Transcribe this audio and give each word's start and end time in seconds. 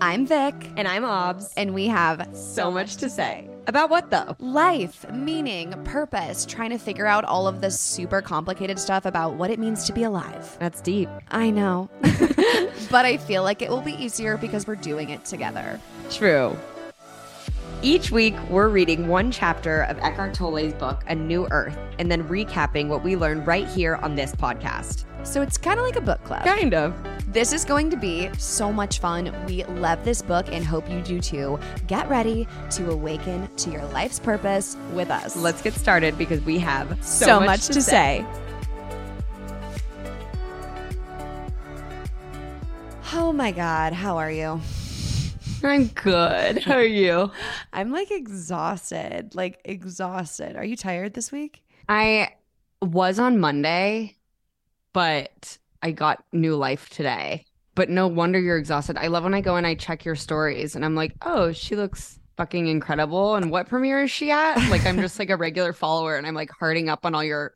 I'm 0.00 0.26
Vic. 0.26 0.54
And 0.76 0.86
I'm 0.86 1.04
Obs. 1.04 1.52
And 1.56 1.72
we 1.72 1.86
have 1.86 2.28
so 2.34 2.70
much 2.70 2.96
to 2.96 3.08
say. 3.08 3.48
About 3.66 3.90
what 3.90 4.10
though? 4.10 4.36
Life, 4.38 5.10
meaning, 5.10 5.72
purpose, 5.84 6.44
trying 6.46 6.70
to 6.70 6.78
figure 6.78 7.06
out 7.06 7.24
all 7.24 7.48
of 7.48 7.60
this 7.60 7.80
super 7.80 8.20
complicated 8.20 8.78
stuff 8.78 9.06
about 9.06 9.34
what 9.34 9.50
it 9.50 9.58
means 9.58 9.84
to 9.84 9.92
be 9.92 10.04
alive. 10.04 10.56
That's 10.60 10.80
deep. 10.80 11.08
I 11.30 11.50
know. 11.50 11.88
but 12.90 13.04
I 13.04 13.16
feel 13.16 13.42
like 13.42 13.62
it 13.62 13.70
will 13.70 13.80
be 13.80 13.94
easier 13.94 14.36
because 14.36 14.66
we're 14.66 14.76
doing 14.76 15.10
it 15.10 15.24
together. 15.24 15.80
True. 16.10 16.56
Each 17.86 18.10
week, 18.10 18.34
we're 18.50 18.68
reading 18.68 19.06
one 19.06 19.30
chapter 19.30 19.82
of 19.82 19.96
Eckhart 20.00 20.34
Tolle's 20.34 20.72
book, 20.72 21.04
A 21.06 21.14
New 21.14 21.46
Earth, 21.52 21.78
and 22.00 22.10
then 22.10 22.24
recapping 22.24 22.88
what 22.88 23.04
we 23.04 23.14
learned 23.14 23.46
right 23.46 23.64
here 23.68 23.94
on 24.02 24.16
this 24.16 24.34
podcast. 24.34 25.04
So 25.24 25.40
it's 25.40 25.56
kind 25.56 25.78
of 25.78 25.86
like 25.86 25.94
a 25.94 26.00
book 26.00 26.20
club. 26.24 26.42
Kind 26.42 26.74
of. 26.74 26.96
This 27.32 27.52
is 27.52 27.64
going 27.64 27.90
to 27.90 27.96
be 27.96 28.28
so 28.38 28.72
much 28.72 28.98
fun. 28.98 29.32
We 29.46 29.62
love 29.66 30.04
this 30.04 30.20
book 30.20 30.46
and 30.50 30.64
hope 30.64 30.90
you 30.90 31.00
do 31.00 31.20
too. 31.20 31.60
Get 31.86 32.08
ready 32.08 32.48
to 32.70 32.90
awaken 32.90 33.48
to 33.58 33.70
your 33.70 33.84
life's 33.84 34.18
purpose 34.18 34.76
with 34.92 35.08
us. 35.08 35.36
Let's 35.36 35.62
get 35.62 35.74
started 35.74 36.18
because 36.18 36.40
we 36.40 36.58
have 36.58 36.88
so, 37.04 37.26
so 37.26 37.38
much, 37.38 37.46
much, 37.46 37.66
to, 37.66 37.72
to 37.74 37.82
say. 37.82 38.26
say. 38.26 38.26
Oh 43.12 43.32
my 43.32 43.52
God, 43.52 43.92
how 43.92 44.16
are 44.16 44.32
you? 44.32 44.60
I'm 45.68 45.86
good. 45.88 46.62
How 46.62 46.74
are 46.74 46.82
you? 46.82 47.30
I'm 47.72 47.92
like 47.92 48.10
exhausted, 48.10 49.34
like 49.34 49.60
exhausted. 49.64 50.56
Are 50.56 50.64
you 50.64 50.76
tired 50.76 51.14
this 51.14 51.32
week? 51.32 51.62
I 51.88 52.30
was 52.82 53.18
on 53.18 53.38
Monday, 53.38 54.16
but 54.92 55.58
I 55.82 55.92
got 55.92 56.24
new 56.32 56.56
life 56.56 56.88
today. 56.90 57.44
But 57.74 57.90
no 57.90 58.08
wonder 58.08 58.40
you're 58.40 58.56
exhausted. 58.56 58.96
I 58.96 59.08
love 59.08 59.24
when 59.24 59.34
I 59.34 59.42
go 59.42 59.56
and 59.56 59.66
I 59.66 59.74
check 59.74 60.04
your 60.04 60.14
stories 60.14 60.74
and 60.76 60.84
I'm 60.84 60.94
like, 60.94 61.14
oh, 61.22 61.52
she 61.52 61.76
looks 61.76 62.18
fucking 62.36 62.66
incredible. 62.66 63.34
And 63.34 63.50
what 63.50 63.68
premiere 63.68 64.04
is 64.04 64.10
she 64.10 64.30
at? 64.30 64.56
Like, 64.70 64.86
I'm 64.86 64.98
just 64.98 65.18
like 65.18 65.30
a 65.30 65.36
regular 65.36 65.72
follower 65.72 66.16
and 66.16 66.26
I'm 66.26 66.34
like 66.34 66.50
harding 66.50 66.88
up 66.88 67.04
on 67.04 67.14
all 67.14 67.24
your 67.24 67.54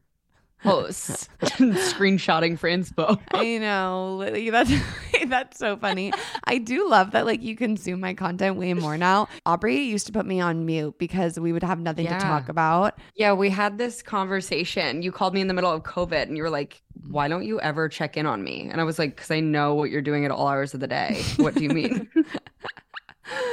posts, 0.62 1.28
screenshotting 1.40 2.58
for 2.58 2.68
inspo. 2.68 3.18
I 3.32 3.58
know. 3.58 4.24
That's 4.50 4.72
that's 5.28 5.58
so 5.58 5.76
funny. 5.76 6.12
I 6.44 6.58
do 6.58 6.88
love 6.88 7.12
that 7.12 7.26
like 7.26 7.42
you 7.42 7.56
consume 7.56 8.00
my 8.00 8.14
content 8.14 8.56
way 8.56 8.74
more 8.74 8.96
now. 8.98 9.28
Aubrey 9.46 9.80
used 9.80 10.06
to 10.06 10.12
put 10.12 10.26
me 10.26 10.40
on 10.40 10.66
mute 10.66 10.96
because 10.98 11.38
we 11.38 11.52
would 11.52 11.62
have 11.62 11.78
nothing 11.78 12.04
Yeah. 12.06 12.18
to 12.18 12.24
talk 12.24 12.48
about. 12.48 12.98
Yeah, 13.14 13.32
we 13.32 13.50
had 13.50 13.78
this 13.78 14.02
conversation. 14.02 15.02
You 15.02 15.12
called 15.12 15.34
me 15.34 15.40
in 15.40 15.48
the 15.48 15.54
middle 15.54 15.70
of 15.72 15.82
COVID 15.82 16.22
and 16.22 16.36
you 16.36 16.42
were 16.42 16.50
like, 16.50 16.82
why 17.08 17.28
don't 17.28 17.44
you 17.44 17.60
ever 17.60 17.88
check 17.88 18.16
in 18.16 18.26
on 18.26 18.42
me? 18.42 18.68
And 18.70 18.80
I 18.80 18.84
was 18.84 18.98
like, 18.98 19.16
because 19.16 19.30
I 19.30 19.40
know 19.40 19.74
what 19.74 19.90
you're 19.90 20.02
doing 20.02 20.24
at 20.24 20.30
all 20.30 20.46
hours 20.48 20.74
of 20.74 20.80
the 20.80 20.88
day. 20.88 21.22
What 21.36 21.54
do 21.54 21.62
you 21.62 21.70
mean? 21.70 22.08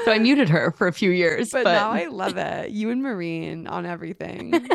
so 0.06 0.12
I 0.12 0.20
muted 0.20 0.50
her 0.50 0.72
for 0.72 0.88
a 0.88 0.94
few 0.94 1.12
years. 1.12 1.52
But, 1.52 1.64
But, 1.64 1.74
now 1.74 1.92
I 1.92 2.06
love 2.08 2.38
it. 2.38 2.72
You 2.72 2.90
and 2.90 3.02
Marine 3.02 3.68
on 3.68 3.86
everything. 3.86 4.68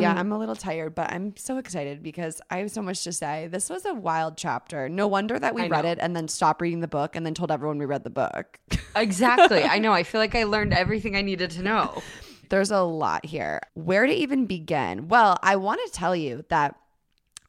Yeah, 0.00 0.14
mm. 0.14 0.18
I'm 0.18 0.32
a 0.32 0.38
little 0.38 0.56
tired, 0.56 0.94
but 0.94 1.12
I'm 1.12 1.36
so 1.36 1.58
excited 1.58 2.02
because 2.02 2.40
I 2.50 2.58
have 2.58 2.70
so 2.70 2.82
much 2.82 3.04
to 3.04 3.12
say. 3.12 3.48
This 3.48 3.68
was 3.70 3.84
a 3.84 3.94
wild 3.94 4.36
chapter. 4.36 4.88
No 4.88 5.06
wonder 5.06 5.38
that 5.38 5.54
we 5.54 5.62
I 5.62 5.68
read 5.68 5.84
know. 5.84 5.90
it 5.92 5.98
and 6.00 6.14
then 6.14 6.28
stopped 6.28 6.60
reading 6.60 6.80
the 6.80 6.88
book 6.88 7.16
and 7.16 7.24
then 7.26 7.34
told 7.34 7.50
everyone 7.50 7.78
we 7.78 7.84
read 7.84 8.04
the 8.04 8.10
book. 8.10 8.58
Exactly. 8.96 9.62
I 9.62 9.78
know. 9.78 9.92
I 9.92 10.04
feel 10.04 10.22
like 10.22 10.34
I 10.34 10.44
learned 10.44 10.72
everything 10.72 11.16
I 11.16 11.20
needed 11.20 11.50
to 11.50 11.62
know. 11.62 12.02
There's 12.48 12.70
a 12.70 12.80
lot 12.80 13.26
here. 13.26 13.60
Where 13.74 14.06
to 14.06 14.12
even 14.12 14.46
begin? 14.46 15.08
Well, 15.08 15.36
I 15.42 15.56
want 15.56 15.82
to 15.84 15.92
tell 15.92 16.16
you 16.16 16.46
that 16.48 16.76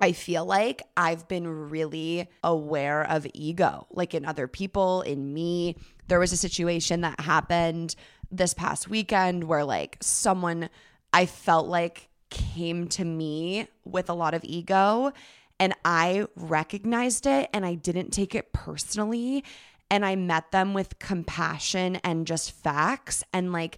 I 0.01 0.11
feel 0.11 0.45
like 0.45 0.83
I've 0.97 1.25
been 1.29 1.69
really 1.69 2.27
aware 2.43 3.01
of 3.09 3.25
ego, 3.33 3.87
like 3.91 4.13
in 4.13 4.25
other 4.25 4.47
people, 4.47 5.03
in 5.03 5.33
me. 5.33 5.77
There 6.09 6.19
was 6.19 6.33
a 6.33 6.37
situation 6.37 6.99
that 7.01 7.21
happened 7.21 7.95
this 8.29 8.53
past 8.53 8.89
weekend 8.89 9.45
where, 9.45 9.63
like, 9.63 9.97
someone 10.01 10.69
I 11.13 11.25
felt 11.25 11.67
like 11.67 12.06
came 12.29 12.87
to 12.89 13.05
me 13.05 13.67
with 13.85 14.09
a 14.09 14.13
lot 14.13 14.33
of 14.33 14.43
ego, 14.43 15.11
and 15.59 15.73
I 15.83 16.27
recognized 16.35 17.25
it 17.25 17.49
and 17.53 17.65
I 17.65 17.75
didn't 17.75 18.11
take 18.11 18.35
it 18.35 18.53
personally. 18.53 19.43
And 19.89 20.05
I 20.05 20.17
met 20.17 20.51
them 20.51 20.73
with 20.73 20.99
compassion 20.99 21.95
and 22.03 22.27
just 22.27 22.51
facts 22.51 23.23
and, 23.31 23.53
like, 23.53 23.77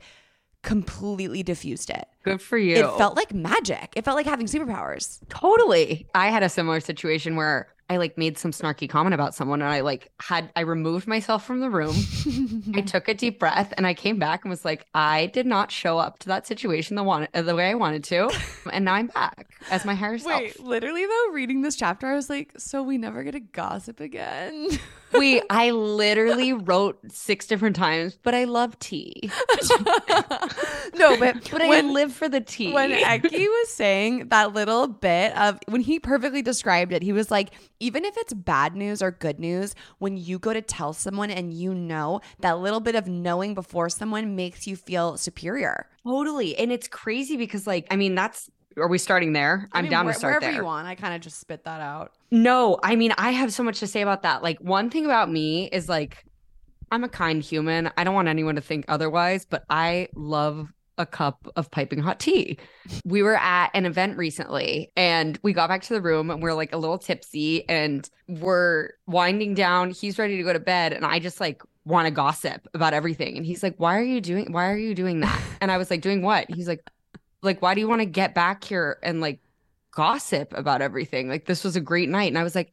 completely 0.64 1.44
diffused 1.44 1.92
it. 1.92 2.08
Good 2.24 2.42
for 2.42 2.58
you. 2.58 2.78
It 2.78 2.98
felt 2.98 3.16
like 3.16 3.32
magic. 3.32 3.94
It 3.96 4.06
felt 4.06 4.16
like 4.16 4.26
having 4.26 4.48
superpowers. 4.48 5.20
totally. 5.30 6.08
I 6.16 6.32
had 6.32 6.42
a 6.42 6.50
similar 6.50 6.80
situation 6.80 7.36
where 7.36 7.68
I 7.90 7.98
like 7.98 8.18
made 8.18 8.38
some 8.38 8.52
snarky 8.52 8.88
comment 8.88 9.16
about 9.16 9.34
someone 9.34 9.62
and 9.62 9.70
I 9.72 9.80
like 9.80 10.12
had 10.20 10.52
I 10.56 10.62
removed 10.62 11.08
myself 11.08 11.44
from 11.46 11.60
the 11.60 11.70
room. 11.70 11.96
I 12.76 12.82
took 12.82 13.08
a 13.08 13.14
deep 13.16 13.40
breath 13.40 13.74
and 13.78 13.88
I 13.88 13.96
came 13.96 14.20
back 14.20 14.44
and 14.44 14.50
was 14.50 14.64
like, 14.64 14.86
I 14.94 15.26
did 15.28 15.48
not 15.48 15.72
show 15.72 15.98
up 15.98 16.20
to 16.20 16.28
that 16.28 16.46
situation 16.46 16.96
the 16.96 17.04
one 17.04 17.28
the 17.34 17.56
way 17.56 17.70
I 17.70 17.74
wanted 17.74 18.04
to, 18.06 18.30
and 18.72 18.86
now 18.86 18.94
I'm 18.94 19.08
back 19.08 19.50
as 19.72 19.86
my 19.86 19.96
higher 19.96 20.18
self. 20.20 20.40
Wait, 20.40 20.60
literally 20.60 21.06
though, 21.06 21.32
reading 21.34 21.62
this 21.64 21.76
chapter, 21.76 22.06
I 22.08 22.14
was 22.16 22.30
like, 22.30 22.54
so 22.58 22.84
we 22.84 22.98
never 22.98 23.24
get 23.24 23.32
to 23.32 23.40
gossip 23.40 24.00
again. 24.00 24.70
We 25.18 25.42
I 25.50 25.72
literally 25.72 26.54
wrote 26.54 27.00
six 27.12 27.48
different 27.48 27.76
times, 27.76 28.20
but 28.22 28.36
I 28.36 28.44
love 28.44 28.78
tea. 28.78 29.32
no, 30.96 31.18
but 31.18 31.50
But 31.50 31.62
I 31.62 31.82
live 31.82 32.14
for 32.14 32.30
the 32.30 32.42
tea. 32.42 32.72
when 32.74 32.92
Eki 32.92 33.48
was 33.48 33.70
saying 33.70 34.28
that 34.30 34.54
little 34.54 34.88
bit 34.88 35.36
of 35.36 35.58
when 35.68 35.82
he 35.82 36.00
perfectly 36.00 36.42
described 36.42 36.92
it, 36.92 37.02
he 37.02 37.12
was 37.14 37.32
like, 37.32 37.50
even 37.80 38.04
if 38.06 38.16
it's 38.18 38.34
bad 38.34 38.76
news 38.76 39.02
or 39.02 39.12
good 39.12 39.40
news, 39.40 39.76
when 40.00 40.18
you 40.18 40.38
go 40.40 40.54
to 40.54 40.62
tell 40.62 40.94
someone 40.94 41.30
and 41.32 41.54
you 41.54 41.74
know 41.74 42.22
that 42.40 42.60
little 42.60 42.80
bit 42.80 42.96
of 42.96 43.08
knowing 43.08 43.54
before 43.54 43.90
someone 43.90 44.36
makes 44.36 44.68
you 44.68 44.76
feel 44.76 45.18
superior. 45.18 45.88
totally. 46.06 46.58
And 46.58 46.72
it's 46.72 46.88
crazy 46.88 47.38
because 47.38 47.66
like 47.68 47.88
I 47.92 47.96
mean 47.96 48.16
that's 48.16 48.50
are 48.78 48.88
we 48.88 48.98
starting 48.98 49.34
there? 49.34 49.68
I 49.74 49.80
I'm 49.80 49.86
mean, 49.86 49.92
down 49.92 50.06
where- 50.06 50.14
to 50.14 50.20
start 50.20 50.32
wherever 50.42 50.46
there. 50.54 50.62
you 50.62 50.66
want. 50.66 50.88
I 50.88 50.96
kind 50.96 51.14
of 51.14 51.22
just 51.22 51.40
spit 51.40 51.64
that 51.66 51.82
out. 51.82 52.14
No, 52.32 52.80
I 52.84 52.96
mean, 52.96 53.12
I 53.18 53.32
have 53.32 53.52
so 53.52 53.64
much 53.64 53.80
to 53.80 53.88
say 53.88 54.02
about 54.02 54.22
that. 54.22 54.42
Like, 54.44 54.60
one 54.60 54.90
thing 54.90 55.06
about 55.06 55.30
me 55.30 55.68
is 55.72 55.90
like, 55.90 56.24
I'm 56.92 57.04
a 57.04 57.10
kind 57.10 57.42
human. 57.44 57.90
I 57.98 58.04
don't 58.04 58.14
want 58.14 58.28
anyone 58.30 58.56
to 58.56 58.62
think 58.62 58.86
otherwise, 58.88 59.46
but 59.46 59.64
I 59.70 60.08
love 60.16 60.72
a 61.00 61.06
cup 61.06 61.48
of 61.56 61.72
piping 61.72 62.00
hot 62.00 62.20
tea. 62.20 62.60
We 63.06 63.24
were 63.24 63.38
at 63.38 63.72
an 63.74 63.86
event 63.86 64.18
recently 64.18 64.92
and 64.96 65.40
we 65.42 65.54
got 65.54 65.70
back 65.70 65.82
to 65.84 65.94
the 65.94 66.02
room 66.02 66.30
and 66.30 66.44
we're 66.44 66.54
like 66.54 66.74
a 66.74 66.78
little 66.78 67.00
tipsy 67.00 67.68
and 67.68 68.08
we're 68.28 68.90
winding 69.08 69.56
down. 69.56 69.92
He's 69.92 70.20
ready 70.20 70.38
to 70.38 70.44
go 70.44 70.54
to 70.54 70.60
bed. 70.60 70.94
And 70.94 71.06
I 71.06 71.20
just 71.20 71.40
like 71.40 71.64
want 71.86 72.06
to 72.06 72.12
gossip 72.12 72.68
about 72.74 72.94
everything. 72.94 73.38
And 73.38 73.46
he's 73.46 73.64
like, 73.64 73.76
Why 73.78 73.98
are 73.98 74.04
you 74.04 74.22
doing 74.22 74.52
why 74.52 74.70
are 74.70 74.78
you 74.78 74.94
doing 74.94 75.22
that? 75.22 75.42
And 75.62 75.72
I 75.72 75.78
was 75.78 75.90
like, 75.90 76.02
doing 76.02 76.22
what? 76.22 76.50
He's 76.50 76.70
like, 76.70 76.90
like, 77.42 77.62
why 77.62 77.74
do 77.74 77.82
you 77.82 77.88
want 77.90 78.00
to 78.00 78.06
get 78.06 78.34
back 78.34 78.64
here 78.64 78.98
and 79.04 79.20
like 79.20 79.40
gossip 79.92 80.54
about 80.56 80.82
everything? 80.82 81.28
Like 81.28 81.46
this 81.46 81.64
was 81.64 81.76
a 81.76 81.82
great 81.82 82.08
night. 82.08 82.30
And 82.30 82.38
I 82.38 82.44
was 82.44 82.56
like, 82.56 82.72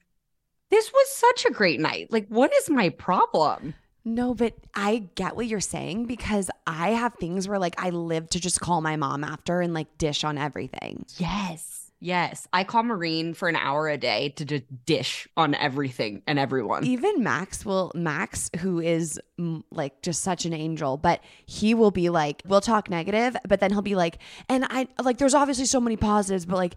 this 0.70 0.92
was 0.92 1.10
such 1.10 1.46
a 1.46 1.52
great 1.52 1.80
night. 1.80 2.12
Like, 2.12 2.26
what 2.28 2.52
is 2.54 2.70
my 2.70 2.90
problem? 2.90 3.74
No, 4.06 4.34
but 4.34 4.54
I 4.72 5.08
get 5.16 5.34
what 5.34 5.48
you're 5.48 5.58
saying 5.60 6.06
because 6.06 6.48
I 6.64 6.90
have 6.90 7.14
things 7.14 7.48
where 7.48 7.58
like 7.58 7.74
I 7.76 7.90
live 7.90 8.30
to 8.30 8.40
just 8.40 8.60
call 8.60 8.80
my 8.80 8.94
mom 8.94 9.24
after 9.24 9.60
and 9.60 9.74
like 9.74 9.98
dish 9.98 10.22
on 10.22 10.38
everything. 10.38 11.04
Yes. 11.16 11.90
Yes. 11.98 12.46
I 12.52 12.62
call 12.62 12.84
Marine 12.84 13.34
for 13.34 13.48
an 13.48 13.56
hour 13.56 13.88
a 13.88 13.96
day 13.96 14.28
to 14.36 14.44
just 14.44 14.62
dish 14.84 15.26
on 15.36 15.56
everything 15.56 16.22
and 16.28 16.38
everyone. 16.38 16.84
Even 16.84 17.24
Max 17.24 17.64
will, 17.64 17.90
Max, 17.96 18.48
who 18.60 18.78
is 18.80 19.20
mm, 19.40 19.64
like 19.72 20.02
just 20.02 20.22
such 20.22 20.44
an 20.44 20.52
angel, 20.52 20.98
but 20.98 21.20
he 21.46 21.74
will 21.74 21.90
be 21.90 22.08
like, 22.08 22.42
we'll 22.46 22.60
talk 22.60 22.88
negative, 22.88 23.36
but 23.48 23.58
then 23.58 23.72
he'll 23.72 23.82
be 23.82 23.96
like, 23.96 24.18
and 24.48 24.66
I 24.70 24.86
like, 25.02 25.18
there's 25.18 25.34
obviously 25.34 25.64
so 25.64 25.80
many 25.80 25.96
positives, 25.96 26.46
but 26.46 26.56
like, 26.56 26.76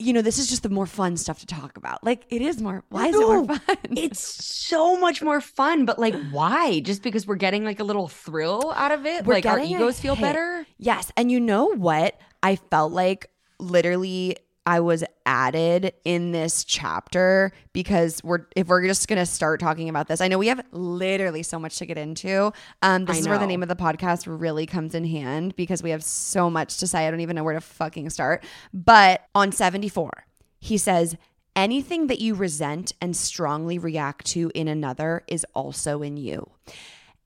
you 0.00 0.12
know, 0.12 0.22
this 0.22 0.38
is 0.38 0.48
just 0.48 0.62
the 0.62 0.70
more 0.70 0.86
fun 0.86 1.16
stuff 1.16 1.40
to 1.40 1.46
talk 1.46 1.76
about. 1.76 2.02
Like, 2.02 2.24
it 2.30 2.40
is 2.40 2.60
more, 2.60 2.82
why 2.88 3.08
is 3.08 3.14
it 3.14 3.20
more 3.20 3.44
fun? 3.46 3.76
It's 3.96 4.20
so 4.20 4.98
much 4.98 5.20
more 5.20 5.40
fun, 5.40 5.84
but 5.84 5.98
like, 5.98 6.14
why? 6.30 6.80
Just 6.80 7.02
because 7.02 7.26
we're 7.26 7.36
getting 7.36 7.64
like 7.64 7.80
a 7.80 7.84
little 7.84 8.08
thrill 8.08 8.72
out 8.74 8.92
of 8.92 9.04
it? 9.04 9.26
We're 9.26 9.34
like, 9.34 9.46
our 9.46 9.60
egos 9.60 10.00
feel 10.00 10.16
better? 10.16 10.66
Yes. 10.78 11.12
And 11.16 11.30
you 11.30 11.38
know 11.38 11.66
what? 11.66 12.18
I 12.42 12.56
felt 12.56 12.92
like 12.92 13.30
literally 13.58 14.38
I 14.66 14.80
was 14.80 15.02
added 15.26 15.94
in 16.04 16.32
this 16.32 16.64
chapter 16.64 17.52
because 17.72 18.22
we're 18.22 18.46
if 18.54 18.68
we're 18.68 18.86
just 18.86 19.08
gonna 19.08 19.26
start 19.26 19.60
talking 19.60 19.88
about 19.88 20.08
this. 20.08 20.20
I 20.20 20.28
know 20.28 20.38
we 20.38 20.48
have 20.48 20.64
literally 20.72 21.42
so 21.42 21.58
much 21.58 21.78
to 21.78 21.86
get 21.86 21.98
into. 21.98 22.52
Um, 22.82 23.04
this 23.06 23.16
I 23.16 23.20
is 23.20 23.28
where 23.28 23.38
the 23.38 23.46
name 23.46 23.62
of 23.62 23.68
the 23.68 23.76
podcast 23.76 24.24
really 24.26 24.66
comes 24.66 24.94
in 24.94 25.04
hand 25.04 25.56
because 25.56 25.82
we 25.82 25.90
have 25.90 26.04
so 26.04 26.50
much 26.50 26.78
to 26.78 26.86
say. 26.86 27.06
I 27.06 27.10
don't 27.10 27.20
even 27.20 27.36
know 27.36 27.44
where 27.44 27.54
to 27.54 27.60
fucking 27.60 28.10
start. 28.10 28.44
But 28.72 29.26
on 29.34 29.52
74, 29.52 30.26
he 30.58 30.76
says, 30.76 31.16
anything 31.56 32.06
that 32.08 32.20
you 32.20 32.34
resent 32.34 32.92
and 33.00 33.16
strongly 33.16 33.78
react 33.78 34.26
to 34.26 34.50
in 34.54 34.68
another 34.68 35.22
is 35.26 35.44
also 35.54 36.02
in 36.02 36.16
you. 36.16 36.50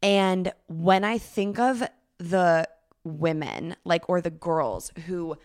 And 0.03 0.53
when 0.67 1.05
I 1.05 1.19
think 1.19 1.59
of 1.59 1.83
the 2.19 2.69
women, 3.05 3.77
like, 3.85 4.09
or 4.09 4.21
the 4.21 4.31
girls 4.31 4.93
who, 5.07 5.37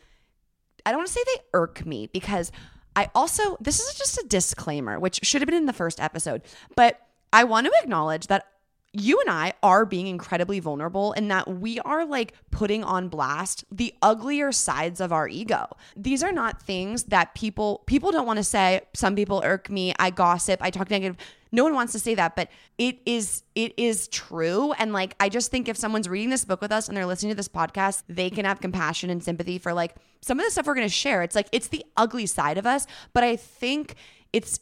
I 0.89 0.91
don't 0.91 1.01
want 1.01 1.09
to 1.09 1.13
say 1.13 1.24
they 1.36 1.41
irk 1.53 1.86
me 1.86 2.09
because 2.12 2.51
I 2.95 3.12
also, 3.13 3.57
this 3.62 3.80
is 3.80 3.94
just 3.94 4.18
a 4.18 4.25
disclaimer, 4.27 5.00
which 5.00 5.19
should 5.21 5.41
have 5.41 5.45
been 5.45 5.56
in 5.56 5.68
the 5.68 5.71
first 5.74 6.00
episode, 6.00 6.41
but 6.75 7.00
I 7.31 7.44
want 7.44 7.68
to 7.68 7.74
acknowledge 7.83 8.25
that 8.25 8.47
you 8.91 9.19
and 9.21 9.30
I 9.30 9.53
are 9.62 9.86
being 9.86 10.07
incredibly 10.07 10.59
vulnerable 10.59 11.13
in 11.13 11.27
that 11.27 11.47
we 11.47 11.80
are 11.81 12.06
like 12.06 12.33
putting 12.50 12.83
on 12.83 13.07
blast 13.07 13.63
the 13.71 13.94
uglier 14.01 14.51
sides 14.51 15.00
of 15.00 15.13
our 15.13 15.27
ego. 15.27 15.68
These 15.95 16.24
are 16.24 16.31
not 16.31 16.62
things 16.62 17.03
that 17.03 17.36
people 17.36 17.83
people 17.86 18.12
don't 18.12 18.25
want 18.25 18.38
to 18.38 18.44
say. 18.44 18.81
Some 18.94 19.15
people 19.15 19.41
irk 19.45 19.69
me. 19.69 19.94
I 20.00 20.09
gossip. 20.09 20.59
I 20.63 20.71
talk 20.71 20.89
negative. 20.89 21.18
No 21.51 21.63
one 21.63 21.74
wants 21.74 21.94
to 21.94 22.00
say 22.00 22.15
that, 22.15 22.36
but 22.36 22.50
it 22.80 23.00
is 23.06 23.44
it 23.53 23.74
is 23.77 24.07
true. 24.07 24.74
And 24.74 24.92
like 24.92 25.15
I 25.19 25.30
just 25.30 25.51
think 25.51 25.68
if 25.68 25.77
someone's 25.77 26.09
reading 26.09 26.31
this 26.31 26.45
book 26.45 26.62
with 26.62 26.71
us 26.71 26.88
and 26.88 26.97
they're 26.97 27.06
listening 27.06 27.31
to 27.31 27.38
this 27.38 27.47
podcast, 27.47 28.03
they 28.09 28.31
can 28.31 28.45
have 28.45 28.59
compassion 28.59 29.12
and 29.12 29.24
sympathy 29.24 29.59
for 29.59 29.71
like 29.71 29.95
some 30.21 30.39
of 30.39 30.45
the 30.45 30.51
stuff 30.51 30.65
we're 30.65 30.75
going 30.75 30.88
to 30.88 30.94
share. 30.94 31.21
It's 31.21 31.35
like 31.35 31.47
it's 31.51 31.68
the 31.68 31.85
ugly 31.95 32.25
side 32.25 32.57
of 32.57 32.65
us, 32.65 32.88
but 33.13 33.24
I 33.24 33.35
think 33.35 33.95
it's 34.33 34.59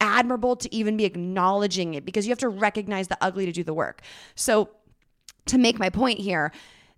admirable 0.00 0.56
to 0.56 0.74
even 0.74 0.96
be 0.96 1.04
acknowledging 1.04 1.94
it 1.94 2.04
because 2.04 2.26
you 2.26 2.30
have 2.30 2.38
to 2.38 2.48
recognize 2.48 3.08
the 3.08 3.18
ugly 3.20 3.46
to 3.46 3.52
do 3.52 3.64
the 3.64 3.74
work. 3.74 4.02
So, 4.34 4.70
to 5.46 5.58
make 5.58 5.78
my 5.78 5.90
point 5.90 6.18
here, 6.18 6.50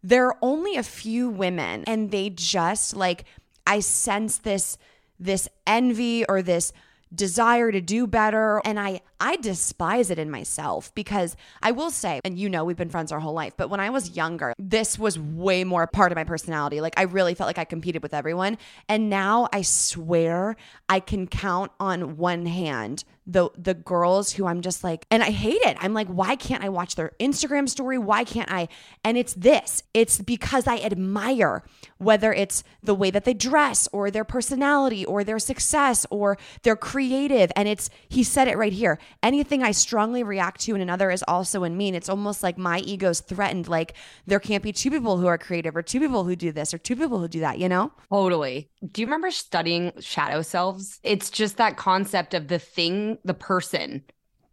there 0.03 0.27
are 0.27 0.39
only 0.41 0.77
a 0.77 0.83
few 0.83 1.29
women 1.29 1.85
and 1.87 2.11
they 2.11 2.31
just 2.31 2.97
like 2.97 3.25
I 3.67 3.81
sense 3.81 4.39
this 4.39 4.79
this 5.21 5.49
envy 5.67 6.25
or 6.27 6.41
this 6.43 6.73
desire 7.15 7.73
to 7.73 7.81
do 7.81 8.07
better. 8.07 8.61
And 8.65 8.79
I 8.79 9.01
I 9.21 9.37
despise 9.37 10.11
it 10.11 10.19
in 10.19 10.31
myself 10.31 10.95
because 10.95 11.37
I 11.63 11.73
will 11.73 11.91
say 11.91 12.21
and 12.25 12.39
you 12.39 12.49
know 12.49 12.65
we've 12.65 12.77
been 12.77 12.91
friends 12.91 13.11
our 13.11 13.19
whole 13.19 13.33
life 13.33 13.55
but 13.57 13.69
when 13.69 13.81
I 13.81 13.91
was 13.91 14.17
younger 14.17 14.55
this 14.59 14.97
was 14.99 15.19
way 15.19 15.65
more 15.65 15.87
part 15.87 16.13
of 16.13 16.17
my 16.17 16.25
personality. 16.25 16.81
Like 16.81 16.95
I 16.97 17.03
really 17.03 17.35
felt 17.35 17.47
like 17.47 17.59
I 17.59 17.65
competed 17.65 18.03
with 18.03 18.15
everyone. 18.15 18.59
And 18.89 19.11
now 19.11 19.49
I 19.53 19.63
swear 19.63 20.57
I 20.89 21.01
can 21.01 21.27
count 21.27 21.73
on 21.81 22.17
one 22.17 22.47
hand 22.47 23.05
the 23.29 23.51
the 23.57 23.75
girls 23.75 24.33
who 24.33 24.47
I'm 24.47 24.63
just 24.63 24.83
like 24.83 25.07
and 25.11 25.23
I 25.23 25.31
hate 25.31 25.61
it. 25.63 25.77
I'm 25.81 25.95
like 25.95 26.09
why 26.09 26.35
can't 26.35 26.65
I 26.65 26.71
watch 26.71 26.97
their 26.97 27.13
Instagram 27.21 27.69
story? 27.69 27.99
Why 27.99 28.25
can't 28.25 28.51
I? 28.51 28.69
And 29.05 29.17
it's 29.17 29.35
this. 29.35 29.83
It's 29.95 30.19
because 30.19 30.67
I 30.67 30.79
admire 30.79 31.63
whether 31.99 32.33
it's 32.33 32.65
the 32.83 32.95
way 32.95 33.11
that 33.11 33.25
they 33.25 33.35
dress 33.35 33.89
or 33.93 34.11
their 34.11 34.25
personality 34.25 35.05
or 35.05 35.23
their 35.23 35.39
success 35.39 36.07
or 36.11 36.39
they're 36.63 36.77
creative 36.77 37.53
and 37.55 37.69
it's 37.69 37.91
he 38.09 38.25
said 38.25 38.49
it 38.49 38.57
right 38.57 38.73
here. 38.73 38.99
Anything 39.23 39.63
I 39.63 39.73
strongly 39.73 40.23
react 40.23 40.63
to 40.63 40.75
in 40.75 40.81
another 40.81 41.11
is 41.11 41.25
also 41.29 41.65
in 41.65 41.77
me 41.77 41.89
and 41.89 41.97
it's 41.97 42.09
almost 42.09 42.43
like 42.43 42.57
my 42.57 42.79
ego's 42.81 43.21
threatened 43.21 43.69
like 43.69 43.95
there 44.27 44.41
can't 44.41 44.63
be 44.63 44.73
two 44.73 44.91
people 44.91 45.19
who 45.19 45.27
are 45.27 45.39
creative 45.39 45.77
or 45.77 45.83
two 45.83 46.01
people 46.01 46.25
who 46.25 46.35
do 46.35 46.51
this 46.51 46.73
or 46.73 46.79
two 46.79 46.97
people 46.97 47.19
who 47.19 47.29
do 47.29 47.41
that, 47.41 47.59
you 47.59 47.69
know? 47.69 47.93
Totally. 48.11 48.71
Do 48.91 49.01
you 49.01 49.07
remember 49.07 49.31
studying 49.31 49.93
shadow 50.01 50.43
selves? 50.43 51.01
It's 51.03 51.31
just 51.31 51.57
that 51.57 51.77
concept 51.77 52.35
of 52.35 52.49
the 52.49 52.59
thing, 52.59 53.18
the 53.25 53.35
person 53.35 54.05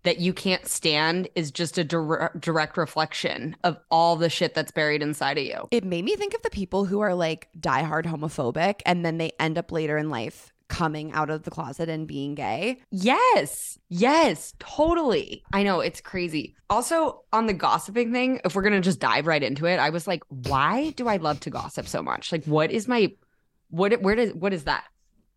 that 0.04 0.20
you 0.20 0.34
can't 0.34 0.68
stand 0.68 1.28
is 1.36 1.52
just 1.52 1.78
a 1.78 1.84
dir- 1.84 2.32
direct 2.40 2.78
reflection 2.78 3.56
of 3.64 3.78
all 3.90 4.16
the 4.16 4.30
shit 4.30 4.54
that's 4.54 4.72
buried 4.72 5.02
inside 5.02 5.38
of 5.38 5.44
you. 5.44 5.68
It 5.72 5.84
made 5.84 6.06
me 6.06 6.16
think 6.16 6.34
of 6.34 6.44
the 6.44 6.50
people 6.50 6.86
who 6.86 7.00
are 7.00 7.16
like 7.16 7.50
diehard 7.60 8.06
homophobic 8.06 8.82
and 8.86 9.04
then 9.04 9.18
they 9.18 9.32
end 9.40 9.58
up 9.58 9.72
later 9.72 9.98
in 9.98 10.10
life 10.10 10.54
coming 10.68 11.12
out 11.12 11.30
of 11.30 11.44
the 11.44 11.52
closet 11.52 11.90
and 11.90 12.08
being 12.08 12.36
gay. 12.36 12.80
Yes. 12.92 13.78
Yes, 13.90 14.54
totally. 14.60 15.44
I 15.54 15.64
know 15.64 15.80
it's 15.80 16.02
crazy. 16.02 16.56
Also, 16.70 17.24
on 17.34 17.46
the 17.46 17.54
gossiping 17.54 18.12
thing, 18.12 18.40
if 18.46 18.56
we're 18.56 18.64
going 18.64 18.74
to 18.74 18.82
just 18.82 19.00
dive 19.00 19.28
right 19.28 19.44
into 19.44 19.66
it, 19.66 19.78
I 19.78 19.90
was 19.90 20.08
like, 20.08 20.24
why 20.30 20.92
do 20.92 21.08
I 21.08 21.18
love 21.18 21.40
to 21.42 21.50
gossip 21.50 21.88
so 21.88 22.02
much? 22.02 22.32
Like 22.32 22.46
what 22.46 22.72
is 22.72 22.88
my 22.88 23.12
what 23.70 24.02
where 24.02 24.16
does 24.16 24.34
what 24.34 24.54
is 24.54 24.66
that? 24.66 24.86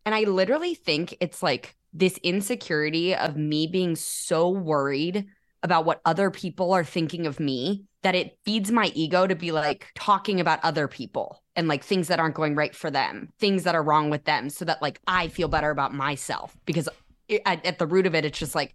And 0.05 0.15
I 0.15 0.23
literally 0.23 0.75
think 0.75 1.17
it's 1.21 1.43
like 1.43 1.77
this 1.93 2.19
insecurity 2.19 3.15
of 3.15 3.37
me 3.37 3.67
being 3.67 3.97
so 3.97 4.49
worried 4.49 5.27
about 5.63 5.85
what 5.85 6.01
other 6.05 6.31
people 6.31 6.73
are 6.73 6.85
thinking 6.85 7.27
of 7.27 7.41
me 7.41 7.85
that 8.03 8.15
it 8.15 8.39
feeds 8.45 8.71
my 8.71 8.93
ego 8.95 9.27
to 9.27 9.35
be 9.35 9.51
like 9.51 9.89
talking 9.95 10.41
about 10.41 10.61
other 10.63 10.87
people 10.87 11.43
and 11.57 11.67
like 11.67 11.83
things 11.83 12.09
that 12.09 12.21
aren't 12.21 12.37
going 12.37 12.55
right 12.55 12.75
for 12.75 12.91
them, 12.91 13.29
things 13.41 13.65
that 13.65 13.75
are 13.75 13.83
wrong 13.83 14.09
with 14.09 14.25
them, 14.25 14.49
so 14.51 14.65
that 14.65 14.81
like 14.81 15.01
I 15.09 15.29
feel 15.29 15.49
better 15.49 15.71
about 15.71 15.93
myself 15.93 16.57
because 16.65 16.89
it, 17.29 17.43
at, 17.45 17.65
at 17.67 17.79
the 17.79 17.87
root 17.87 18.07
of 18.07 18.15
it, 18.15 18.25
it's 18.25 18.39
just 18.39 18.55
like 18.55 18.73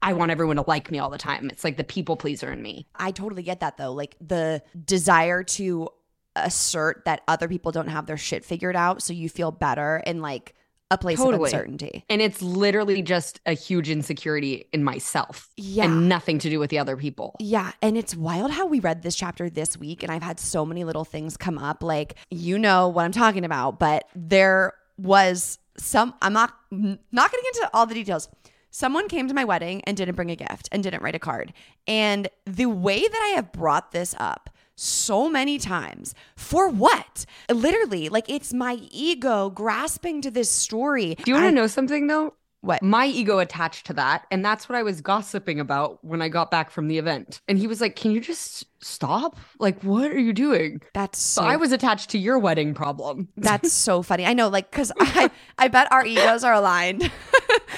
I 0.00 0.14
want 0.14 0.30
everyone 0.30 0.56
to 0.56 0.64
like 0.66 0.90
me 0.90 0.98
all 0.98 1.10
the 1.10 1.18
time. 1.18 1.50
It's 1.50 1.64
like 1.64 1.76
the 1.76 1.84
people 1.84 2.16
pleaser 2.16 2.50
in 2.50 2.62
me. 2.62 2.86
I 2.96 3.10
totally 3.10 3.42
get 3.42 3.60
that 3.60 3.76
though. 3.76 3.92
Like 3.92 4.16
the 4.20 4.62
desire 4.84 5.42
to 5.44 5.88
assert 6.34 7.04
that 7.04 7.20
other 7.28 7.46
people 7.46 7.72
don't 7.72 7.88
have 7.88 8.06
their 8.06 8.16
shit 8.16 8.44
figured 8.44 8.74
out 8.74 9.02
so 9.02 9.12
you 9.12 9.28
feel 9.28 9.50
better 9.50 10.02
and 10.06 10.22
like 10.22 10.54
a 10.92 10.98
place 10.98 11.18
Totally. 11.18 11.34
of 11.36 11.42
uncertainty. 11.44 12.04
And 12.08 12.20
it's 12.22 12.42
literally 12.42 13.02
just 13.02 13.40
a 13.46 13.52
huge 13.52 13.88
insecurity 13.88 14.66
in 14.72 14.84
myself 14.84 15.48
Yeah. 15.56 15.84
and 15.84 16.08
nothing 16.08 16.38
to 16.40 16.50
do 16.50 16.58
with 16.58 16.70
the 16.70 16.78
other 16.78 16.96
people. 16.96 17.36
Yeah, 17.40 17.72
and 17.80 17.96
it's 17.96 18.14
wild 18.14 18.50
how 18.52 18.66
we 18.66 18.80
read 18.80 19.02
this 19.02 19.16
chapter 19.16 19.48
this 19.50 19.76
week, 19.76 20.02
and 20.02 20.12
I've 20.12 20.22
had 20.22 20.38
so 20.38 20.64
many 20.66 20.84
little 20.84 21.04
things 21.04 21.36
come 21.36 21.58
up. 21.58 21.82
Like, 21.82 22.14
you 22.30 22.58
know 22.58 22.88
what 22.88 23.04
I'm 23.04 23.12
talking 23.12 23.44
about, 23.44 23.78
but 23.78 24.04
there 24.14 24.74
was 24.98 25.58
some, 25.78 26.14
I'm 26.20 26.32
not, 26.32 26.52
not 26.70 27.30
getting 27.30 27.46
into 27.54 27.70
all 27.72 27.86
the 27.86 27.94
details. 27.94 28.28
Someone 28.70 29.06
came 29.08 29.28
to 29.28 29.34
my 29.34 29.44
wedding 29.44 29.82
and 29.84 29.96
didn't 29.96 30.14
bring 30.14 30.30
a 30.30 30.36
gift 30.36 30.68
and 30.72 30.82
didn't 30.82 31.02
write 31.02 31.14
a 31.14 31.18
card. 31.18 31.52
And 31.86 32.28
the 32.46 32.66
way 32.66 33.00
that 33.00 33.30
I 33.32 33.36
have 33.36 33.52
brought 33.52 33.92
this 33.92 34.14
up 34.18 34.48
so 34.74 35.28
many 35.28 35.58
times 35.58 36.14
for 36.36 36.68
what? 36.68 37.24
Literally, 37.50 38.08
like 38.08 38.28
it's 38.28 38.52
my 38.52 38.78
ego 38.90 39.50
grasping 39.50 40.22
to 40.22 40.30
this 40.30 40.50
story. 40.50 41.14
Do 41.16 41.30
you 41.30 41.34
want 41.34 41.46
to 41.46 41.52
know 41.52 41.66
something 41.66 42.06
though? 42.06 42.34
What? 42.62 42.80
My 42.80 43.06
ego 43.06 43.40
attached 43.40 43.86
to 43.86 43.92
that. 43.94 44.24
And 44.30 44.44
that's 44.44 44.68
what 44.68 44.78
I 44.78 44.84
was 44.84 45.00
gossiping 45.00 45.58
about 45.58 46.02
when 46.04 46.22
I 46.22 46.28
got 46.28 46.48
back 46.48 46.70
from 46.70 46.86
the 46.86 46.96
event. 46.96 47.40
And 47.48 47.58
he 47.58 47.66
was 47.66 47.80
like, 47.80 47.96
Can 47.96 48.12
you 48.12 48.20
just 48.20 48.64
stop? 48.84 49.36
Like, 49.58 49.82
what 49.82 50.12
are 50.12 50.18
you 50.18 50.32
doing? 50.32 50.80
That's 50.94 51.18
So 51.18 51.42
so 51.42 51.46
I 51.46 51.56
was 51.56 51.72
attached 51.72 52.10
to 52.10 52.18
your 52.18 52.38
wedding 52.38 52.72
problem. 52.72 53.28
That's 53.36 53.72
so 53.88 54.02
funny. 54.02 54.24
I 54.24 54.32
know, 54.32 54.48
like, 54.48 54.70
because 54.70 54.92
I, 55.00 55.28
I 55.58 55.68
bet 55.68 55.90
our 55.90 56.06
egos 56.06 56.44
are 56.44 56.54
aligned. 56.54 57.02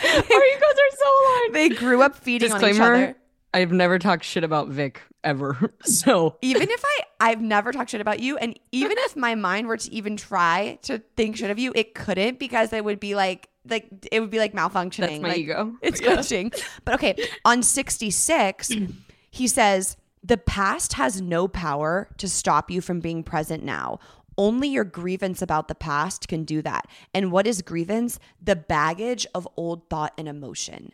Our 0.05 0.21
egos 0.21 0.29
are 0.29 0.97
so 0.97 1.11
aligned. 1.25 1.55
they 1.55 1.69
grew 1.71 2.03
up 2.03 2.15
feeding 2.15 2.53
on 2.53 2.59
each 2.59 2.69
Disclaimer 2.69 2.95
other. 2.95 3.17
I've 3.55 3.73
never 3.73 3.99
talked 3.99 4.23
shit 4.23 4.45
about 4.45 4.69
Vic 4.69 5.01
ever. 5.25 5.75
So 5.85 6.37
Even 6.43 6.71
if 6.71 6.83
I, 6.85 7.01
I've 7.31 7.41
never 7.41 7.73
talked 7.73 7.91
shit 7.91 8.01
about 8.01 8.21
you, 8.21 8.37
and 8.37 8.59
even 8.73 8.97
if 9.01 9.17
my 9.17 9.35
mind 9.35 9.67
were 9.67 9.77
to 9.77 9.93
even 9.93 10.17
try 10.17 10.79
to 10.83 11.01
think 11.17 11.37
shit 11.37 11.51
of 11.51 11.59
you, 11.59 11.73
it 11.75 11.95
couldn't 11.95 12.39
because 12.39 12.73
it 12.73 12.85
would 12.85 13.01
be 13.01 13.15
like, 13.15 13.49
like 13.69 13.89
it 14.13 14.21
would 14.21 14.31
be 14.31 14.39
like 14.39 14.53
malfunctioning. 14.53 14.99
that's 15.01 15.21
my 15.21 15.29
like, 15.31 15.39
ego. 15.39 15.75
It's 15.83 16.01
Yeah. 16.01 16.17
glitching. 16.17 16.55
But 16.85 16.95
okay, 16.95 17.17
on 17.45 17.63
66, 17.63 18.73
he 19.31 19.47
says, 19.49 19.97
The 20.23 20.37
past 20.37 20.95
has 20.95 21.21
no 21.21 21.49
power 21.49 22.09
to 22.19 22.29
stop 22.29 22.71
you 22.71 22.81
from 22.81 23.01
being 23.01 23.23
present 23.23 23.63
now. 23.63 23.99
Only 24.37 24.69
your 24.69 24.85
grievance 24.85 25.43
about 25.43 25.69
the 25.69 25.75
past 25.77 26.27
can 26.29 26.45
do 26.45 26.61
that. 26.63 26.87
And 27.15 27.31
what 27.31 27.47
is 27.47 27.63
grievance? 27.63 28.19
The 28.43 28.57
baggage 28.57 29.27
of 29.35 29.47
old 29.57 29.89
thought 29.89 30.13
and 30.19 30.27
emotion. 30.29 30.93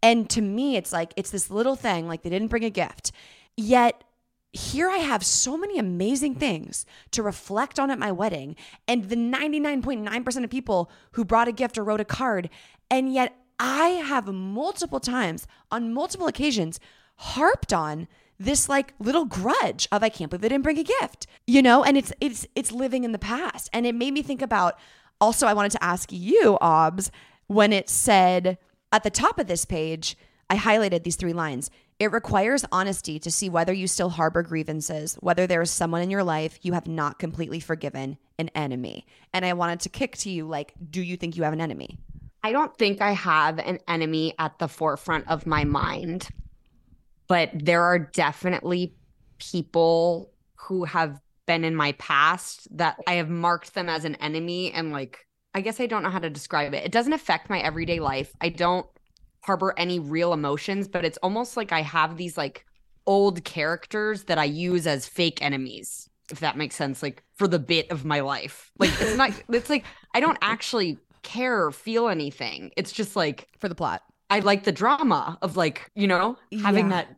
And 0.00 0.30
to 0.30 0.40
me, 0.40 0.76
it's 0.76 0.92
like, 0.92 1.12
it's 1.16 1.30
this 1.30 1.50
little 1.50 1.74
thing, 1.74 2.06
like 2.06 2.22
they 2.22 2.30
didn't 2.30 2.48
bring 2.48 2.64
a 2.64 2.70
gift. 2.70 3.10
Yet, 3.60 4.04
here 4.52 4.88
I 4.88 4.98
have 4.98 5.26
so 5.26 5.56
many 5.56 5.80
amazing 5.80 6.36
things 6.36 6.86
to 7.10 7.24
reflect 7.24 7.80
on 7.80 7.90
at 7.90 7.98
my 7.98 8.12
wedding, 8.12 8.54
and 8.86 9.08
the 9.08 9.16
99.9% 9.16 10.44
of 10.44 10.48
people 10.48 10.92
who 11.12 11.24
brought 11.24 11.48
a 11.48 11.52
gift 11.52 11.76
or 11.76 11.82
wrote 11.82 12.00
a 12.00 12.04
card, 12.04 12.50
and 12.88 13.12
yet 13.12 13.36
I 13.58 13.88
have 13.88 14.32
multiple 14.32 15.00
times 15.00 15.48
on 15.72 15.92
multiple 15.92 16.28
occasions 16.28 16.78
harped 17.16 17.72
on 17.72 18.06
this 18.38 18.68
like 18.68 18.94
little 19.00 19.24
grudge 19.24 19.88
of 19.90 20.04
I 20.04 20.08
can't 20.08 20.30
believe 20.30 20.42
they 20.42 20.50
didn't 20.50 20.62
bring 20.62 20.78
a 20.78 20.84
gift. 20.84 21.26
You 21.44 21.60
know, 21.60 21.82
and 21.82 21.98
it's 21.98 22.12
it's 22.20 22.46
it's 22.54 22.70
living 22.70 23.02
in 23.02 23.10
the 23.10 23.18
past. 23.18 23.68
And 23.72 23.84
it 23.86 23.96
made 23.96 24.14
me 24.14 24.22
think 24.22 24.40
about 24.40 24.78
also 25.20 25.48
I 25.48 25.52
wanted 25.52 25.72
to 25.72 25.82
ask 25.82 26.12
you, 26.12 26.58
Obs, 26.60 27.10
when 27.48 27.72
it 27.72 27.88
said 27.88 28.56
at 28.92 29.02
the 29.02 29.10
top 29.10 29.40
of 29.40 29.48
this 29.48 29.64
page, 29.64 30.16
I 30.48 30.56
highlighted 30.56 31.02
these 31.02 31.16
three 31.16 31.32
lines. 31.32 31.72
It 31.98 32.12
requires 32.12 32.64
honesty 32.70 33.18
to 33.18 33.30
see 33.30 33.48
whether 33.48 33.72
you 33.72 33.88
still 33.88 34.10
harbor 34.10 34.42
grievances, 34.42 35.16
whether 35.20 35.46
there 35.46 35.62
is 35.62 35.70
someone 35.70 36.02
in 36.02 36.10
your 36.10 36.22
life 36.22 36.58
you 36.62 36.74
have 36.74 36.86
not 36.86 37.18
completely 37.18 37.58
forgiven, 37.58 38.18
an 38.38 38.50
enemy. 38.54 39.04
And 39.32 39.44
I 39.44 39.54
wanted 39.54 39.80
to 39.80 39.88
kick 39.88 40.16
to 40.18 40.30
you 40.30 40.46
like, 40.46 40.74
do 40.90 41.02
you 41.02 41.16
think 41.16 41.36
you 41.36 41.42
have 41.42 41.52
an 41.52 41.60
enemy? 41.60 41.98
I 42.44 42.52
don't 42.52 42.76
think 42.78 43.02
I 43.02 43.12
have 43.12 43.58
an 43.58 43.80
enemy 43.88 44.34
at 44.38 44.58
the 44.58 44.68
forefront 44.68 45.28
of 45.28 45.44
my 45.44 45.64
mind 45.64 46.28
but 47.28 47.50
there 47.54 47.82
are 47.82 47.98
definitely 47.98 48.94
people 49.38 50.32
who 50.56 50.84
have 50.84 51.20
been 51.46 51.62
in 51.62 51.76
my 51.76 51.92
past 51.92 52.66
that 52.76 52.96
I 53.06 53.14
have 53.14 53.28
marked 53.28 53.74
them 53.74 53.88
as 53.88 54.04
an 54.04 54.16
enemy 54.16 54.72
and 54.72 54.92
like 54.92 55.26
I 55.54 55.60
guess 55.60 55.80
I 55.80 55.86
don't 55.86 56.02
know 56.02 56.10
how 56.10 56.18
to 56.18 56.30
describe 56.30 56.74
it. 56.74 56.84
It 56.84 56.92
doesn't 56.92 57.12
affect 57.12 57.48
my 57.48 57.60
everyday 57.60 58.00
life. 58.00 58.32
I 58.40 58.50
don't 58.50 58.86
harbor 59.48 59.74
any 59.78 59.98
real 59.98 60.32
emotions, 60.34 60.86
but 60.88 61.04
it's 61.04 61.18
almost 61.24 61.56
like 61.56 61.72
I 61.72 61.82
have 61.82 62.16
these 62.18 62.36
like 62.38 62.66
old 63.06 63.42
characters 63.44 64.24
that 64.24 64.38
I 64.38 64.44
use 64.44 64.86
as 64.86 65.08
fake 65.08 65.42
enemies, 65.42 66.08
if 66.30 66.40
that 66.40 66.56
makes 66.58 66.76
sense, 66.76 67.02
like 67.02 67.24
for 67.36 67.48
the 67.48 67.58
bit 67.58 67.90
of 67.90 68.04
my 68.04 68.20
life. 68.20 68.70
Like 68.78 68.92
it's 69.00 69.16
not 69.16 69.32
it's 69.48 69.70
like 69.70 69.84
I 70.14 70.20
don't 70.20 70.38
actually 70.42 70.98
care 71.22 71.64
or 71.64 71.72
feel 71.72 72.08
anything. 72.08 72.70
It's 72.76 72.92
just 72.92 73.16
like 73.16 73.48
for 73.58 73.68
the 73.68 73.74
plot. 73.74 74.02
I 74.30 74.40
like 74.40 74.64
the 74.64 74.72
drama 74.72 75.38
of 75.42 75.56
like, 75.56 75.90
you 75.94 76.06
know, 76.06 76.36
having 76.62 76.90
Yeah. 76.90 76.90
that 76.90 77.08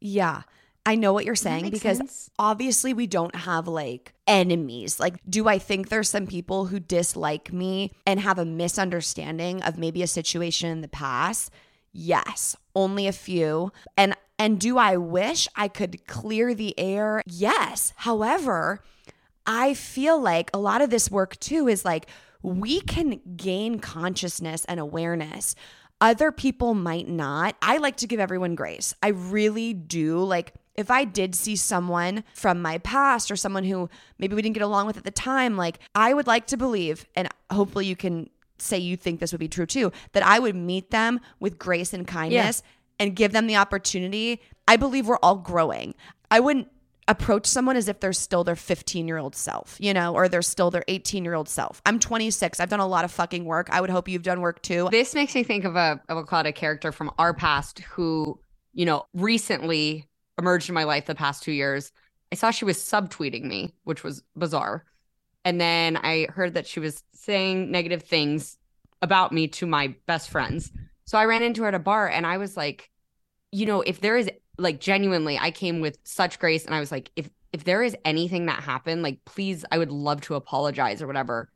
Yeah. 0.00 0.42
I 0.88 0.94
know 0.94 1.12
what 1.12 1.24
you're 1.24 1.34
saying 1.34 1.70
because 1.70 1.98
sense? 1.98 2.30
obviously 2.38 2.94
we 2.94 3.08
don't 3.08 3.34
have 3.34 3.66
like 3.66 4.14
enemies. 4.28 5.00
Like, 5.00 5.16
do 5.28 5.48
I 5.48 5.58
think 5.58 5.88
there's 5.88 6.08
some 6.08 6.28
people 6.28 6.66
who 6.66 6.78
dislike 6.78 7.52
me 7.52 7.90
and 8.06 8.20
have 8.20 8.38
a 8.38 8.44
misunderstanding 8.44 9.62
of 9.64 9.78
maybe 9.78 10.02
a 10.02 10.06
situation 10.06 10.70
in 10.70 10.82
the 10.82 10.88
past? 10.88 11.50
Yes, 11.98 12.56
only 12.74 13.06
a 13.06 13.12
few. 13.12 13.72
And 13.96 14.14
and 14.38 14.60
do 14.60 14.76
I 14.76 14.98
wish 14.98 15.48
I 15.56 15.68
could 15.68 16.06
clear 16.06 16.54
the 16.54 16.78
air? 16.78 17.22
Yes. 17.24 17.94
However, 17.96 18.82
I 19.46 19.72
feel 19.72 20.20
like 20.20 20.50
a 20.52 20.58
lot 20.58 20.82
of 20.82 20.90
this 20.90 21.10
work 21.10 21.40
too 21.40 21.68
is 21.68 21.86
like 21.86 22.06
we 22.42 22.80
can 22.82 23.20
gain 23.36 23.78
consciousness 23.78 24.66
and 24.66 24.78
awareness. 24.78 25.54
Other 26.00 26.30
people 26.30 26.74
might 26.74 27.08
not. 27.08 27.56
I 27.62 27.78
like 27.78 27.96
to 27.96 28.06
give 28.06 28.20
everyone 28.20 28.54
grace. 28.54 28.94
I 29.02 29.08
really 29.08 29.72
do. 29.72 30.22
Like, 30.22 30.52
if 30.74 30.90
I 30.90 31.04
did 31.04 31.34
see 31.34 31.56
someone 31.56 32.22
from 32.34 32.60
my 32.60 32.76
past 32.78 33.30
or 33.30 33.36
someone 33.36 33.64
who 33.64 33.88
maybe 34.18 34.36
we 34.36 34.42
didn't 34.42 34.54
get 34.54 34.62
along 34.62 34.86
with 34.86 34.98
at 34.98 35.04
the 35.04 35.10
time, 35.10 35.56
like, 35.56 35.78
I 35.94 36.12
would 36.12 36.26
like 36.26 36.46
to 36.48 36.58
believe, 36.58 37.06
and 37.16 37.28
hopefully 37.50 37.86
you 37.86 37.96
can 37.96 38.28
say 38.58 38.78
you 38.78 38.96
think 38.96 39.20
this 39.20 39.32
would 39.32 39.40
be 39.40 39.48
true 39.48 39.66
too, 39.66 39.92
that 40.12 40.24
I 40.24 40.38
would 40.38 40.56
meet 40.56 40.90
them 40.90 41.20
with 41.40 41.58
grace 41.58 41.92
and 41.92 42.06
kindness 42.06 42.62
and 42.98 43.14
give 43.14 43.32
them 43.32 43.46
the 43.46 43.56
opportunity. 43.56 44.40
I 44.68 44.76
believe 44.76 45.06
we're 45.06 45.18
all 45.18 45.36
growing. 45.36 45.94
I 46.30 46.40
wouldn't 46.40 46.68
approach 47.08 47.46
someone 47.46 47.76
as 47.76 47.88
if 47.88 48.00
they're 48.00 48.12
still 48.12 48.42
their 48.42 48.56
15 48.56 49.06
year 49.06 49.18
old 49.18 49.36
self, 49.36 49.76
you 49.78 49.94
know, 49.94 50.14
or 50.14 50.28
they're 50.28 50.42
still 50.42 50.70
their 50.70 50.84
18 50.88 51.24
year 51.24 51.34
old 51.34 51.48
self. 51.48 51.80
I'm 51.86 51.98
26. 51.98 52.58
I've 52.58 52.68
done 52.68 52.80
a 52.80 52.86
lot 52.86 53.04
of 53.04 53.12
fucking 53.12 53.44
work. 53.44 53.68
I 53.70 53.80
would 53.80 53.90
hope 53.90 54.08
you've 54.08 54.22
done 54.22 54.40
work 54.40 54.62
too. 54.62 54.88
This 54.90 55.14
makes 55.14 55.34
me 55.34 55.42
think 55.42 55.64
of 55.64 55.76
a 55.76 56.00
of 56.08 56.18
a 56.18 56.24
call 56.24 56.40
it 56.40 56.46
a 56.46 56.52
character 56.52 56.92
from 56.92 57.10
our 57.18 57.32
past 57.32 57.80
who, 57.80 58.40
you 58.72 58.84
know, 58.84 59.06
recently 59.14 60.08
emerged 60.38 60.68
in 60.68 60.74
my 60.74 60.84
life 60.84 61.06
the 61.06 61.14
past 61.14 61.42
two 61.42 61.52
years. 61.52 61.92
I 62.32 62.34
saw 62.34 62.50
she 62.50 62.64
was 62.64 62.78
subtweeting 62.78 63.44
me, 63.44 63.72
which 63.84 64.02
was 64.02 64.22
bizarre. 64.36 64.84
And 65.46 65.60
then 65.60 65.96
I 65.96 66.26
heard 66.28 66.54
that 66.54 66.66
she 66.66 66.80
was 66.80 67.04
saying 67.12 67.70
negative 67.70 68.02
things 68.02 68.58
about 69.00 69.30
me 69.30 69.46
to 69.46 69.64
my 69.64 69.94
best 70.06 70.28
friends. 70.28 70.72
So 71.04 71.16
I 71.18 71.24
ran 71.24 71.44
into 71.44 71.62
her 71.62 71.68
at 71.68 71.74
a 71.74 71.78
bar 71.78 72.08
and 72.08 72.26
I 72.26 72.36
was 72.36 72.56
like, 72.56 72.90
you 73.52 73.64
know, 73.64 73.80
if 73.80 74.00
there 74.00 74.16
is 74.16 74.28
like 74.58 74.80
genuinely, 74.80 75.38
I 75.38 75.52
came 75.52 75.80
with 75.80 75.98
such 76.02 76.40
grace 76.40 76.66
and 76.66 76.74
I 76.74 76.80
was 76.80 76.90
like, 76.90 77.12
if 77.14 77.30
if 77.52 77.62
there 77.62 77.84
is 77.84 77.96
anything 78.04 78.46
that 78.46 78.60
happened, 78.64 79.04
like 79.04 79.24
please, 79.24 79.64
I 79.70 79.78
would 79.78 79.92
love 79.92 80.20
to 80.22 80.34
apologize 80.34 81.00
or 81.00 81.06
whatever. 81.06 81.48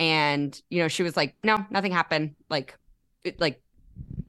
And 0.00 0.58
you 0.70 0.80
know, 0.80 0.88
she 0.88 1.02
was 1.02 1.14
like, 1.14 1.34
no, 1.44 1.62
nothing 1.68 1.92
happened. 1.92 2.36
Like, 2.48 2.78
it 3.22 3.38
like, 3.38 3.60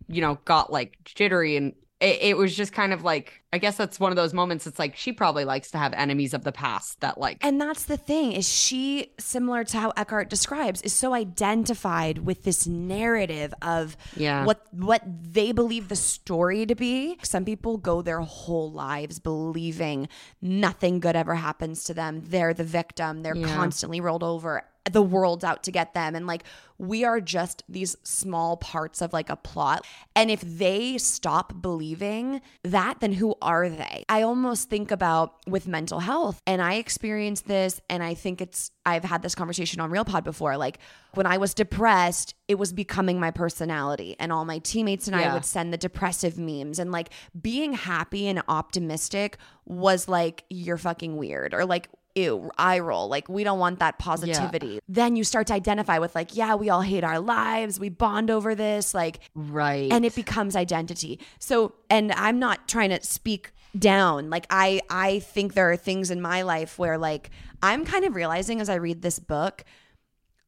you 0.10 0.20
know, 0.20 0.38
got 0.44 0.70
like 0.70 0.98
jittery 1.06 1.56
and 1.56 1.76
it, 2.00 2.20
it 2.22 2.38
was 2.38 2.56
just 2.56 2.74
kind 2.74 2.94
of 2.94 3.04
like, 3.04 3.42
I 3.52 3.58
guess 3.58 3.76
that's 3.78 4.00
one 4.00 4.12
of 4.12 4.16
those 4.16 4.34
moments. 4.34 4.68
It's 4.68 4.78
like 4.78 4.96
she 4.96 5.12
probably 5.12 5.46
likes 5.46 5.72
to 5.72 5.78
have 5.80 5.94
enemies 5.94 6.34
of 6.34 6.44
the 6.44 6.52
past 6.52 7.00
that 7.02 7.18
like 7.18 7.38
And 7.42 7.60
that's 7.60 7.86
the 7.86 7.98
thing 7.98 8.34
is 8.34 8.48
she 8.48 9.14
similar 9.20 9.64
to 9.64 9.78
how 9.78 9.94
Eckhart 9.98 10.30
describes 10.30 10.82
is 10.84 10.94
so 10.94 11.14
identified 11.14 12.20
with 12.20 12.44
this 12.44 12.68
narrative 12.68 13.54
of 13.62 13.98
Yeah. 14.16 14.46
what 14.46 14.62
what 14.72 15.02
they 15.08 15.52
believe 15.54 15.88
the 15.88 15.96
story 15.96 16.66
to 16.66 16.76
be. 16.76 17.18
Some 17.24 17.46
people 17.46 17.78
go 17.78 18.02
their 18.02 18.22
whole 18.22 18.72
lives 18.72 19.18
believing 19.20 20.08
nothing 20.42 21.00
good 21.00 21.16
ever 21.16 21.36
happens 21.36 21.84
to 21.86 21.94
them. 21.94 22.22
They're 22.26 22.54
the 22.54 22.64
victim. 22.64 23.24
They're 23.24 23.36
Yeah. 23.36 23.56
constantly 23.56 24.02
rolled 24.02 24.24
over. 24.24 24.64
The 24.92 25.02
world's 25.02 25.44
out 25.44 25.64
to 25.64 25.72
get 25.72 25.94
them. 25.94 26.16
And 26.16 26.28
like 26.28 26.44
we 26.78 27.04
are 27.04 27.20
just 27.20 27.64
these 27.68 27.96
small 28.04 28.58
parts 28.58 29.02
of 29.02 29.14
like 29.14 29.30
a 29.30 29.36
plot. 29.36 29.86
And 30.16 30.30
if 30.30 30.42
they 30.42 30.98
stop 30.98 31.62
believing 31.62 32.42
that 32.64 33.00
then 33.00 33.14
who 33.14 33.36
are 33.42 33.70
they? 33.70 34.06
I 34.10 34.22
almost 34.22 34.70
think 34.70 34.92
about 34.92 35.36
with 35.48 35.68
mental 35.68 36.00
health. 36.00 36.42
And 36.46 36.62
I 36.62 36.76
experienced 36.76 37.48
this 37.48 37.82
and 37.90 38.04
I 38.04 38.14
think 38.14 38.42
it's 38.42 38.72
I've 38.86 39.04
had 39.04 39.22
this 39.22 39.36
conversation 39.36 39.82
on 39.82 39.90
Real 39.90 40.06
Pod 40.06 40.24
before. 40.24 40.56
Like 40.58 40.80
when 41.14 41.26
I 41.26 41.38
was 41.38 41.54
depressed 41.54 42.36
it 42.48 42.56
was 42.56 42.72
becoming 42.72 43.20
my 43.20 43.32
personality. 43.32 44.16
And 44.20 44.32
all 44.32 44.46
my 44.46 44.60
teammates 44.60 45.08
and 45.08 45.16
I 45.16 45.34
would 45.34 45.46
send 45.46 45.74
the 45.74 45.78
depressive 45.78 46.38
memes. 46.38 46.80
And 46.80 46.92
like 46.92 47.10
being 47.40 47.74
happy 47.74 48.28
and 48.28 48.42
optimistic 48.48 49.38
was 49.66 50.08
like 50.08 50.46
you're 50.50 50.78
fucking 50.78 51.18
weird 51.18 51.54
or 51.54 51.66
like 51.66 51.90
ew, 52.18 52.52
eye 52.58 52.80
roll. 52.80 53.08
Like, 53.08 53.30
we 53.30 53.44
don't 53.44 53.60
want 53.60 53.80
that 53.80 54.00
positivity. 54.00 54.80
Then 54.88 55.16
you 55.16 55.24
start 55.24 55.48
to 55.48 55.54
identify 55.54 56.00
with, 56.00 56.16
like, 56.16 56.36
yeah, 56.36 56.56
we 56.56 56.70
all 56.70 56.82
hate 56.82 57.04
our 57.04 57.20
lives. 57.20 57.80
We 57.80 57.90
bond 57.90 58.32
over 58.32 58.56
this. 58.56 58.94
Like, 58.94 59.20
right. 59.36 59.92
and 59.92 60.04
it 60.04 60.16
becomes 60.16 60.56
identity. 60.56 61.20
So, 61.40 61.74
and 61.90 62.12
I'm 62.14 62.40
not 62.40 62.68
trying 62.68 62.90
to 62.90 63.04
speak 63.04 63.52
down. 63.78 64.30
Like, 64.30 64.48
I, 64.50 64.82
I 64.90 65.20
think 65.20 65.54
there 65.54 65.72
are 65.72 65.78
things 65.78 66.10
in 66.10 66.22
my 66.22 66.42
life 66.42 66.80
where, 66.80 66.98
like, 66.98 67.30
I'm 67.62 67.86
kind 67.86 68.06
of 68.06 68.16
realizing 68.16 68.60
as 68.62 68.70
I 68.70 68.76
read 68.76 69.02
this 69.02 69.20
book, 69.20 69.64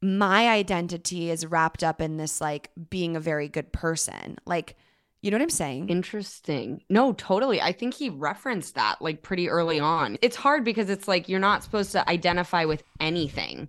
my 0.02 0.50
identity 0.50 1.30
is 1.30 1.46
wrapped 1.46 1.84
up 1.84 2.02
in 2.02 2.18
this, 2.18 2.42
like, 2.42 2.72
being 2.90 3.16
a 3.16 3.20
very 3.20 3.48
good 3.48 3.72
person. 3.72 4.38
Like, 4.46 4.76
you 5.22 5.32
know 5.32 5.36
what 5.36 5.44
I'm 5.44 5.50
saying? 5.50 5.90
Interesting. 5.90 6.82
No, 6.90 7.14
totally. 7.14 7.62
I 7.62 7.72
think 7.72 7.94
he 7.94 8.10
referenced 8.10 8.76
that 8.76 9.02
like 9.02 9.22
pretty 9.22 9.50
early 9.50 9.80
on. 9.80 10.18
It's 10.22 10.36
hard 10.36 10.64
because 10.64 10.90
it's 10.90 11.08
like 11.08 11.28
you're 11.28 11.40
not 11.40 11.64
supposed 11.64 11.92
to 11.94 12.08
identify 12.10 12.66
with 12.66 12.84
anything 13.00 13.68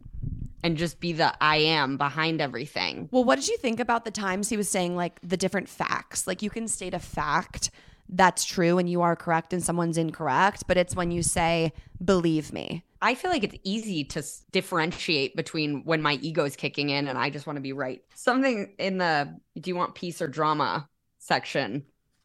and 0.63 0.77
just 0.77 1.01
be 1.01 1.13
the 1.13 1.35
I 1.43 1.57
am 1.57 1.97
behind 1.97 2.41
everything. 2.41 3.09
Well, 3.11 3.25
what 3.25 3.37
did 3.37 3.49
you 3.49 3.57
think 3.57 3.81
about 3.81 4.05
the 4.05 4.11
times 4.11 4.49
he 4.49 4.57
was 4.57 4.69
saying 4.69 4.95
like 4.95 5.19
the 5.23 5.37
different 5.37 5.69
facts? 5.69 6.27
Like 6.27 6.43
you 6.43 6.51
can 6.51 6.69
state 6.69 6.95
a 6.95 6.99
fact 6.99 7.71
that's 8.09 8.45
true 8.45 8.79
and 8.79 8.89
you 8.91 9.03
are 9.03 9.17
correct 9.17 9.53
and 9.53 9.63
someone's 9.63 9.97
incorrect, 9.97 10.65
but 10.67 10.77
it's 10.77 10.95
when 10.95 11.11
you 11.11 11.23
say 11.23 11.73
believe 12.05 12.53
me. 12.53 12.85
I 13.03 13.15
feel 13.15 13.31
like 13.31 13.45
it's 13.45 13.57
easy 13.65 14.05
to 14.05 14.19
s- 14.19 14.45
differentiate 14.53 15.35
between 15.35 15.85
when 15.85 16.03
my 16.03 16.15
ego 16.15 16.45
is 16.45 16.55
kicking 16.55 16.91
in 16.91 17.09
and 17.09 17.17
I 17.17 17.31
just 17.31 17.47
want 17.47 17.57
to 17.57 17.63
be 17.63 17.73
right. 17.73 18.03
Something 18.15 18.75
in 18.79 18.99
the 18.99 19.35
do 19.59 19.71
you 19.71 19.77
want 19.77 19.95
peace 19.95 20.21
or 20.21 20.29
drama 20.29 20.89
section 21.31 21.85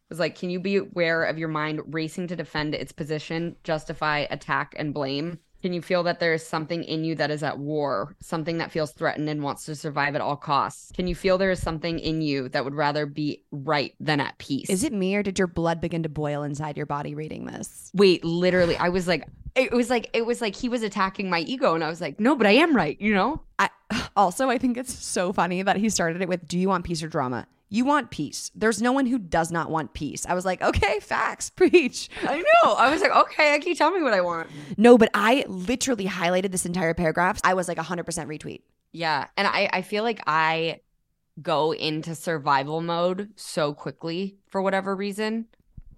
was 0.09 0.19
like, 0.19 0.35
can 0.35 0.49
you 0.49 0.59
be 0.59 0.77
aware 0.77 1.23
of 1.23 1.37
your 1.37 1.47
mind 1.47 1.81
racing 1.93 2.27
to 2.27 2.35
defend 2.35 2.73
its 2.73 2.91
position, 2.91 3.55
justify, 3.63 4.25
attack, 4.31 4.73
and 4.77 4.95
blame? 4.95 5.37
Can 5.61 5.73
you 5.73 5.81
feel 5.81 6.01
that 6.03 6.19
there 6.19 6.33
is 6.33 6.45
something 6.45 6.83
in 6.83 7.03
you 7.03 7.13
that 7.15 7.29
is 7.29 7.43
at 7.43 7.59
war, 7.59 8.15
something 8.19 8.57
that 8.57 8.71
feels 8.71 8.91
threatened 8.93 9.29
and 9.29 9.43
wants 9.43 9.65
to 9.65 9.75
survive 9.75 10.15
at 10.15 10.21
all 10.21 10.35
costs? 10.35 10.91
Can 10.95 11.05
you 11.05 11.13
feel 11.13 11.37
there 11.37 11.51
is 11.51 11.61
something 11.61 11.99
in 11.99 12.21
you 12.21 12.49
that 12.49 12.63
would 12.63 12.73
rather 12.73 13.05
be 13.05 13.43
right 13.51 13.93
than 13.99 14.19
at 14.19 14.37
peace? 14.39 14.69
Is 14.69 14.83
it 14.83 14.93
me 14.93 15.15
or 15.15 15.23
did 15.23 15.37
your 15.37 15.47
blood 15.47 15.81
begin 15.81 16.03
to 16.03 16.09
boil 16.09 16.41
inside 16.41 16.77
your 16.77 16.85
body 16.87 17.13
reading 17.13 17.45
this? 17.45 17.91
Wait, 17.93 18.23
literally, 18.23 18.77
I 18.77 18.89
was 18.89 19.07
like, 19.07 19.27
it 19.55 19.71
was 19.71 19.89
like, 19.91 20.09
it 20.13 20.25
was 20.25 20.41
like 20.41 20.55
he 20.55 20.67
was 20.67 20.81
attacking 20.83 21.29
my 21.29 21.39
ego, 21.41 21.75
and 21.75 21.83
I 21.83 21.89
was 21.89 22.01
like, 22.01 22.19
no, 22.19 22.35
but 22.35 22.47
I 22.47 22.51
am 22.51 22.75
right, 22.75 22.99
you 22.99 23.13
know? 23.13 23.41
I 23.59 23.69
also 24.15 24.49
I 24.49 24.57
think 24.57 24.77
it's 24.77 24.93
so 24.93 25.31
funny 25.31 25.61
that 25.61 25.77
he 25.77 25.89
started 25.89 26.21
it 26.21 26.27
with 26.27 26.47
do 26.47 26.57
you 26.57 26.69
want 26.69 26.85
peace 26.85 27.03
or 27.03 27.07
drama? 27.07 27.47
You 27.69 27.83
want 27.85 28.11
peace. 28.11 28.51
There's 28.53 28.81
no 28.81 28.91
one 28.91 29.05
who 29.05 29.17
does 29.17 29.51
not 29.51 29.71
want 29.71 29.93
peace. 29.93 30.25
I 30.25 30.33
was 30.33 30.45
like, 30.45 30.61
okay, 30.61 30.99
facts, 30.99 31.49
preach. 31.55 32.09
I 32.23 32.37
know. 32.37 32.73
I 32.73 32.91
was 32.91 33.01
like, 33.01 33.11
okay, 33.11 33.59
can 33.59 33.67
you 33.67 33.75
tell 33.75 33.91
me 33.91 34.01
what 34.01 34.13
I 34.13 34.21
want? 34.21 34.49
No, 34.77 34.97
but 34.97 35.09
I 35.13 35.45
literally 35.47 36.05
highlighted 36.05 36.51
this 36.51 36.65
entire 36.65 36.93
paragraph. 36.93 37.39
I 37.43 37.53
was 37.53 37.67
like 37.67 37.77
100% 37.77 38.05
retweet. 38.05 38.61
Yeah. 38.91 39.27
And 39.35 39.47
I, 39.47 39.69
I 39.73 39.81
feel 39.81 40.03
like 40.03 40.21
I 40.25 40.79
go 41.41 41.73
into 41.73 42.15
survival 42.15 42.81
mode 42.81 43.31
so 43.35 43.73
quickly 43.73 44.37
for 44.47 44.61
whatever 44.61 44.95
reason. 44.95 45.47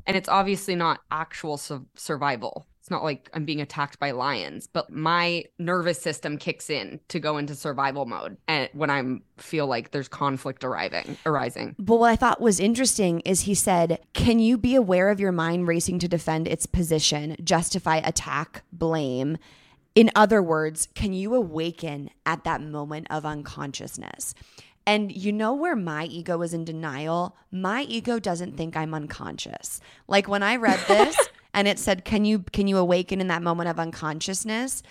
And 0.06 0.16
it's 0.18 0.30
obviously 0.30 0.76
not 0.76 1.02
actual 1.12 1.58
su- 1.58 1.86
survival. 1.96 2.66
It's 2.88 2.92
not 2.94 3.04
like 3.04 3.30
I'm 3.34 3.44
being 3.44 3.60
attacked 3.60 4.00
by 4.00 4.12
lions, 4.12 4.66
but 4.66 4.90
my 4.90 5.44
nervous 5.60 6.02
system 6.02 6.38
kicks 6.38 6.70
in 6.70 7.02
to 7.10 7.20
go 7.20 7.36
into 7.36 7.54
survival 7.54 8.06
mode 8.06 8.38
and 8.48 8.70
when 8.72 8.90
I'm 8.90 9.24
feel 9.36 9.68
like 9.68 9.92
there's 9.92 10.08
conflict 10.08 10.64
arriving 10.64 11.18
arising. 11.26 11.76
But 11.78 11.98
what 11.98 12.10
I 12.10 12.16
thought 12.16 12.40
was 12.40 12.62
interesting 12.62 13.20
is 13.26 13.42
he 13.42 13.56
said, 13.56 14.00
Can 14.14 14.40
you 14.40 14.58
be 14.58 14.74
aware 14.74 15.10
of 15.10 15.20
your 15.20 15.34
mind 15.34 15.68
racing 15.68 16.00
to 16.00 16.08
defend 16.08 16.48
its 16.48 16.66
position, 16.66 17.36
justify 17.44 17.98
attack, 17.98 18.64
blame? 18.72 19.38
In 19.94 20.10
other 20.16 20.42
words, 20.42 20.88
can 20.96 21.12
you 21.12 21.36
awaken 21.36 22.10
at 22.26 22.46
that 22.46 22.62
moment 22.62 23.08
of 23.10 23.26
unconsciousness? 23.26 24.34
And 24.86 25.12
you 25.12 25.34
know 25.34 25.54
where 25.54 25.76
my 25.76 26.06
ego 26.06 26.42
is 26.42 26.54
in 26.54 26.64
denial? 26.64 27.36
My 27.52 27.82
ego 27.82 28.18
doesn't 28.18 28.56
think 28.56 28.78
I'm 28.78 28.94
unconscious. 28.94 29.82
Like 30.08 30.30
when 30.30 30.42
I 30.42 30.56
read 30.56 30.80
this 30.88 31.18
and 31.58 31.68
it 31.68 31.80
said, 31.80 32.06
"Can 32.06 32.24
you 32.24 32.40
can 32.40 32.68
you 32.68 32.78
awaken 32.78 33.20
in 33.20 33.28
that 33.28 33.42
moment 33.42 33.68
of 33.68 33.80
unconsciousness?" 33.80 34.84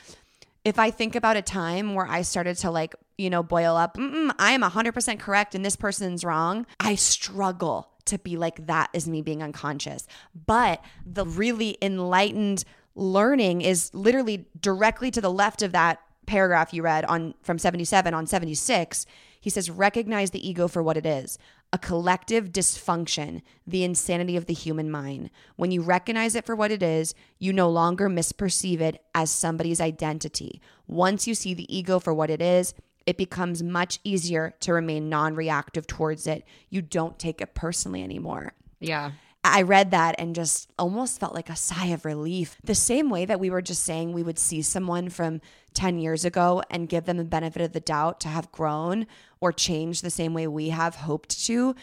If 0.65 0.81
I 0.81 0.91
think 0.91 1.15
about 1.15 1.37
a 1.37 1.43
time 1.43 1.95
where 1.95 2.09
I 2.09 2.23
started 2.23 2.57
to 2.59 2.73
like, 2.73 2.97
you 3.17 3.31
know, 3.31 3.45
boil 3.45 3.77
up, 3.77 3.97
I 3.97 4.51
am 4.51 4.63
100% 4.63 5.21
correct 5.21 5.55
and 5.55 5.65
this 5.65 5.77
person's 5.77 6.25
wrong, 6.25 6.67
I 6.81 6.97
struggle 6.97 7.91
to 8.07 8.19
be 8.19 8.37
like 8.37 8.67
that 8.67 8.91
is 8.93 9.07
me 9.07 9.23
being 9.23 9.45
unconscious. 9.45 10.09
But 10.35 10.85
the 11.07 11.25
really 11.25 11.79
enlightened 11.81 12.65
learning 12.97 13.61
is 13.61 13.95
literally 13.95 14.49
directly 14.61 15.13
to 15.13 15.21
the 15.21 15.31
left 15.31 15.63
of 15.63 15.71
that 15.71 16.01
paragraph 16.27 16.75
you 16.75 16.83
read 16.83 17.05
on 17.05 17.35
from 17.43 17.57
77 17.57 18.13
on 18.13 18.27
76 18.27 19.07
he 19.41 19.49
says 19.49 19.71
recognize 19.71 20.33
the 20.33 20.49
ego 20.49 20.67
for 20.67 20.83
what 20.83 20.97
it 20.97 21.07
is 21.07 21.39
a 21.73 21.79
collective 21.79 22.53
dysfunction 22.53 23.43
the 23.67 23.85
insanity 23.85 24.37
of 24.37 24.47
the 24.47 24.55
human 24.55 24.91
mind 24.91 25.31
when 25.57 25.71
you 25.71 25.83
recognize 25.83 26.35
it 26.35 26.45
for 26.47 26.55
what 26.55 26.71
it 26.71 26.83
is 26.83 27.15
you 27.39 27.53
no 27.53 27.69
longer 27.69 28.09
misperceive 28.09 28.81
it 28.81 29.03
as 29.15 29.31
somebody's 29.31 29.81
identity 29.81 30.61
once 30.87 31.27
you 31.27 31.35
see 31.35 31.55
the 31.55 31.77
ego 31.77 31.99
for 31.99 32.15
what 32.15 32.31
it 32.31 32.41
is 32.41 32.73
it 33.05 33.17
becomes 33.17 33.63
much 33.63 33.99
easier 34.05 34.55
to 34.61 34.73
remain 34.73 35.09
non-reactive 35.09 35.87
towards 35.87 36.27
it 36.27 36.45
you 36.71 36.81
don't 36.81 37.19
take 37.19 37.41
it 37.41 37.55
personally 37.55 38.03
anymore 38.03 38.53
Yeah. 38.81 39.13
I 39.49 39.63
read 39.63 39.93
that 39.93 40.17
and 40.19 40.35
just 40.35 40.73
almost 40.77 41.21
felt 41.21 41.33
like 41.33 41.49
a 41.49 41.55
sigh 41.55 41.87
of 41.87 42.05
relief. 42.05 42.57
The 42.65 42.75
same 42.75 43.09
way 43.11 43.25
that 43.27 43.39
we 43.39 43.49
were 43.49 43.63
just 43.63 43.85
saying 43.85 44.13
we 44.13 44.25
would 44.25 44.41
see 44.41 44.61
someone 44.61 45.09
from 45.09 45.41
10 45.77 45.99
years 45.99 46.25
ago 46.25 46.63
and 46.71 46.89
give 46.89 47.05
them 47.05 47.19
the 47.19 47.25
benefit 47.25 47.63
of 47.63 47.73
the 47.73 47.81
doubt 47.81 48.19
to 48.21 48.29
have 48.29 48.51
grown 48.51 49.07
or 49.41 49.53
changed 49.53 50.03
the 50.03 50.11
same 50.11 50.35
way 50.35 50.49
we 50.49 50.71
have 50.71 50.97
hoped 50.97 51.45
to. 51.47 51.77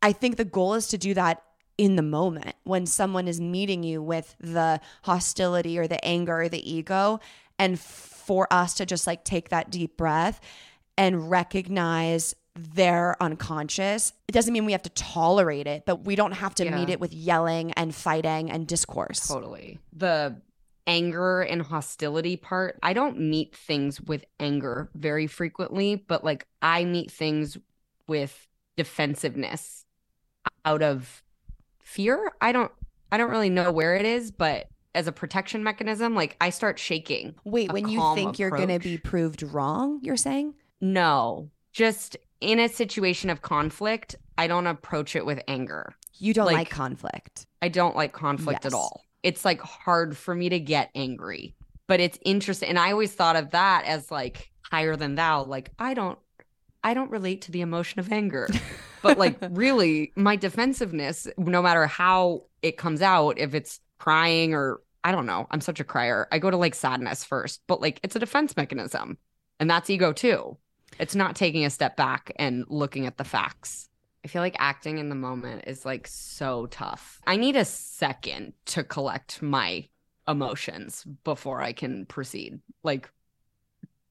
I 0.00 0.12
think 0.12 0.36
the 0.36 0.44
goal 0.46 0.74
is 0.74 0.88
to 0.88 0.98
do 0.98 1.12
that 1.14 1.42
in 1.76 1.96
the 1.96 2.02
moment 2.02 2.54
when 2.62 2.86
someone 2.86 3.26
is 3.28 3.40
meeting 3.40 3.82
you 3.82 4.00
with 4.00 4.36
the 4.40 4.80
hostility 5.02 5.78
or 5.78 5.86
the 5.88 6.02
anger 6.04 6.42
or 6.42 6.48
the 6.48 6.70
ego, 6.72 7.18
and 7.58 7.78
for 7.78 8.46
us 8.52 8.74
to 8.74 8.86
just 8.86 9.06
like 9.06 9.24
take 9.24 9.48
that 9.50 9.70
deep 9.70 9.96
breath 9.96 10.40
and 10.96 11.30
recognize 11.30 12.34
they're 12.56 13.16
unconscious. 13.20 14.12
It 14.28 14.32
doesn't 14.32 14.52
mean 14.52 14.64
we 14.64 14.70
have 14.72 14.82
to 14.84 14.90
tolerate 14.90 15.66
it, 15.66 15.84
but 15.84 16.04
we 16.04 16.14
don't 16.14 16.32
have 16.32 16.54
to 16.56 16.64
Yeah. 16.64 16.76
meet 16.76 16.88
it 16.88 17.00
with 17.00 17.12
yelling 17.12 17.72
and 17.72 17.92
fighting 17.92 18.50
and 18.50 18.66
discourse. 18.68 19.26
Totally. 19.26 19.80
The 19.92 20.36
anger 20.86 21.40
and 21.42 21.62
hostility 21.62 22.36
part, 22.36 22.78
I 22.82 22.92
don't 22.92 23.18
meet 23.18 23.54
things 23.56 24.00
with 24.00 24.24
anger 24.38 24.90
very 24.94 25.26
frequently, 25.26 25.96
but 25.96 26.24
like 26.24 26.46
I 26.62 26.84
meet 26.84 27.10
things 27.10 27.56
with 28.06 28.46
defensiveness 28.76 29.84
out 30.64 30.82
of 30.82 31.22
fear. 31.82 32.32
I 32.40 32.52
don't 32.52 32.72
I 33.12 33.16
don't 33.16 33.30
really 33.30 33.50
know 33.50 33.70
where 33.70 33.94
it 33.96 34.04
is, 34.04 34.30
but 34.30 34.66
as 34.94 35.06
a 35.06 35.12
protection 35.12 35.62
mechanism, 35.64 36.14
like 36.14 36.36
I 36.40 36.50
start 36.50 36.78
shaking. 36.78 37.34
Wait, 37.44 37.72
when 37.72 37.88
you 37.88 38.14
think 38.14 38.38
you're 38.38 38.50
going 38.50 38.68
to 38.68 38.78
be 38.78 38.98
proved 38.98 39.42
wrong, 39.42 40.00
you're 40.02 40.16
saying? 40.16 40.54
No, 40.80 41.50
just 41.72 42.16
in 42.40 42.58
a 42.58 42.68
situation 42.68 43.30
of 43.30 43.42
conflict, 43.42 44.16
I 44.38 44.46
don't 44.46 44.66
approach 44.66 45.16
it 45.16 45.24
with 45.26 45.40
anger. 45.48 45.94
You 46.18 46.34
don't 46.34 46.46
like, 46.46 46.56
Like- 46.56 46.70
conflict. 46.70 47.46
I 47.62 47.68
don't 47.68 47.96
like 47.96 48.12
conflict 48.12 48.60
Yes. 48.64 48.72
at 48.72 48.76
all. 48.76 49.02
It's 49.24 49.44
like 49.44 49.60
hard 49.60 50.16
for 50.16 50.34
me 50.34 50.50
to 50.50 50.60
get 50.60 50.90
angry, 50.94 51.56
but 51.86 51.98
it's 51.98 52.18
interesting. 52.24 52.68
And 52.68 52.78
I 52.78 52.92
always 52.92 53.12
thought 53.12 53.36
of 53.36 53.50
that 53.50 53.84
as 53.86 54.10
like 54.10 54.50
higher 54.60 54.96
than 54.96 55.14
thou. 55.14 55.44
Like 55.44 55.70
I 55.78 55.94
don't, 55.94 56.18
I 56.84 56.92
don't 56.92 57.10
relate 57.10 57.40
to 57.42 57.50
the 57.50 57.62
emotion 57.62 58.00
of 58.00 58.12
anger, 58.12 58.48
but 59.02 59.16
like 59.16 59.38
really 59.50 60.12
my 60.14 60.36
defensiveness, 60.36 61.26
no 61.38 61.62
matter 61.62 61.86
how 61.86 62.44
it 62.60 62.76
comes 62.76 63.00
out, 63.00 63.38
if 63.38 63.54
it's 63.54 63.80
crying 63.98 64.52
or 64.52 64.82
I 65.02 65.12
don't 65.12 65.26
know, 65.26 65.46
I'm 65.50 65.62
such 65.62 65.80
a 65.80 65.84
crier. 65.84 66.28
I 66.30 66.38
go 66.38 66.50
to 66.50 66.56
like 66.58 66.74
sadness 66.74 67.24
first, 67.24 67.62
but 67.66 67.80
like 67.80 68.00
it's 68.02 68.16
a 68.16 68.20
defense 68.20 68.56
mechanism 68.56 69.16
and 69.58 69.70
that's 69.70 69.88
ego 69.88 70.12
too. 70.12 70.58
It's 70.98 71.14
not 71.14 71.34
taking 71.34 71.64
a 71.64 71.70
step 71.70 71.96
back 71.96 72.30
and 72.36 72.64
looking 72.68 73.06
at 73.06 73.16
the 73.16 73.24
facts. 73.24 73.88
I 74.24 74.28
feel 74.28 74.40
like 74.42 74.56
acting 74.58 74.98
in 74.98 75.10
the 75.10 75.14
moment 75.14 75.64
is 75.66 75.84
like 75.84 76.06
so 76.08 76.66
tough. 76.66 77.20
I 77.26 77.36
need 77.36 77.56
a 77.56 77.64
second 77.64 78.54
to 78.66 78.82
collect 78.82 79.42
my 79.42 79.88
emotions 80.26 81.04
before 81.24 81.60
I 81.60 81.72
can 81.74 82.06
proceed. 82.06 82.60
Like 82.82 83.10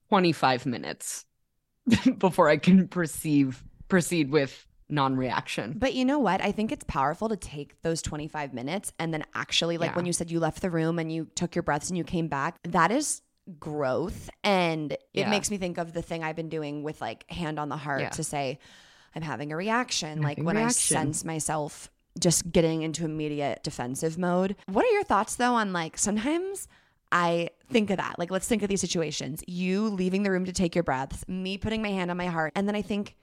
25 0.10 0.66
minutes 0.68 1.26
before 2.20 2.48
I 2.48 2.58
can 2.58 2.88
perceive 2.88 3.64
proceed 3.88 4.32
with 4.32 4.66
non-reaction. 4.90 5.76
But 5.78 5.96
you 5.96 6.06
know 6.06 6.20
what? 6.20 6.42
I 6.42 6.52
think 6.52 6.72
it's 6.72 6.84
powerful 6.88 7.30
to 7.30 7.36
take 7.36 7.82
those 7.82 8.02
25 8.04 8.54
minutes 8.54 8.94
and 9.00 9.12
then 9.14 9.24
actually, 9.34 9.78
like 9.80 9.92
Yeah. 9.92 9.96
when 9.96 10.06
you 10.06 10.14
said 10.14 10.30
you 10.30 10.40
left 10.40 10.62
the 10.62 10.70
room 10.70 11.00
and 11.00 11.12
you 11.12 11.26
took 11.36 11.56
your 11.56 11.64
breaths 11.64 11.90
and 11.90 11.98
you 11.98 12.04
came 12.04 12.28
back, 12.28 12.60
that 12.64 12.92
is 12.92 13.22
growth. 13.60 14.30
And 14.44 14.92
it 14.92 15.00
Yeah. 15.14 15.30
makes 15.32 15.50
me 15.50 15.58
think 15.58 15.80
of 15.80 15.94
the 15.94 16.02
thing 16.04 16.24
I've 16.24 16.36
been 16.36 16.50
doing 16.50 16.84
with 16.84 17.02
like 17.02 17.30
hand 17.32 17.60
on 17.60 17.70
the 17.70 17.78
heart 17.78 18.02
Yeah. 18.02 18.10
to 18.10 18.24
say, 18.24 18.60
I'm 19.16 19.22
having 19.22 19.52
a 19.52 19.56
reaction. 19.56 20.22
like 20.22 20.38
when 20.38 20.56
reaction. 20.56 20.98
I 20.98 21.02
sense 21.02 21.24
myself 21.26 21.90
just 22.20 22.52
getting 22.52 22.84
into 22.84 23.06
immediate 23.06 23.64
defensive 23.64 24.18
mode. 24.18 24.56
What 24.68 24.86
are 24.86 24.92
your 24.92 25.04
thoughts 25.04 25.36
though 25.36 25.56
on 25.56 25.74
like 25.74 25.98
sometimes 25.98 26.68
I 27.12 27.50
think 27.72 27.92
of 27.92 27.98
that. 27.98 28.18
Like, 28.18 28.32
let's 28.32 28.48
think 28.48 28.64
of 28.64 28.70
these 28.70 28.82
situations. 28.82 29.44
You 29.46 29.88
leaving 29.88 30.24
the 30.24 30.32
room 30.32 30.46
to 30.46 30.52
take 30.52 30.74
your 30.74 30.84
breaths, 30.84 31.24
me 31.28 31.60
putting 31.60 31.84
my 31.84 31.90
hand 31.90 32.10
on 32.10 32.18
my 32.18 32.26
heart. 32.26 32.54
And 32.56 32.68
then 32.68 32.76
I 32.76 32.82
think, 32.82 33.16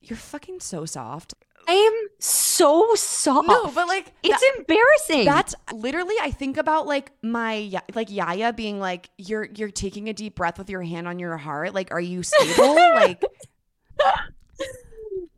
you're 0.00 0.16
fucking 0.16 0.60
so 0.60 0.84
soft. 0.84 1.34
I 1.68 1.72
am 1.72 2.08
so 2.18 2.94
soft. 2.94 3.48
No, 3.48 3.70
but 3.72 3.88
like 3.88 4.12
it's 4.22 4.40
that- 4.40 4.54
embarrassing. 4.58 5.24
that's 5.24 5.54
literally 5.72 6.14
I 6.20 6.30
think 6.30 6.56
about 6.56 6.86
like 6.86 7.10
my 7.22 7.70
like 7.94 8.10
Yaya 8.10 8.52
being 8.52 8.78
like 8.78 9.10
you're 9.18 9.48
you're 9.52 9.70
taking 9.70 10.08
a 10.08 10.12
deep 10.12 10.36
breath 10.36 10.58
with 10.58 10.70
your 10.70 10.82
hand 10.82 11.08
on 11.08 11.18
your 11.18 11.36
heart. 11.36 11.74
Like, 11.74 11.92
are 11.92 12.00
you 12.00 12.22
stable? 12.22 12.74
like, 12.94 13.20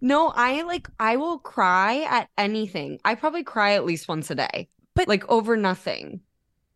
no, 0.01 0.29
I 0.35 0.63
like 0.63 0.89
I 0.99 1.17
will 1.17 1.39
cry 1.39 2.03
at 2.09 2.29
anything. 2.39 3.01
I 3.05 3.15
probably 3.15 3.45
cry 3.45 3.73
at 3.75 3.85
least 3.85 4.09
once 4.09 4.31
a 4.31 4.35
day. 4.35 4.69
But- 4.95 5.09
like 5.09 5.29
over 5.29 5.57
nothing. 5.57 6.21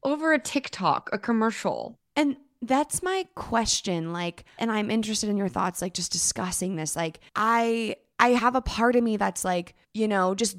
Over 0.04 0.32
a 0.32 0.38
TikTok, 0.38 1.10
a 1.12 1.18
commercial. 1.18 1.98
and 2.16 2.36
that's 2.64 3.02
my 3.02 3.26
question. 3.34 4.12
Like, 4.12 4.44
and 4.56 4.70
I'm 4.70 4.88
interested 4.90 5.28
in 5.28 5.36
your 5.36 5.48
thoughts. 5.48 5.82
Like, 5.82 5.94
just 5.94 6.12
discussing 6.12 6.76
this. 6.76 6.94
Like, 6.94 7.18
I 7.34 7.96
I 8.20 8.30
have 8.30 8.54
a 8.54 8.60
part 8.60 8.94
of 8.94 9.02
me 9.02 9.16
that's 9.16 9.44
like, 9.44 9.74
you 9.94 10.06
know, 10.06 10.34
just 10.36 10.56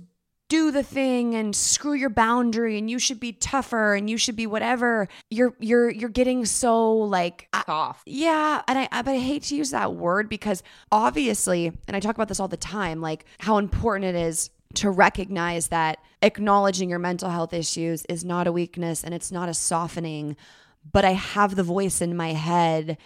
do 0.50 0.72
the 0.72 0.84
thing 0.84 1.34
and 1.36 1.56
screw 1.56 1.94
your 1.94 2.10
boundary 2.10 2.78
and 2.78 2.90
you 2.90 3.00
should 3.00 3.20
be 3.20 3.32
tougher 3.34 3.96
and 3.96 4.10
you 4.10 4.18
should 4.18 4.36
be 4.36 4.46
whatever. 4.46 5.08
You're 5.30 5.56
you're 5.60 5.90
you're 5.90 6.10
getting 6.10 6.46
so 6.46 6.92
like 6.94 7.48
Soft. 7.66 8.04
Yeah, 8.08 8.62
and 8.68 8.78
I 8.80 8.88
I- 8.92 9.02
but 9.02 9.12
I 9.16 9.20
hate 9.20 9.44
to 9.44 9.56
use 9.56 9.72
that 9.72 9.94
word 9.96 10.30
because 10.30 10.62
obviously, 10.92 11.72
and 11.88 11.96
I 11.98 12.00
talk 12.00 12.16
about 12.16 12.28
this 12.28 12.40
all 12.40 12.48
the 12.48 12.58
time, 12.58 13.02
like 13.02 13.26
how 13.40 13.58
important 13.58 14.16
it 14.16 14.20
is 14.20 14.50
to 14.76 14.90
recognize 14.90 15.68
that 15.68 16.00
acknowledging 16.22 16.90
your 16.90 17.00
mental 17.00 17.30
health 17.30 17.54
issues 17.54 18.06
is 18.06 18.24
not 18.24 18.48
a 18.48 18.52
weakness 18.52 19.04
and 19.04 19.14
it's 19.14 19.32
not 19.32 19.50
a 19.50 19.54
softening, 19.54 20.36
but 20.92 21.06
I 21.06 21.12
have 21.12 21.56
the 21.56 21.64
voice 21.64 22.02
in 22.02 22.16
my 22.18 22.34
head 22.34 22.98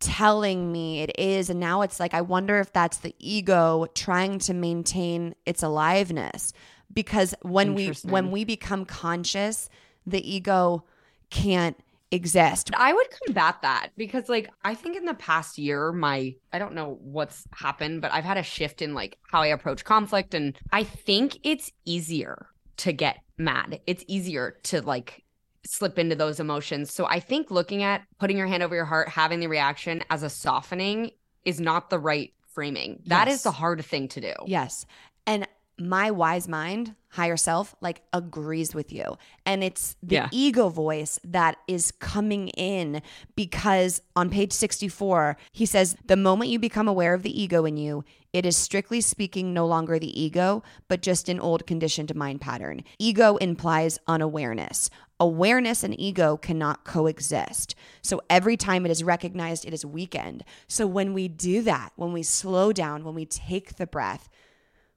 telling 0.00 0.72
me 0.72 1.02
it 1.02 1.12
is 1.18 1.50
and 1.50 1.60
now 1.60 1.82
it's 1.82 2.00
like 2.00 2.14
I 2.14 2.22
wonder 2.22 2.58
if 2.58 2.72
that's 2.72 2.98
the 2.98 3.14
ego 3.18 3.86
trying 3.94 4.38
to 4.40 4.54
maintain 4.54 5.34
its 5.46 5.62
aliveness 5.62 6.52
because 6.92 7.34
when 7.42 7.74
we 7.74 7.88
when 8.04 8.30
we 8.30 8.44
become 8.44 8.84
conscious, 8.84 9.68
the 10.06 10.28
ego 10.28 10.84
can't 11.30 11.76
exist. 12.10 12.70
I 12.74 12.92
would 12.92 13.06
combat 13.24 13.62
that 13.62 13.90
because 13.96 14.28
like 14.28 14.50
I 14.64 14.74
think 14.74 14.96
in 14.96 15.04
the 15.04 15.14
past 15.14 15.58
year 15.58 15.92
my 15.92 16.34
I 16.52 16.58
don't 16.58 16.74
know 16.74 16.98
what's 17.00 17.44
happened 17.52 18.02
but 18.02 18.12
I've 18.12 18.24
had 18.24 18.36
a 18.36 18.42
shift 18.42 18.82
in 18.82 18.94
like 18.94 19.16
how 19.30 19.42
I 19.42 19.48
approach 19.48 19.84
conflict 19.84 20.34
and 20.34 20.58
I 20.72 20.82
think 20.82 21.38
it's 21.44 21.70
easier 21.84 22.48
to 22.78 22.92
get 22.92 23.18
mad. 23.38 23.80
It's 23.86 24.04
easier 24.08 24.56
to 24.64 24.82
like 24.82 25.22
slip 25.64 25.98
into 25.98 26.14
those 26.16 26.40
emotions. 26.40 26.92
So 26.92 27.06
I 27.06 27.20
think 27.20 27.50
looking 27.50 27.82
at 27.82 28.02
putting 28.18 28.36
your 28.38 28.46
hand 28.46 28.62
over 28.62 28.74
your 28.74 28.84
heart, 28.84 29.08
having 29.08 29.40
the 29.40 29.46
reaction 29.48 30.02
as 30.10 30.22
a 30.22 30.30
softening 30.30 31.10
is 31.44 31.60
not 31.60 31.90
the 31.90 31.98
right 31.98 32.32
framing. 32.46 33.02
That 33.06 33.28
is 33.28 33.34
Yes. 33.34 33.42
the 33.44 33.50
hard 33.52 33.84
thing 33.84 34.08
to 34.08 34.20
do. 34.20 34.32
Yes. 34.46 34.84
And 35.26 35.46
my 35.78 36.10
wise 36.10 36.46
mind, 36.46 36.94
higher 37.08 37.36
self, 37.38 37.74
like 37.80 38.02
agrees 38.12 38.74
with 38.74 38.92
you. 38.92 39.16
And 39.46 39.64
it's 39.64 39.96
the 40.02 40.16
Yeah. 40.16 40.28
ego 40.30 40.68
voice 40.68 41.18
that 41.24 41.56
is 41.66 41.90
coming 41.92 42.48
in 42.48 43.00
because 43.34 44.02
on 44.14 44.28
page 44.28 44.52
64, 44.52 45.36
he 45.52 45.64
says, 45.64 45.96
The 46.04 46.16
moment 46.16 46.50
you 46.50 46.58
become 46.58 46.86
aware 46.88 47.14
of 47.14 47.22
the 47.22 47.40
ego 47.42 47.64
in 47.64 47.78
you, 47.78 48.04
it 48.32 48.44
is 48.44 48.56
strictly 48.56 49.00
speaking 49.00 49.54
no 49.54 49.66
longer 49.66 49.98
the 49.98 50.20
ego, 50.20 50.62
but 50.88 51.00
just 51.00 51.28
an 51.30 51.40
old 51.40 51.66
conditioned 51.66 52.14
mind 52.14 52.40
pattern. 52.42 52.82
Ego 52.98 53.36
implies 53.36 53.98
unawareness. 54.06 54.90
Awareness 55.20 55.84
and 55.84 55.98
ego 56.00 56.36
cannot 56.38 56.84
coexist. 56.84 57.74
So 58.02 58.22
every 58.30 58.56
time 58.56 58.86
it 58.86 58.90
is 58.90 59.04
recognized, 59.04 59.66
it 59.66 59.74
is 59.74 59.84
weakened. 59.84 60.42
So 60.66 60.86
when 60.86 61.12
we 61.12 61.28
do 61.28 61.62
that, 61.62 61.92
when 61.96 62.12
we 62.12 62.22
slow 62.22 62.72
down, 62.72 63.04
when 63.04 63.14
we 63.14 63.26
take 63.26 63.76
the 63.76 63.86
breath, 63.86 64.28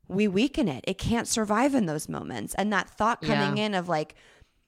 we 0.07 0.27
weaken 0.29 0.67
it. 0.69 0.83
It 0.87 0.97
can't 0.97 1.27
survive 1.27 1.75
in 1.75 1.85
those 1.85 2.07
moments. 2.07 2.55
And 2.55 2.71
that 2.71 2.89
thought 2.89 3.21
coming 3.21 3.57
in 3.57 3.73
of 3.75 3.89
like, 3.89 4.15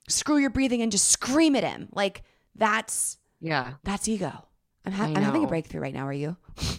screw 0.10 0.38
your 0.38 0.50
breathing 0.50 0.82
and 0.82 0.92
just 0.92 1.10
scream 1.10 1.56
at 1.56 1.64
him. 1.64 1.88
Like 1.94 2.24
that's 2.56 3.18
Yeah. 3.40 3.74
that's 3.84 4.08
ego. 4.08 4.46
I'm, 4.86 4.92
ha- 4.92 5.06
I'm 5.06 5.16
having 5.24 5.44
a 5.44 5.48
breakthrough 5.48 5.82
right 5.82 5.94
now. 5.94 6.06
Are 6.06 6.14
you? 6.14 6.38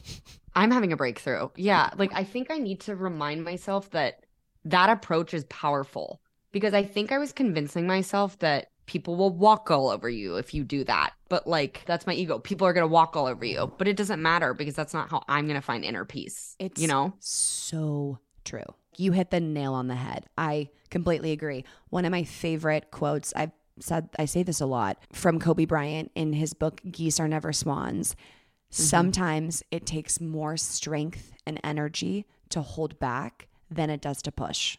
I'm 0.55 0.71
having 0.71 0.93
a 0.93 0.97
breakthrough. 0.97 1.49
Yeah. 1.57 1.91
Like, 1.97 2.13
I 2.15 2.25
think 2.25 2.51
I 2.51 2.59
need 2.59 2.81
to 2.81 2.95
remind 2.97 3.43
myself 3.45 3.91
that 3.91 4.25
that 4.65 4.89
approach 4.91 5.35
is 5.35 5.45
powerful 5.45 6.21
because 6.53 6.75
I 6.75 6.85
think 6.85 7.13
I 7.13 7.19
was 7.19 7.33
convincing 7.33 7.87
myself 7.87 8.39
that 8.41 8.69
people 8.87 9.17
will 9.17 9.31
walk 9.31 9.71
all 9.71 9.89
over 9.89 10.09
you 10.09 10.37
if 10.37 10.55
you 10.55 10.65
do 10.65 10.85
that. 10.85 11.13
But, 11.29 11.47
like, 11.47 11.83
that's 11.87 12.07
my 12.07 12.15
ego. 12.15 12.39
People 12.39 12.67
are 12.67 12.73
going 12.73 12.85
to 12.85 12.93
walk 12.93 13.17
all 13.17 13.27
over 13.27 13.45
you, 13.45 13.73
but 13.79 13.89
it 13.89 13.97
doesn't 13.97 14.23
matter 14.23 14.55
because 14.55 14.75
that's 14.75 14.95
not 14.95 15.11
how 15.11 15.23
I'm 15.29 15.47
going 15.47 15.61
to 15.61 15.67
find 15.67 15.85
inner 15.85 16.05
peace. 16.05 16.57
It's 16.59 16.81
you 16.81 16.89
know? 16.89 17.15
so 17.19 18.19
true. 18.45 18.75
You 18.97 19.13
hit 19.13 19.31
the 19.31 19.41
nail 19.41 19.75
on 19.75 19.89
the 19.89 19.97
head. 19.97 20.27
I 20.39 20.71
completely 20.91 21.33
agree. 21.33 21.65
One 21.91 22.05
of 22.05 22.13
my 22.13 22.25
favorite 22.25 22.91
quotes, 22.91 23.33
I've 23.37 23.51
said, 23.81 24.09
I 24.19 24.25
say 24.25 24.43
this 24.43 24.61
a 24.61 24.67
lot 24.67 24.99
from 25.13 25.39
Kobe 25.39 25.67
Bryant 25.67 26.11
in 26.15 26.33
his 26.33 26.55
book, 26.55 26.81
Geese 26.91 27.21
Are 27.21 27.29
Never 27.29 27.53
Swans. 27.53 28.15
Mm-hmm. 28.15 28.83
Sometimes 28.83 29.63
it 29.71 29.85
takes 29.85 30.21
more 30.21 30.57
strength 30.57 31.33
and 31.47 31.61
energy 31.63 32.25
to 32.51 32.63
hold 32.63 32.99
back 32.99 33.49
than 33.71 33.91
it 33.91 34.01
does 34.01 34.23
to 34.23 34.33
push. 34.33 34.79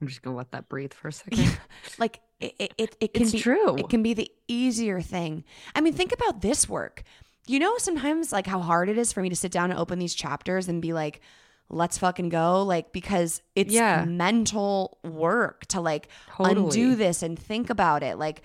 I'm 0.00 0.08
just 0.08 0.22
going 0.22 0.34
to 0.34 0.38
let 0.38 0.50
that 0.52 0.68
breathe 0.68 0.92
for 0.92 1.08
a 1.08 1.12
second. 1.12 1.58
Like 1.98 2.20
it, 2.40 2.54
it, 2.58 2.72
it, 2.78 2.96
it 3.00 3.14
can 3.14 3.22
It's 3.22 3.32
be 3.32 3.38
true. 3.40 3.76
It 3.76 3.88
can 3.88 4.02
be 4.02 4.14
the 4.14 4.30
easier 4.48 5.00
thing. 5.00 5.44
I 5.74 5.80
mean, 5.80 5.92
think 5.92 6.12
about 6.12 6.40
this 6.42 6.68
work. 6.68 7.02
You 7.46 7.58
know, 7.58 7.76
sometimes 7.78 8.32
like 8.32 8.46
how 8.46 8.60
hard 8.60 8.88
it 8.88 8.98
is 8.98 9.12
for 9.12 9.20
me 9.22 9.28
to 9.28 9.36
sit 9.36 9.52
down 9.52 9.70
and 9.70 9.78
open 9.78 9.98
these 9.98 10.14
chapters 10.14 10.68
and 10.68 10.80
be 10.82 10.92
like, 10.92 11.20
let's 11.68 11.96
fucking 11.98 12.28
go. 12.28 12.62
Like, 12.62 12.92
because 12.92 13.40
it's 13.54 13.72
Yeah. 13.72 14.04
mental 14.04 14.98
work 15.04 15.66
to 15.66 15.80
like 15.80 16.08
Totally. 16.36 16.64
undo 16.66 16.94
this 16.96 17.22
and 17.22 17.38
think 17.38 17.70
about 17.70 18.02
it. 18.02 18.18
Like, 18.18 18.42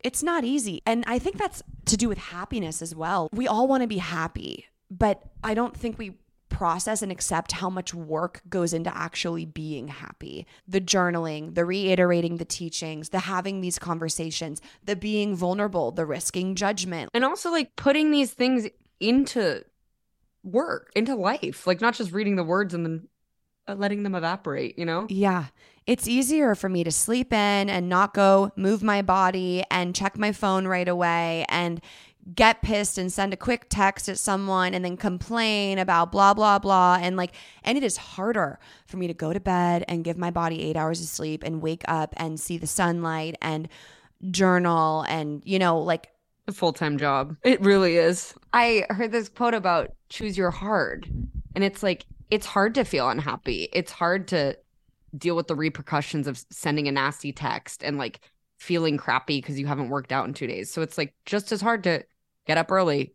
it's 0.00 0.22
not 0.22 0.44
easy. 0.44 0.82
And 0.86 1.04
I 1.06 1.18
think 1.18 1.36
that's 1.38 1.62
to 1.86 1.96
do 1.96 2.08
with 2.08 2.18
happiness 2.18 2.82
as 2.82 2.94
well. 2.94 3.28
We 3.32 3.46
all 3.46 3.68
want 3.68 3.82
to 3.82 3.86
be 3.86 3.98
happy, 3.98 4.66
but 4.90 5.22
I 5.44 5.54
don't 5.54 5.76
think 5.76 5.98
we 5.98 6.18
process 6.62 7.02
and 7.02 7.10
accept 7.10 7.50
how 7.50 7.68
much 7.68 7.92
work 7.92 8.40
goes 8.48 8.72
into 8.72 8.96
actually 8.96 9.44
being 9.44 9.88
happy. 9.88 10.46
The 10.68 10.80
journaling, 10.80 11.56
the 11.56 11.64
reiterating 11.64 12.36
the 12.36 12.44
teachings, 12.44 13.08
the 13.08 13.18
having 13.18 13.60
these 13.62 13.80
conversations, 13.80 14.62
the 14.84 14.94
being 14.94 15.34
vulnerable, 15.34 15.90
the 15.90 16.06
risking 16.06 16.54
judgment. 16.54 17.10
and 17.14 17.24
also, 17.24 17.50
like, 17.50 17.74
putting 17.74 18.12
these 18.12 18.30
things 18.30 18.68
into 19.00 19.64
work, 20.44 20.92
into 20.94 21.16
life, 21.16 21.66
like, 21.66 21.80
not 21.80 21.94
just 21.94 22.12
reading 22.12 22.36
the 22.36 22.44
words 22.44 22.74
and 22.74 22.86
then 22.86 23.08
uh, 23.66 23.74
letting 23.74 24.04
them 24.04 24.14
evaporate, 24.14 24.78
you 24.78 24.84
know? 24.84 25.08
Yeah. 25.08 25.46
It's 25.88 26.06
easier 26.06 26.54
for 26.54 26.68
me 26.68 26.84
to 26.84 26.92
sleep 26.92 27.32
in 27.32 27.70
and 27.70 27.88
not 27.88 28.14
go 28.14 28.52
move 28.54 28.84
my 28.84 29.02
body 29.02 29.64
and 29.68 29.96
check 29.96 30.16
my 30.16 30.30
phone 30.30 30.68
right 30.68 30.86
away 30.86 31.44
and 31.48 31.80
get 32.34 32.62
pissed 32.62 32.98
and 32.98 33.12
send 33.12 33.32
a 33.32 33.36
quick 33.36 33.66
text 33.68 34.08
at 34.08 34.18
someone 34.18 34.74
and 34.74 34.84
then 34.84 34.96
complain 34.96 35.78
about 35.78 36.12
blah, 36.12 36.32
blah, 36.32 36.58
blah. 36.58 36.98
And 37.00 37.16
like, 37.16 37.32
and 37.64 37.76
it 37.76 37.82
is 37.82 37.96
harder 37.96 38.60
for 38.86 38.96
me 38.96 39.08
to 39.08 39.14
go 39.14 39.32
to 39.32 39.40
bed 39.40 39.84
and 39.88 40.04
give 40.04 40.16
my 40.16 40.30
body 40.30 40.62
eight 40.62 40.76
hours 40.76 41.00
of 41.00 41.08
sleep 41.08 41.42
and 41.42 41.60
wake 41.60 41.82
up 41.88 42.14
and 42.16 42.38
see 42.38 42.58
the 42.58 42.66
sunlight 42.66 43.36
and 43.42 43.68
journal 44.30 45.02
and, 45.08 45.42
you 45.44 45.58
know, 45.58 45.80
like, 45.80 46.10
a 46.48 46.52
full-time 46.52 46.98
job. 46.98 47.36
It 47.44 47.60
really 47.60 47.96
is. 47.96 48.34
I 48.52 48.84
heard 48.90 49.12
this 49.12 49.28
quote 49.28 49.54
about 49.54 49.92
choose 50.08 50.36
your 50.36 50.50
hard. 50.50 51.08
And 51.54 51.62
it's 51.64 51.82
like 51.82 52.04
it's 52.30 52.46
hard 52.46 52.74
to 52.76 52.84
feel 52.84 53.08
unhappy. 53.08 53.68
It's 53.72 53.92
hard 53.92 54.26
to 54.28 54.56
deal 55.16 55.36
with 55.36 55.46
the 55.46 55.54
repercussions 55.54 56.26
of 56.26 56.44
sending 56.50 56.88
a 56.88 56.92
nasty 56.92 57.32
text 57.32 57.84
and 57.84 57.98
like 57.98 58.20
feeling 58.58 58.96
crappy 58.96 59.38
because 59.38 59.58
you 59.58 59.66
haven't 59.66 59.88
worked 59.88 60.12
out 60.12 60.26
in 60.26 60.34
2 60.34 60.46
days. 60.46 60.70
So 60.70 60.82
it's 60.82 60.96
like 60.96 61.14
just 61.26 61.52
as 61.52 61.60
hard 61.60 61.84
to 61.84 62.04
get 62.46 62.58
up 62.58 62.70
early, 62.70 63.14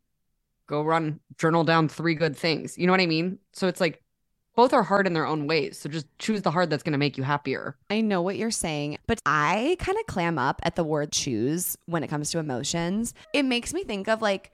go 0.67 0.81
run, 0.81 1.19
journal 1.37 1.63
down 1.63 1.87
three 1.87 2.15
good 2.15 2.35
things. 2.35 2.77
You 2.77 2.87
know 2.87 2.93
what 2.93 3.01
I 3.01 3.07
mean? 3.07 3.39
So 3.53 3.67
it's 3.67 3.81
like 3.81 4.01
both 4.55 4.73
are 4.73 4.83
hard 4.83 5.05
in 5.05 5.13
their 5.13 5.25
own 5.25 5.47
ways. 5.47 5.77
So 5.77 5.87
just 5.87 6.07
choose 6.17 6.41
the 6.41 6.51
hard 6.51 6.69
that's 6.69 6.83
going 6.83 6.93
to 6.93 6.97
make 6.97 7.17
you 7.17 7.23
happier. 7.23 7.77
I 7.91 8.01
know 8.01 8.23
what 8.23 8.37
you're 8.37 8.49
saying, 8.51 8.97
but 9.05 9.21
I 9.25 9.77
kind 9.79 9.97
of 9.99 10.07
clam 10.07 10.39
up 10.39 10.59
at 10.63 10.75
the 10.75 10.83
word 10.83 11.11
choose 11.11 11.77
when 11.85 12.03
it 12.03 12.07
comes 12.07 12.31
to 12.31 12.39
emotions. 12.39 13.13
It 13.33 13.43
makes 13.43 13.73
me 13.73 13.83
think 13.83 14.07
of 14.07 14.21
like 14.21 14.51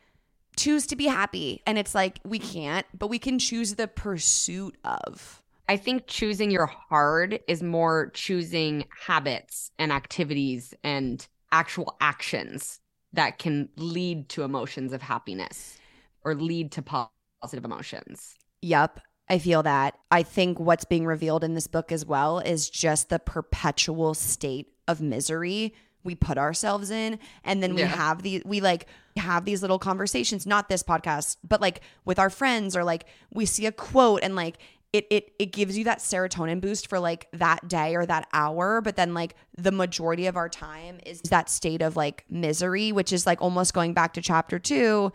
choose 0.58 0.86
to 0.88 0.96
be 0.96 1.06
happy. 1.06 1.62
And 1.66 1.78
it's 1.78 1.96
like 1.96 2.20
we 2.26 2.38
can't, 2.38 2.86
but 2.98 3.08
we 3.08 3.18
can 3.18 3.40
choose 3.40 3.76
the 3.76 3.88
pursuit 3.88 4.78
of. 4.84 5.42
I 5.70 5.78
think 5.78 6.08
choosing 6.08 6.52
your 6.52 6.66
hard 6.66 7.40
is 7.48 7.64
more 7.64 8.12
choosing 8.14 8.86
habits 9.08 9.72
and 9.80 9.94
activities 9.94 10.74
and 10.84 11.26
actual 11.54 11.96
actions 12.02 12.82
that 13.14 13.38
can 13.38 13.70
lead 13.78 14.30
to 14.30 14.44
emotions 14.44 14.92
of 14.94 15.02
happiness 15.02 15.78
or 16.24 16.36
lead 16.36 16.72
to 16.74 16.82
positive 16.82 17.64
emotions. 17.66 18.36
Yep. 18.62 19.00
I 19.30 19.40
feel 19.40 19.64
that. 19.64 19.96
I 20.12 20.24
think 20.24 20.60
what's 20.60 20.86
being 20.86 21.06
revealed 21.06 21.44
in 21.44 21.54
this 21.54 21.68
book 21.68 21.92
as 21.92 22.06
well 22.06 22.40
is 22.40 22.70
just 22.70 23.10
the 23.10 23.20
perpetual 23.20 24.14
state 24.14 24.74
of 24.88 25.00
misery 25.02 25.74
we 26.04 26.16
put 26.16 26.38
ourselves 26.38 26.92
in 26.92 27.18
and 27.46 27.64
then 27.64 27.74
we 27.76 27.82
Yeah. 27.82 27.88
have 27.88 28.24
these 28.24 28.44
we 28.44 28.60
like 28.60 28.88
have 29.16 29.46
these 29.46 29.62
little 29.62 29.80
conversations 29.80 30.46
not 30.46 30.68
this 30.68 30.84
podcast 30.84 31.38
but 31.48 31.62
like 31.62 31.80
with 32.04 32.20
our 32.20 32.30
friends 32.30 32.76
or 32.76 32.84
like 32.84 33.06
we 33.32 33.46
see 33.46 33.66
a 33.66 33.72
quote 33.72 34.20
and 34.22 34.36
like 34.36 34.58
it 34.94 35.08
it 35.10 35.34
it 35.40 35.52
gives 35.52 35.78
you 35.78 35.84
that 35.84 36.00
serotonin 36.00 36.62
boost 36.62 36.88
for 36.88 37.00
like 37.00 37.28
that 37.34 37.68
day 37.68 37.96
or 37.96 38.06
that 38.06 38.28
hour 38.32 38.80
but 38.80 38.96
then 38.96 39.14
like 39.14 39.36
the 39.58 39.72
majority 39.72 40.28
of 40.28 40.38
our 40.38 40.48
time 40.48 41.00
is 41.06 41.20
that 41.24 41.50
state 41.50 41.82
of 41.82 41.98
like 41.98 42.24
misery 42.30 42.92
which 42.92 43.12
is 43.12 43.26
like 43.26 43.42
almost 43.42 43.74
going 43.74 43.94
back 43.94 44.14
to 44.14 44.22
chapter 44.22 44.60
2 44.60 45.12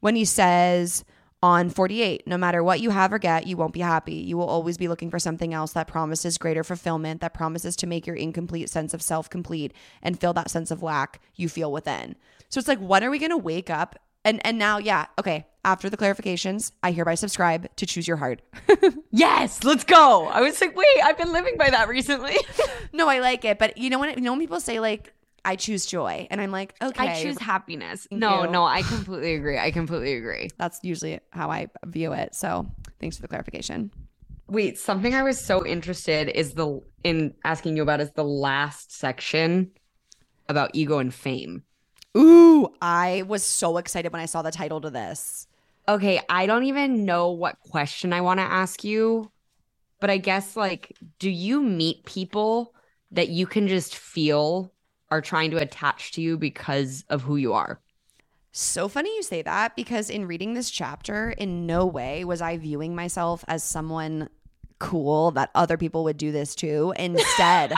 when 0.00 0.16
he 0.16 0.24
says 0.24 1.04
on 1.40 1.70
48 1.70 2.26
no 2.26 2.36
matter 2.36 2.64
what 2.64 2.80
you 2.80 2.90
have 2.90 3.12
or 3.12 3.18
get 3.18 3.46
you 3.46 3.56
won't 3.56 3.72
be 3.72 3.80
happy. 3.80 4.14
You 4.14 4.36
will 4.36 4.48
always 4.48 4.76
be 4.76 4.88
looking 4.88 5.10
for 5.10 5.18
something 5.18 5.54
else 5.54 5.72
that 5.72 5.86
promises 5.86 6.36
greater 6.36 6.64
fulfillment 6.64 7.20
that 7.20 7.34
promises 7.34 7.76
to 7.76 7.86
make 7.86 8.06
your 8.06 8.16
incomplete 8.16 8.68
sense 8.70 8.92
of 8.92 9.02
self 9.02 9.30
complete 9.30 9.72
and 10.02 10.18
fill 10.18 10.32
that 10.32 10.50
sense 10.50 10.70
of 10.70 10.82
lack 10.82 11.20
you 11.36 11.48
feel 11.48 11.70
within. 11.70 12.16
So 12.48 12.58
it's 12.58 12.66
like 12.66 12.80
when 12.80 13.04
are 13.04 13.10
we 13.10 13.18
going 13.18 13.30
to 13.30 13.36
wake 13.36 13.70
up 13.70 14.00
and 14.28 14.44
and 14.46 14.58
now 14.58 14.78
yeah 14.78 15.06
okay 15.18 15.46
after 15.64 15.90
the 15.90 15.96
clarifications 15.96 16.72
i 16.82 16.92
hereby 16.92 17.14
subscribe 17.14 17.68
to 17.76 17.86
choose 17.86 18.06
your 18.06 18.16
heart 18.18 18.42
Yes, 19.10 19.64
let's 19.64 19.84
go. 19.84 20.28
I 20.28 20.42
was 20.42 20.60
like, 20.60 20.76
wait, 20.76 20.86
I've 21.02 21.16
been 21.16 21.32
living 21.32 21.56
by 21.56 21.70
that 21.70 21.88
recently. 21.88 22.36
no 22.92 23.08
i 23.08 23.18
like 23.20 23.44
it 23.44 23.58
but 23.58 23.76
you 23.78 23.90
know 23.90 23.98
when 23.98 24.10
you 24.10 24.20
know 24.20 24.32
when 24.32 24.40
people 24.40 24.60
say 24.60 24.80
like 24.80 25.12
i 25.44 25.56
choose 25.56 25.86
joy 25.86 26.26
and 26.30 26.40
i'm 26.40 26.50
like 26.50 26.74
okay 26.80 27.08
I 27.08 27.22
choose 27.22 27.38
happiness. 27.38 28.06
Thank 28.08 28.20
no, 28.20 28.44
you. 28.44 28.50
no, 28.50 28.64
I 28.64 28.82
completely 28.82 29.34
agree. 29.34 29.58
I 29.58 29.70
completely 29.70 30.14
agree. 30.14 30.50
that's 30.58 30.80
usually 30.82 31.20
how 31.30 31.50
i 31.50 31.68
view 31.86 32.12
it 32.12 32.34
so 32.34 32.70
thanks 33.00 33.16
for 33.16 33.22
the 33.22 33.28
clarification 33.28 33.90
Wait, 34.50 34.78
something 34.78 35.14
I 35.14 35.22
was 35.22 35.38
so 35.38 35.66
interested 35.66 36.30
is 36.30 36.54
the 36.54 36.80
in 37.04 37.34
asking 37.44 37.76
you 37.76 37.82
about 37.82 38.00
is 38.00 38.12
the 38.12 38.24
last 38.24 38.96
section 38.96 39.72
about 40.48 40.70
ego 40.72 40.98
and 40.98 41.12
fame. 41.12 41.64
Ooh, 42.16 42.68
I 42.80 43.24
was 43.26 43.44
so 43.44 43.76
excited 43.76 44.12
when 44.12 44.22
I 44.22 44.26
saw 44.26 44.42
the 44.42 44.50
title 44.50 44.80
to 44.80 44.90
this. 44.90 45.46
Okay, 45.88 46.20
I 46.28 46.46
don't 46.46 46.64
even 46.64 47.04
know 47.04 47.30
what 47.30 47.60
question 47.60 48.12
I 48.12 48.20
want 48.20 48.40
to 48.40 48.44
ask 48.44 48.84
you, 48.84 49.30
but 50.00 50.10
I 50.10 50.18
guess 50.18 50.56
like 50.56 50.96
do 51.18 51.30
you 51.30 51.62
meet 51.62 52.04
people 52.04 52.74
that 53.10 53.28
you 53.28 53.46
can 53.46 53.68
just 53.68 53.96
feel 53.96 54.72
are 55.10 55.20
trying 55.20 55.50
to 55.50 55.56
attach 55.56 56.12
to 56.12 56.20
you 56.20 56.36
because 56.36 57.04
of 57.08 57.22
who 57.22 57.36
you 57.36 57.52
are. 57.52 57.80
So 58.52 58.88
funny 58.88 59.14
you 59.14 59.22
say 59.22 59.42
that 59.42 59.76
because 59.76 60.10
in 60.10 60.26
reading 60.26 60.54
this 60.54 60.70
chapter, 60.70 61.30
in 61.30 61.66
no 61.66 61.86
way 61.86 62.24
was 62.24 62.40
I 62.42 62.56
viewing 62.56 62.94
myself 62.94 63.44
as 63.48 63.62
someone 63.62 64.28
cool 64.78 65.30
that 65.32 65.50
other 65.54 65.76
people 65.76 66.04
would 66.04 66.16
do 66.16 66.32
this 66.32 66.54
to. 66.56 66.92
Instead, 66.98 67.74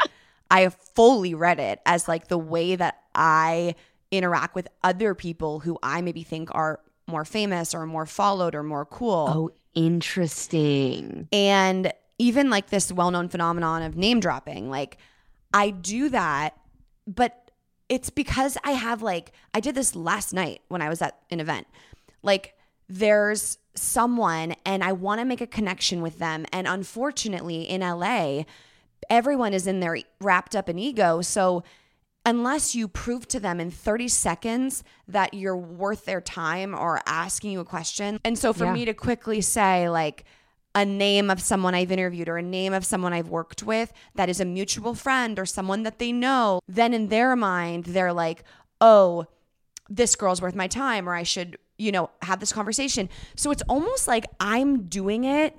I 0.51 0.69
fully 0.69 1.35
read 1.35 1.61
it 1.61 1.81
as 1.87 2.09
like 2.09 2.29
the 2.29 2.39
way 2.39 2.77
that 2.77 3.01
I 3.15 3.75
interact 4.11 4.55
with 4.55 4.69
other 4.83 5.15
people 5.15 5.61
who 5.61 5.79
I 5.83 6.01
maybe 6.01 6.23
think 6.23 6.55
are 6.55 6.81
more 7.07 7.25
famous 7.25 7.75
or 7.75 7.87
more 7.87 8.07
followed 8.07 8.55
or 8.55 8.63
more 8.63 8.85
cool. 8.85 9.27
Oh, 9.29 9.51
interesting. 9.75 11.29
And 11.33 11.93
even 12.19 12.51
like 12.51 12.71
this 12.71 12.93
well 12.93 13.11
known 13.11 13.29
phenomenon 13.29 13.83
of 13.83 13.97
name 13.97 14.21
dropping, 14.21 14.71
like 14.71 14.99
I 15.53 15.71
do 15.71 16.09
that, 16.11 16.57
but 17.07 17.51
it's 17.89 18.11
because 18.11 18.57
I 18.63 18.73
have 18.73 19.03
like, 19.03 19.33
I 19.53 19.61
did 19.61 19.75
this 19.75 19.97
last 19.97 20.33
night 20.33 20.61
when 20.69 20.81
I 20.81 20.89
was 20.89 21.03
at 21.03 21.19
an 21.31 21.41
event. 21.41 21.67
Like, 22.23 22.55
there's 22.89 23.59
someone 23.75 24.55
and 24.65 24.85
I 24.85 24.93
want 24.93 25.21
to 25.21 25.25
make 25.25 25.41
a 25.41 25.47
connection 25.47 26.03
with 26.03 26.19
them. 26.19 26.47
And 26.53 26.69
unfortunately, 26.69 27.63
in 27.63 27.81
LA, 27.81 28.45
everyone 29.09 29.55
is 29.55 29.67
in 29.67 29.81
there 29.81 29.99
wrapped 30.21 30.55
up 30.55 30.69
in 30.69 30.79
ego. 30.79 31.21
So, 31.23 31.65
unless 32.31 32.77
you 32.77 32.87
prove 32.87 33.27
to 33.27 33.41
them 33.41 33.59
in 33.59 33.73
30 33.73 34.07
seconds 34.07 34.85
that 35.09 35.35
you're 35.35 35.57
worth 35.57 36.05
their 36.05 36.21
time 36.21 36.75
or 36.75 37.01
asking 37.05 37.51
you 37.51 37.59
a 37.61 37.65
question. 37.65 38.21
And 38.25 38.39
so 38.39 38.53
for 38.53 38.67
Yeah. 38.67 38.73
me 38.73 38.85
to 38.85 38.95
quickly 38.95 39.41
say, 39.41 39.89
like, 39.89 40.25
a 40.73 40.85
name 40.85 41.29
of 41.29 41.41
someone 41.41 41.75
I've 41.75 41.91
interviewed 41.91 42.29
or 42.29 42.37
a 42.39 42.43
name 42.43 42.73
of 42.73 42.87
someone 42.87 43.13
I've 43.13 43.29
worked 43.29 43.65
with 43.65 43.93
that 44.15 44.29
is 44.29 44.39
a 44.39 44.45
mutual 44.45 44.95
friend 44.95 45.37
or 45.41 45.45
someone 45.45 45.83
that 45.83 45.99
they 45.99 46.13
know, 46.13 46.61
then 46.69 46.95
in 46.95 47.09
their 47.09 47.35
mind, 47.35 47.87
they're 47.87 48.13
like, 48.13 48.45
oh, 48.81 49.27
this 49.89 50.15
girl's 50.15 50.41
worth 50.41 50.55
my 50.55 50.69
time 50.69 51.09
or 51.09 51.15
I 51.15 51.25
should, 51.25 51.59
you 51.79 51.91
know, 51.91 52.11
have 52.23 52.39
this 52.39 52.53
conversation. 52.53 53.09
So 53.35 53.51
it's 53.51 53.63
almost 53.69 54.07
like 54.07 54.25
I'm 54.39 54.85
doing 54.85 55.25
it 55.25 55.57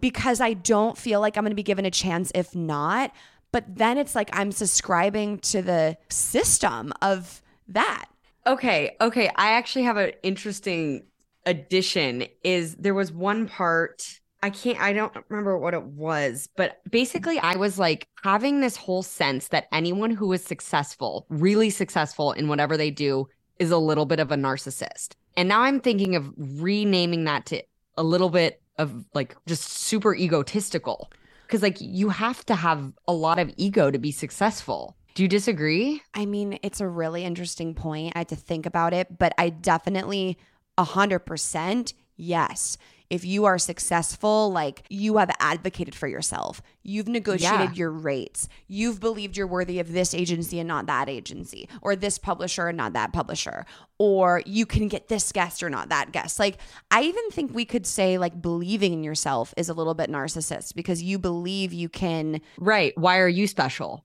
because 0.00 0.40
I 0.40 0.52
don't 0.52 0.96
feel 0.96 1.18
like 1.20 1.36
I'm 1.36 1.42
going 1.42 1.50
to 1.50 1.56
be 1.56 1.64
given 1.64 1.84
a 1.84 1.90
chance 1.90 2.30
if 2.32 2.54
not. 2.54 3.10
But 3.52 3.76
then 3.76 3.98
it's 3.98 4.14
like 4.14 4.30
I'm 4.32 4.52
subscribing 4.52 5.38
to 5.40 5.62
the 5.62 5.96
system 6.08 6.92
of 7.02 7.42
that. 7.68 8.06
Okay, 8.46 8.96
okay. 9.00 9.28
I 9.36 9.52
actually 9.52 9.84
have 9.84 9.96
an 9.96 10.12
interesting 10.22 11.04
addition. 11.46 12.26
Is 12.44 12.76
there 12.76 12.94
was 12.94 13.12
one 13.12 13.48
part 13.48 14.20
I 14.42 14.50
can't 14.50 14.80
I 14.80 14.92
don't 14.92 15.12
remember 15.28 15.58
what 15.58 15.74
it 15.74 15.84
was, 15.84 16.48
but 16.56 16.80
basically 16.90 17.38
I 17.38 17.56
was 17.56 17.78
like 17.78 18.08
having 18.22 18.60
this 18.60 18.76
whole 18.76 19.02
sense 19.02 19.48
that 19.48 19.66
anyone 19.72 20.10
who 20.10 20.32
is 20.32 20.42
successful, 20.42 21.26
really 21.28 21.70
successful 21.70 22.32
in 22.32 22.48
whatever 22.48 22.76
they 22.76 22.90
do, 22.90 23.28
is 23.58 23.70
a 23.70 23.78
little 23.78 24.06
bit 24.06 24.20
of 24.20 24.32
a 24.32 24.36
narcissist. 24.36 25.14
And 25.36 25.48
now 25.48 25.60
I'm 25.60 25.80
thinking 25.80 26.16
of 26.16 26.32
renaming 26.36 27.24
that 27.24 27.46
to 27.46 27.62
a 27.96 28.02
little 28.02 28.30
bit 28.30 28.62
of 28.78 29.04
like 29.14 29.36
just 29.46 29.64
super 29.64 30.14
egotistical. 30.14 31.10
Cause 31.50 31.62
like 31.62 31.78
you 31.80 32.10
have 32.10 32.46
to 32.46 32.54
have 32.54 32.92
a 33.08 33.12
lot 33.12 33.38
of 33.38 33.52
ego 33.56 33.90
to 33.90 33.98
be 33.98 34.12
successful. 34.12 34.96
Do 35.14 35.24
you 35.24 35.28
disagree? 35.28 36.02
I 36.14 36.24
mean, 36.24 36.58
it's 36.62 36.80
a 36.80 36.86
really 36.86 37.24
interesting 37.24 37.74
point. 37.74 38.12
I 38.14 38.20
had 38.20 38.28
to 38.28 38.36
think 38.36 38.66
about 38.66 38.94
it, 38.94 39.18
but 39.18 39.32
I 39.36 39.50
definitely 39.50 40.38
100% 40.78 41.92
yes. 42.16 42.78
If 43.10 43.24
you 43.24 43.44
are 43.44 43.58
successful, 43.58 44.52
like 44.52 44.84
you 44.88 45.16
have 45.16 45.30
advocated 45.40 45.96
for 45.96 46.06
yourself, 46.06 46.62
you've 46.84 47.08
negotiated 47.08 47.70
Yeah. 47.70 47.74
your 47.74 47.90
rates, 47.90 48.48
you've 48.68 49.00
believed 49.00 49.36
you're 49.36 49.48
worthy 49.48 49.80
of 49.80 49.92
this 49.92 50.14
agency 50.14 50.60
and 50.60 50.68
not 50.68 50.86
that 50.86 51.08
agency, 51.08 51.68
or 51.82 51.96
this 51.96 52.18
publisher 52.18 52.68
and 52.68 52.76
not 52.78 52.92
that 52.92 53.12
publisher, 53.12 53.66
or 53.98 54.42
you 54.46 54.64
can 54.64 54.86
get 54.86 55.08
this 55.08 55.32
guest 55.32 55.60
or 55.62 55.68
not 55.68 55.88
that 55.88 56.12
guest. 56.12 56.38
Like, 56.38 56.58
I 56.92 57.02
even 57.02 57.30
think 57.30 57.52
we 57.52 57.64
could 57.64 57.84
say, 57.84 58.16
like, 58.16 58.40
believing 58.40 58.92
in 58.92 59.02
yourself 59.02 59.52
is 59.56 59.68
a 59.68 59.74
little 59.74 59.94
bit 59.94 60.08
narcissist 60.08 60.76
because 60.76 61.02
you 61.02 61.18
believe 61.18 61.72
you 61.72 61.88
can 61.88 62.40
Right. 62.58 62.96
Why 62.96 63.18
are 63.18 63.28
you 63.28 63.48
special? 63.48 64.04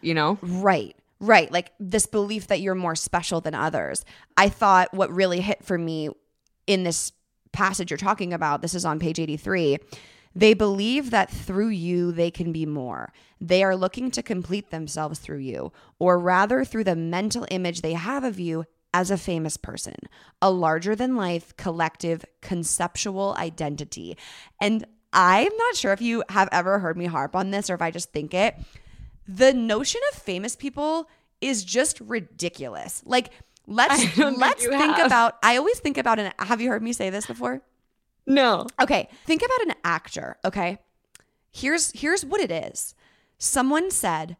You 0.00 0.14
know? 0.14 0.38
Right. 0.40 0.96
Right. 1.20 1.52
Like 1.52 1.72
this 1.78 2.06
belief 2.06 2.46
that 2.46 2.62
you're 2.62 2.74
more 2.74 2.96
special 2.96 3.42
than 3.42 3.54
others. 3.54 4.06
I 4.38 4.48
thought 4.48 4.94
what 4.94 5.12
really 5.12 5.40
hit 5.42 5.62
for 5.62 5.76
me 5.76 6.08
in 6.66 6.84
this 6.84 7.12
passage 7.52 7.90
you're 7.90 7.98
talking 7.98 8.32
about, 8.32 8.62
this 8.62 8.74
is 8.74 8.84
on 8.84 8.98
page 8.98 9.18
83. 9.18 9.78
They 10.34 10.54
believe 10.54 11.10
that 11.10 11.30
through 11.30 11.70
you 11.70 12.12
they 12.12 12.30
can 12.30 12.52
be 12.52 12.66
more. 12.66 13.12
They 13.40 13.64
are 13.64 13.74
looking 13.74 14.10
to 14.12 14.22
complete 14.22 14.70
themselves 14.70 15.18
through 15.18 15.38
you, 15.38 15.72
or 15.98 16.18
rather 16.18 16.64
through 16.64 16.84
the 16.84 16.96
mental 16.96 17.46
image 17.50 17.80
they 17.80 17.94
have 17.94 18.22
of 18.22 18.38
you 18.38 18.64
as 18.92 19.10
a 19.10 19.18
famous 19.18 19.56
person, 19.56 19.96
a 20.42 20.50
larger 20.50 20.94
than 20.94 21.16
life 21.16 21.56
collective 21.56 22.24
conceptual 22.40 23.34
identity. 23.38 24.16
And 24.60 24.84
I'm 25.12 25.56
not 25.56 25.76
sure 25.76 25.92
if 25.92 26.00
you 26.00 26.22
have 26.28 26.48
ever 26.52 26.78
heard 26.78 26.96
me 26.96 27.06
harp 27.06 27.34
on 27.34 27.50
this 27.50 27.70
or 27.70 27.74
if 27.74 27.82
I 27.82 27.90
just 27.90 28.12
think 28.12 28.34
it 28.34 28.54
the 29.30 29.54
notion 29.54 30.00
of 30.10 30.18
famous 30.18 30.56
people 30.56 31.08
is 31.40 31.64
just 31.64 32.00
ridiculous. 32.00 33.02
Like 33.06 33.30
let's 33.66 34.04
think 34.04 34.38
let's 34.38 34.62
you 34.62 34.70
think 34.70 34.98
about 34.98 35.38
I 35.42 35.56
always 35.56 35.78
think 35.78 35.98
about 35.98 36.18
an 36.18 36.32
have 36.38 36.60
you 36.60 36.68
heard 36.68 36.82
me 36.82 36.92
say 36.92 37.10
this 37.10 37.26
before? 37.26 37.62
No. 38.26 38.66
Okay, 38.80 39.08
think 39.26 39.42
about 39.42 39.66
an 39.68 39.74
actor, 39.84 40.36
okay? 40.44 40.78
Here's 41.50 41.90
here's 41.92 42.24
what 42.24 42.40
it 42.40 42.50
is. 42.50 42.94
Someone 43.38 43.90
said, 43.90 44.36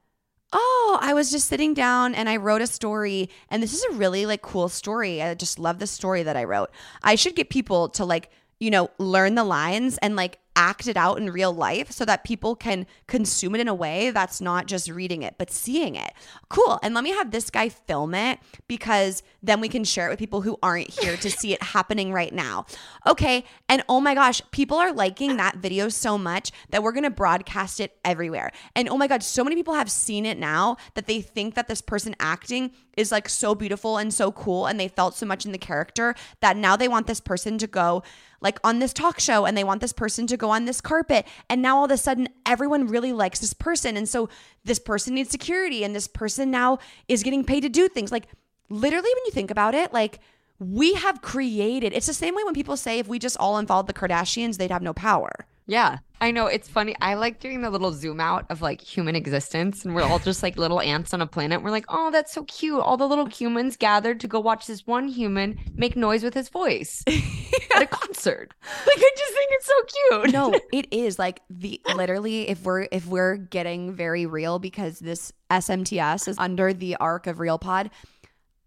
"Oh, 0.53 0.99
I 1.01 1.15
was 1.15 1.31
just 1.31 1.49
sitting 1.49 1.75
down 1.75 2.15
and 2.15 2.29
I 2.29 2.37
wrote 2.37 2.63
a 2.63 2.67
story 2.67 3.31
and 3.49 3.63
this 3.63 3.73
is 3.73 3.85
a 3.85 3.97
really 3.97 4.27
like 4.27 4.43
cool 4.43 4.69
story. 4.69 5.23
I 5.23 5.35
just 5.35 5.59
love 5.59 5.79
the 5.79 5.87
story 5.87 6.23
that 6.23 6.37
I 6.37 6.45
wrote. 6.45 6.71
I 7.03 7.15
should 7.15 7.35
get 7.35 7.51
people 7.51 7.89
to 7.91 8.05
like, 8.05 8.31
you 8.61 8.71
know, 8.71 8.91
learn 8.99 9.35
the 9.35 9.45
lines 9.45 9.99
and 9.99 10.15
like 10.17 10.39
act 10.61 10.87
it 10.87 10.97
out 10.97 11.17
in 11.17 11.31
real 11.31 11.55
life 11.55 11.91
so 11.91 12.05
that 12.05 12.23
people 12.23 12.55
can 12.55 12.87
consume 13.07 13.55
it 13.55 13.63
in 13.63 13.67
a 13.67 13.75
way 13.75 14.11
that's 14.11 14.43
not 14.43 14.67
just 14.67 14.91
reading 14.91 15.23
it, 15.23 15.37
but 15.39 15.51
seeing 15.51 15.97
it. 15.97 16.13
Cool. 16.51 16.79
And 16.83 16.95
let 16.95 17.03
me 17.03 17.13
have 17.13 17.31
this 17.31 17.49
guy 17.49 17.71
film 17.71 18.15
it 18.15 18.39
because 18.69 19.23
then 19.43 19.63
we 19.63 19.71
can 19.71 19.85
share 19.85 20.07
it 20.07 20.11
with 20.11 20.19
people 20.19 20.43
who 20.43 20.59
aren't 20.63 20.91
here 20.91 21.17
to 21.17 21.31
see 21.31 21.55
it 21.55 21.63
happening 21.63 22.13
right 22.13 22.35
now. 22.35 22.67
Okay. 23.07 23.45
And 23.71 23.83
oh 23.89 24.03
my 24.03 24.15
gosh, 24.15 24.43
people 24.51 24.77
are 24.77 24.93
liking 24.93 25.39
that 25.39 25.57
video 25.57 25.89
so 25.89 26.19
much 26.19 26.53
that 26.69 26.83
we're 26.83 26.93
going 26.93 27.05
to 27.05 27.11
broadcast 27.11 27.81
it 27.81 27.97
everywhere. 28.05 28.53
And 28.77 28.87
oh 28.91 28.99
my 28.99 29.07
God, 29.07 29.23
so 29.23 29.43
many 29.43 29.57
people 29.57 29.75
have 29.75 29.91
seen 29.91 30.27
it 30.27 30.39
now 30.39 30.77
that 30.93 31.07
they 31.07 31.23
think 31.23 31.55
that 31.55 31.69
this 31.69 31.81
person 31.81 32.15
acting 32.21 32.73
is 32.99 33.11
like 33.11 33.31
so 33.31 33.55
beautiful 33.55 33.97
and 33.97 34.13
so 34.13 34.31
cool 34.31 34.67
and 34.67 34.79
they 34.79 34.89
felt 34.89 35.15
so 35.15 35.25
much 35.25 35.47
in 35.47 35.53
the 35.53 35.59
character 35.59 36.15
that 36.41 36.55
now 36.55 36.77
they 36.77 36.89
want 36.89 37.07
this 37.07 37.21
person 37.21 37.57
to 37.57 37.67
go 37.67 38.03
like 38.41 38.59
on 38.65 38.79
this 38.79 38.93
talk 38.93 39.21
show 39.21 39.45
and 39.45 39.57
they 39.57 39.65
want 39.65 39.81
this 39.81 39.93
person 39.93 40.27
to 40.27 40.37
go 40.37 40.51
on 40.51 40.65
this 40.65 40.81
carpet 40.81 41.27
and 41.49 41.61
now 41.61 41.77
all 41.79 41.85
of 41.85 41.91
a 41.91 41.97
sudden 41.97 42.29
everyone 42.47 42.87
really 42.87 43.13
likes 43.13 43.39
this 43.41 43.53
person 43.53 43.97
and 43.97 44.09
so 44.09 44.29
this 44.65 44.79
person 44.79 45.15
needs 45.15 45.31
security 45.31 45.85
and 45.85 45.95
this 45.95 46.07
person 46.07 46.51
now 46.51 46.79
is 47.09 47.23
getting 47.23 47.45
paid 47.45 47.61
to 47.61 47.69
do 47.69 47.89
things 47.89 48.11
like 48.13 48.27
literally 48.69 49.11
when 49.15 49.25
you 49.27 49.33
think 49.33 49.51
about 49.51 49.75
it 49.75 49.93
like 49.93 50.21
we 50.59 50.95
have 50.95 51.23
created 51.23 51.93
it's 51.93 52.07
the 52.07 52.15
same 52.15 52.35
way 52.35 52.45
when 52.45 52.55
people 52.55 52.77
say 52.77 52.99
if 52.99 53.09
we 53.09 53.19
just 53.19 53.37
all 53.39 53.57
unfollowed 53.57 53.87
the 53.87 53.95
kardashians 53.95 54.57
they'd 54.57 54.71
have 54.71 54.83
no 54.83 54.93
power 54.93 55.47
Yeah. 55.67 55.99
I 56.23 56.33
know. 56.33 56.47
It's 56.47 56.69
funny. 56.69 56.95
I 57.01 57.15
like 57.15 57.41
doing 57.41 57.63
the 57.63 57.71
little 57.71 57.93
zoom 57.93 58.21
out 58.21 58.45
of 58.51 58.61
like 58.61 58.83
human 58.83 59.17
existence, 59.17 59.85
and 59.85 59.95
we're 59.95 60.03
all 60.03 60.19
just 60.19 60.43
like 60.43 60.59
little 60.59 60.81
ants 60.81 61.15
on 61.15 61.23
a 61.23 61.27
planet. 61.27 61.63
We're 61.63 61.71
like, 61.71 61.87
oh, 61.89 62.11
that's 62.11 62.33
so 62.33 62.45
cute. 62.45 62.81
All 62.81 62.99
the 62.99 63.07
little 63.07 63.25
humans 63.25 63.77
gathered 63.79 64.21
to 64.21 64.29
go 64.29 64.39
watch 64.39 64.67
this 64.67 64.87
one 64.87 65.09
human 65.09 65.59
make 65.75 65.97
noise 65.97 66.23
with 66.23 66.35
his 66.35 66.51
voice 66.51 67.03
at 67.75 67.83
a 67.83 67.87
concert. 67.87 68.53
Like, 68.87 68.97
I 68.99 69.11
just 69.17 69.35
think 69.35 69.51
it's 69.53 69.67
so 69.67 69.83
cute. 70.23 70.33
no 70.33 70.61
it 70.73 70.93
is 70.93 71.19
like 71.19 71.43
the 71.51 71.81
literally 71.95 72.49
if 72.49 72.63
we're 72.63 72.89
if 72.91 73.07
we're 73.07 73.37
getting 73.37 73.93
very 73.93 74.27
real 74.27 74.59
because 74.59 74.99
this 74.99 75.33
smts 75.51 76.27
is 76.27 76.39
under 76.39 76.73
the 76.73 76.97
arc 76.97 77.27
of 77.27 77.39
real 77.41 77.59
pod 77.59 77.91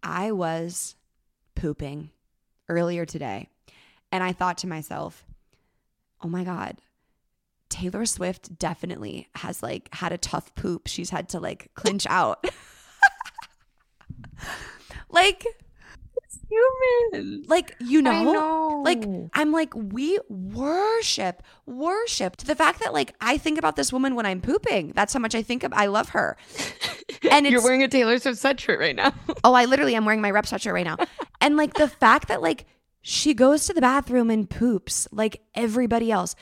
i 0.02 0.30
was 0.30 0.94
pooping 1.56 2.10
earlier 2.68 3.04
today 3.04 3.48
and 4.12 4.22
i 4.22 4.32
thought 4.32 4.58
to 4.58 4.66
myself 4.66 5.24
oh 6.22 6.28
my 6.28 6.44
god 6.44 6.76
taylor 7.74 8.06
swift 8.06 8.56
definitely 8.56 9.26
has 9.34 9.64
like 9.64 9.88
had 9.92 10.12
a 10.12 10.18
tough 10.18 10.54
poop 10.54 10.86
she's 10.86 11.10
had 11.10 11.28
to 11.28 11.40
like 11.40 11.72
clinch 11.74 12.06
out 12.08 12.44
like 15.10 15.44
it's 16.22 16.38
human. 16.48 17.42
like 17.48 17.74
you 17.80 18.00
know, 18.00 18.32
know. 18.32 18.82
like 18.84 19.02
i'm 19.34 19.50
like 19.50 19.74
we 19.74 20.20
worship 20.28 21.42
worship 21.66 22.36
to 22.36 22.46
the 22.46 22.54
fact 22.54 22.78
that 22.78 22.92
like 22.92 23.12
i 23.20 23.36
think 23.36 23.58
about 23.58 23.74
this 23.74 23.92
woman 23.92 24.14
when 24.14 24.24
i'm 24.24 24.40
pooping 24.40 24.92
that's 24.94 25.12
how 25.12 25.18
much 25.18 25.34
i 25.34 25.42
think 25.42 25.64
of 25.64 25.72
i 25.72 25.86
love 25.86 26.10
her 26.10 26.36
and 27.30 27.44
You're 27.44 27.62
wearing 27.62 27.82
a 27.82 27.88
Taylor 27.88 28.18
Swift 28.18 28.40
sweatshirt 28.40 28.78
right 28.78 28.94
now. 28.94 29.12
oh 29.42 29.54
i 29.54 29.64
literally 29.64 29.96
am 29.96 30.04
wearing 30.04 30.20
my 30.20 30.30
rep 30.30 30.46
sweatshirt 30.46 30.74
right 30.74 30.86
now 30.86 30.96
and 31.40 31.56
like 31.56 31.74
the 31.74 31.88
fact 31.88 32.28
that 32.28 32.40
like 32.40 32.66
she 33.06 33.34
goes 33.34 33.66
to 33.66 33.74
the 33.74 33.82
bathroom 33.82 34.30
and 34.30 34.48
poops 34.48 35.06
like 35.12 35.42
everybody 35.54 36.10
else. 36.10 36.34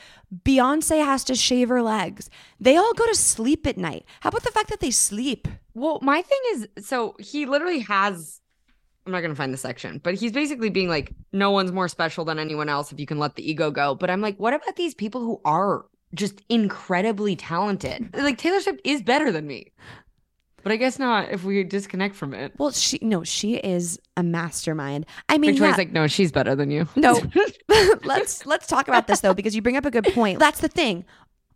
Beyonce 0.45 1.05
has 1.05 1.25
to 1.25 1.35
shave 1.35 1.69
her 1.69 1.83
legs. 1.83 2.31
They 2.61 2.77
all 2.77 2.95
go 2.95 3.05
to 3.05 3.17
sleep 3.17 3.67
at 3.67 3.77
night. 3.77 4.05
How 4.21 4.29
about 4.29 4.45
the 4.45 4.53
fact 4.53 4.71
that 4.71 4.79
they 4.79 4.93
sleep? 4.93 5.49
Well, 5.75 5.99
my 6.03 6.23
thing 6.23 6.39
is 6.53 6.69
so 6.79 7.17
he 7.19 7.47
literally 7.47 7.81
has 7.81 8.41
I'm 9.05 9.11
not 9.11 9.23
going 9.23 9.33
to 9.33 9.37
find 9.37 9.53
the 9.53 9.59
section, 9.59 10.01
but 10.05 10.15
he's 10.15 10.31
basically 10.31 10.71
being 10.71 10.89
like 10.89 11.13
no 11.33 11.51
one's 11.51 11.73
more 11.73 11.89
special 11.89 12.25
than 12.25 12.39
anyone 12.39 12.69
else 12.69 12.93
if 12.93 13.01
you 13.01 13.07
can 13.07 13.19
let 13.19 13.35
the 13.35 13.51
ego 13.51 13.73
go. 13.73 13.97
But 13.97 14.09
I'm 14.09 14.21
like 14.21 14.37
what 14.37 14.55
about 14.55 14.77
these 14.77 14.95
people 14.95 15.21
who 15.21 15.41
are 15.45 15.87
just 16.15 16.43
incredibly 16.49 17.35
talented? 17.35 18.09
Like 18.15 18.39
Taylor 18.39 18.61
Swift 18.61 18.81
is 18.85 19.03
better 19.03 19.33
than 19.33 19.49
me. 19.49 19.73
But 20.63 20.73
I 20.73 20.77
guess 20.77 20.99
not 20.99 21.31
if 21.31 21.45
we 21.45 21.65
disconnect 21.65 22.15
from 22.15 22.35
it. 22.35 22.53
Well, 22.59 22.71
she 22.71 22.99
no, 23.03 23.25
she 23.25 23.57
is 23.57 23.99
a 24.17 24.23
mastermind. 24.23 25.07
I 25.29 25.39
mean, 25.39 25.53
Victoria's 25.53 25.75
yeah, 25.75 25.79
like, 25.79 25.93
no, 25.93 26.07
she's 26.07 26.33
better 26.33 26.55
than 26.55 26.71
you. 26.71 26.89
no. 26.97 27.21
let's 28.05 28.47
let's 28.47 28.67
talk 28.67 28.89
about 28.89 29.07
this 29.07 29.21
though 29.21 29.35
because 29.35 29.55
you 29.55 29.63
bring 29.63 29.77
up 29.77 29.85
a 29.85 29.91
good 29.91 30.13
point. 30.13 30.39
That's 30.39 30.61
the 30.61 30.69
thing. 30.69 31.05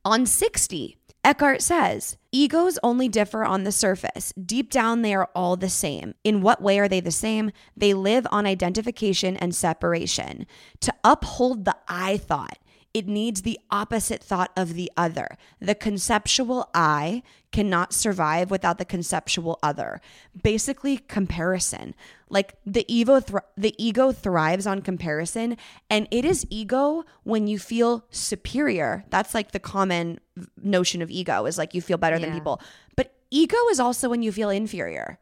On 0.04 0.24
60, 0.24 0.96
Eckhart 1.24 1.60
says, 1.60 2.16
egos 2.30 2.78
only 2.84 3.08
differ 3.08 3.44
on 3.44 3.64
the 3.64 3.72
surface. 3.72 4.32
Deep 4.40 4.70
down, 4.70 5.02
they 5.02 5.12
are 5.12 5.28
all 5.34 5.56
the 5.56 5.68
same. 5.68 6.14
In 6.22 6.40
what 6.40 6.62
way 6.62 6.78
are 6.78 6.86
they 6.86 7.00
the 7.00 7.10
same? 7.10 7.50
They 7.76 7.94
live 7.94 8.28
on 8.30 8.46
identification 8.46 9.36
and 9.36 9.52
separation. 9.52 10.46
To 10.82 10.94
uphold 11.02 11.64
the 11.64 11.76
I 11.88 12.18
thought, 12.18 12.58
it 12.94 13.08
needs 13.08 13.42
the 13.42 13.58
opposite 13.70 14.22
thought 14.22 14.52
of 14.56 14.74
the 14.74 14.90
other. 14.96 15.36
The 15.60 15.74
conceptual 15.74 16.70
I 16.72 17.24
cannot 17.56 17.92
survive 17.94 18.50
without 18.50 18.76
the 18.78 18.84
conceptual 18.84 19.58
other. 19.62 20.00
Basically, 20.42 20.98
comparison. 20.98 21.94
Like 22.28 22.56
the 22.66 22.84
ego, 22.86 23.20
thr- 23.20 23.48
the 23.56 23.74
ego 23.78 24.12
thrives 24.12 24.66
on 24.66 24.82
comparison, 24.82 25.56
and 25.88 26.06
it 26.10 26.24
is 26.24 26.46
ego 26.50 27.04
when 27.22 27.46
you 27.46 27.58
feel 27.58 28.04
superior. 28.10 29.04
That's 29.10 29.32
like 29.34 29.52
the 29.52 29.58
common 29.60 30.20
notion 30.62 31.00
of 31.00 31.10
ego 31.10 31.46
is 31.46 31.56
like 31.56 31.72
you 31.72 31.80
feel 31.80 31.96
better 31.96 32.18
than 32.18 32.32
people. 32.32 32.60
But 32.94 33.14
ego 33.30 33.56
is 33.70 33.80
also 33.80 34.08
when 34.10 34.22
you 34.22 34.32
feel 34.32 34.50
inferior. 34.50 35.18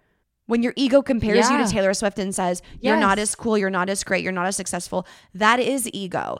When 0.47 0.62
your 0.62 0.75
ego 0.77 1.03
compares 1.03 1.49
you 1.51 1.57
to 1.59 1.66
Taylor 1.68 1.94
Swift 1.94 2.18
and 2.18 2.35
says, 2.35 2.62
You're 2.81 2.97
not 2.99 3.18
as 3.18 3.35
cool, 3.37 3.57
you're 3.57 3.70
not 3.70 3.88
as 3.88 4.03
great, 4.03 4.25
you're 4.25 4.33
not 4.40 4.47
as 4.47 4.57
successful, 4.57 5.07
that 5.35 5.61
is 5.61 5.88
ego. 5.92 6.38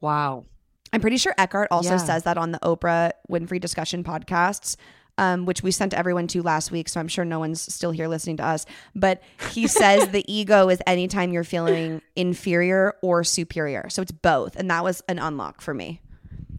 Wow. 0.00 0.44
I'm 0.92 1.00
pretty 1.00 1.16
sure 1.18 1.34
Eckhart 1.38 1.68
also 1.70 1.90
Yeah. 1.96 1.96
says 2.10 2.22
that 2.24 2.36
on 2.38 2.52
the 2.52 2.58
Oprah 2.60 3.12
Winfrey 3.30 3.60
discussion 3.60 4.02
podcasts, 4.04 4.76
um, 5.18 5.46
which 5.46 5.62
we 5.62 5.70
sent 5.70 5.94
everyone 5.94 6.26
to 6.28 6.42
last 6.42 6.70
week. 6.70 6.88
So 6.88 7.00
I'm 7.00 7.08
sure 7.08 7.24
no 7.24 7.38
one's 7.38 7.60
still 7.72 7.90
here 7.90 8.08
listening 8.08 8.36
to 8.38 8.44
us. 8.44 8.66
But 8.94 9.22
he 9.52 9.66
says 9.66 10.08
the 10.08 10.24
ego 10.32 10.68
is 10.68 10.80
anytime 10.86 11.32
you're 11.32 11.44
feeling 11.44 12.02
inferior 12.14 12.94
or 13.02 13.24
superior. 13.24 13.88
So 13.88 14.02
it's 14.02 14.12
both. 14.12 14.56
And 14.56 14.70
that 14.70 14.84
was 14.84 15.02
an 15.08 15.18
unlock 15.18 15.60
for 15.60 15.74
me. 15.74 16.00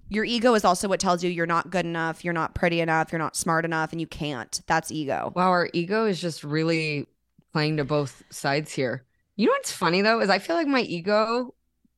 Your 0.09 0.23
ego 0.23 0.53
is 0.53 0.63
also 0.63 0.87
what 0.87 1.01
tells 1.01 1.23
you 1.23 1.29
you're 1.29 1.45
not 1.45 1.69
good 1.69 1.85
enough, 1.85 2.23
you're 2.23 2.33
not 2.33 2.55
pretty 2.55 2.79
enough, 2.79 3.11
you're 3.11 3.19
not 3.19 3.35
smart 3.35 3.65
enough, 3.65 3.91
and 3.91 3.99
you 3.99 4.07
can't. 4.07 4.61
That's 4.65 4.89
ego. 4.89 5.33
Wow, 5.35 5.49
our 5.49 5.69
ego 5.73 6.05
is 6.05 6.21
just 6.21 6.45
really 6.45 7.07
playing 7.51 7.77
to 7.77 7.83
both 7.83 8.23
sides 8.29 8.71
here. 8.71 9.03
You 9.35 9.47
know 9.47 9.51
what's 9.51 9.71
funny 9.71 10.01
though 10.01 10.21
is 10.21 10.29
I 10.29 10.39
feel 10.39 10.55
like 10.55 10.67
my 10.67 10.81
ego 10.81 11.53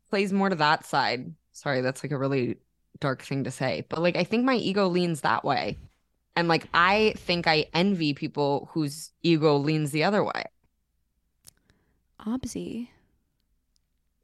plays 0.10 0.34
more 0.34 0.50
to 0.50 0.56
that 0.56 0.86
side. 0.86 1.34
Sorry, 1.52 1.82
that's 1.82 2.04
like 2.04 2.12
a 2.12 2.17
really 2.17 2.58
dark 3.00 3.22
thing 3.22 3.43
to 3.43 3.52
say, 3.52 3.86
but 3.89 4.02
like 4.02 4.17
I 4.17 4.24
think 4.24 4.43
my 4.43 4.56
ego 4.56 4.88
leans 4.88 5.22
that 5.22 5.45
way. 5.45 5.78
And 6.39 6.47
like 6.47 6.67
I 6.73 7.15
think 7.17 7.47
I 7.47 7.65
envy 7.73 8.13
people 8.13 8.69
whose 8.71 9.12
ego 9.23 9.58
leans 9.58 9.91
the 9.91 10.06
other 10.06 10.23
way. 10.23 10.45
Obsy. 12.25 12.88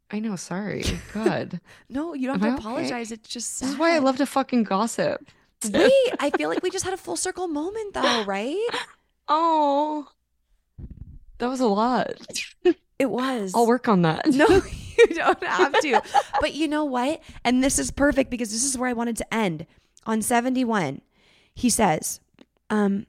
I 0.10 0.20
know, 0.20 0.38
sorry. 0.38 0.86
God. 1.14 1.60
No, 1.90 2.14
you 2.14 2.28
don't 2.28 2.36
Am 2.36 2.40
have 2.42 2.48
I 2.48 2.56
to 2.56 2.56
okay? 2.56 2.70
apologize. 2.70 3.12
It's 3.12 3.28
just 3.28 3.60
this 3.60 3.72
is 3.72 3.78
why 3.78 3.94
I 3.94 4.00
love 4.00 4.16
to 4.18 4.26
fucking 4.26 4.64
gossip. 4.64 5.28
Wait, 5.70 5.92
I 6.22 6.30
feel 6.38 6.48
like 6.48 6.64
we 6.64 6.70
just 6.70 6.86
had 6.86 6.94
a 6.94 6.98
full 6.98 7.18
circle 7.18 7.50
moment 7.50 7.94
though, 7.94 8.24
right? 8.28 8.66
Oh. 9.28 10.08
That 11.40 11.50
was 11.50 11.60
a 11.60 11.68
lot. 11.68 12.14
It 12.98 13.10
was. 13.10 13.52
I'll 13.54 13.68
work 13.68 13.90
on 13.90 14.04
that. 14.04 14.28
No, 14.28 14.48
you 14.48 15.16
don't 15.16 15.44
have 15.44 15.78
to. 15.82 16.02
but 16.40 16.54
you 16.54 16.70
know 16.70 16.86
what? 16.86 17.22
And 17.44 17.62
this 17.62 17.78
is 17.78 17.92
perfect 17.92 18.30
because 18.30 18.52
this 18.52 18.64
is 18.64 18.78
where 18.78 18.90
I 18.90 18.94
wanted 18.94 19.18
to 19.18 19.34
end. 19.34 19.66
On 20.06 20.22
71, 20.22 21.02
he 21.56 21.70
says, 21.70 22.20
um, 22.70 23.06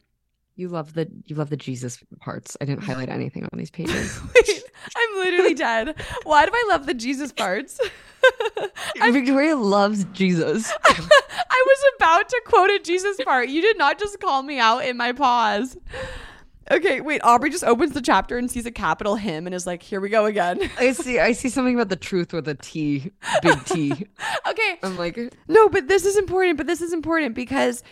You 0.55 0.69
love 0.69 0.95
the 0.95 1.09
you 1.27 1.37
love 1.37 1.51
the 1.51 1.57
Jesus 1.57 1.99
parts. 2.21 2.57
I 2.61 2.65
didn't 2.65 2.85
highlight 2.85 3.09
anything 3.09 3.45
on 3.45 3.59
these 3.59 3.71
pages. 3.79 4.21
wait, 4.35 4.63
I'm 4.97 5.17
literally 5.19 5.55
dead. 5.55 5.95
Why 6.25 6.47
do 6.47 6.53
I 6.55 6.65
love 6.71 6.87
the 6.87 6.95
Jesus 6.95 7.33
parts? 7.33 7.79
Victoria 8.97 9.57
loves 9.57 10.05
Jesus. 10.13 10.73
I 10.85 11.65
was 11.67 11.85
about 11.97 12.29
to 12.29 12.43
quote 12.47 12.71
a 12.71 12.79
Jesus 12.81 13.19
part. 13.25 13.49
You 13.49 13.61
did 13.63 13.79
not 13.79 13.99
just 13.99 14.21
call 14.21 14.43
me 14.43 14.59
out 14.59 14.85
in 14.85 14.97
my 14.97 15.13
pause. 15.13 15.77
Okay, 16.69 17.01
wait. 17.01 17.21
Aubrey 17.23 17.51
just 17.51 17.63
opens 17.63 17.93
the 17.93 18.01
chapter 18.03 18.37
and 18.39 18.51
sees 18.51 18.67
a 18.67 18.73
capital 18.73 19.15
him 19.15 19.47
and 19.47 19.55
is 19.55 19.67
like, 19.69 19.83
here 19.85 20.01
we 20.01 20.09
go 20.09 20.25
again. 20.25 20.69
I 20.79 20.93
see 20.93 21.21
I 21.21 21.31
see 21.33 21.49
something 21.49 21.75
about 21.77 21.91
the 21.91 21.97
truth 21.97 22.33
with 22.33 22.49
a 22.49 22.55
T, 22.55 23.13
big 23.43 23.65
T. 23.67 23.93
okay. 24.49 24.79
I'm 24.83 24.97
like, 24.97 25.17
No, 25.47 25.69
but 25.69 25.87
this 25.87 26.05
is 26.05 26.17
important. 26.17 26.57
But 26.57 26.67
this 26.67 26.81
is 26.81 26.93
important 26.93 27.37
because 27.37 27.85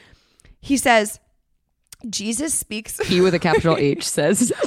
he 0.65 0.79
says, 0.79 1.21
Jesus 2.09 2.55
speaks. 2.55 2.99
He 3.07 3.21
with 3.21 3.35
a 3.35 3.39
capital 3.39 3.77
H 3.77 4.09
says. 4.09 4.51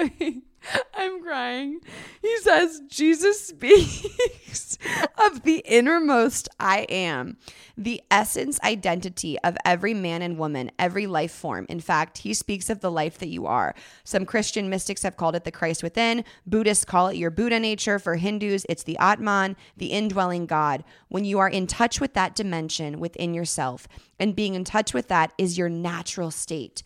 I'm 0.94 1.22
crying. 1.22 1.80
He 2.20 2.36
says, 2.38 2.80
Jesus 2.88 3.48
speaks 3.48 4.78
of 5.18 5.42
the 5.42 5.62
innermost 5.64 6.48
I 6.58 6.80
am, 6.88 7.36
the 7.76 8.02
essence 8.10 8.60
identity 8.62 9.38
of 9.40 9.56
every 9.64 9.94
man 9.94 10.22
and 10.22 10.38
woman, 10.38 10.70
every 10.78 11.06
life 11.06 11.32
form. 11.32 11.66
In 11.68 11.80
fact, 11.80 12.18
he 12.18 12.34
speaks 12.34 12.70
of 12.70 12.80
the 12.80 12.90
life 12.90 13.18
that 13.18 13.28
you 13.28 13.46
are. 13.46 13.74
Some 14.04 14.26
Christian 14.26 14.68
mystics 14.68 15.02
have 15.02 15.16
called 15.16 15.36
it 15.36 15.44
the 15.44 15.50
Christ 15.50 15.82
within. 15.82 16.24
Buddhists 16.46 16.84
call 16.84 17.08
it 17.08 17.16
your 17.16 17.30
Buddha 17.30 17.58
nature. 17.58 17.98
For 17.98 18.16
Hindus, 18.16 18.66
it's 18.68 18.84
the 18.84 18.98
Atman, 18.98 19.56
the 19.76 19.86
indwelling 19.86 20.46
God. 20.46 20.84
When 21.08 21.24
you 21.24 21.38
are 21.38 21.48
in 21.48 21.66
touch 21.66 22.00
with 22.00 22.14
that 22.14 22.34
dimension 22.34 23.00
within 23.00 23.34
yourself, 23.34 23.88
and 24.18 24.36
being 24.36 24.54
in 24.54 24.64
touch 24.64 24.94
with 24.94 25.08
that 25.08 25.32
is 25.38 25.58
your 25.58 25.68
natural 25.68 26.30
state 26.30 26.82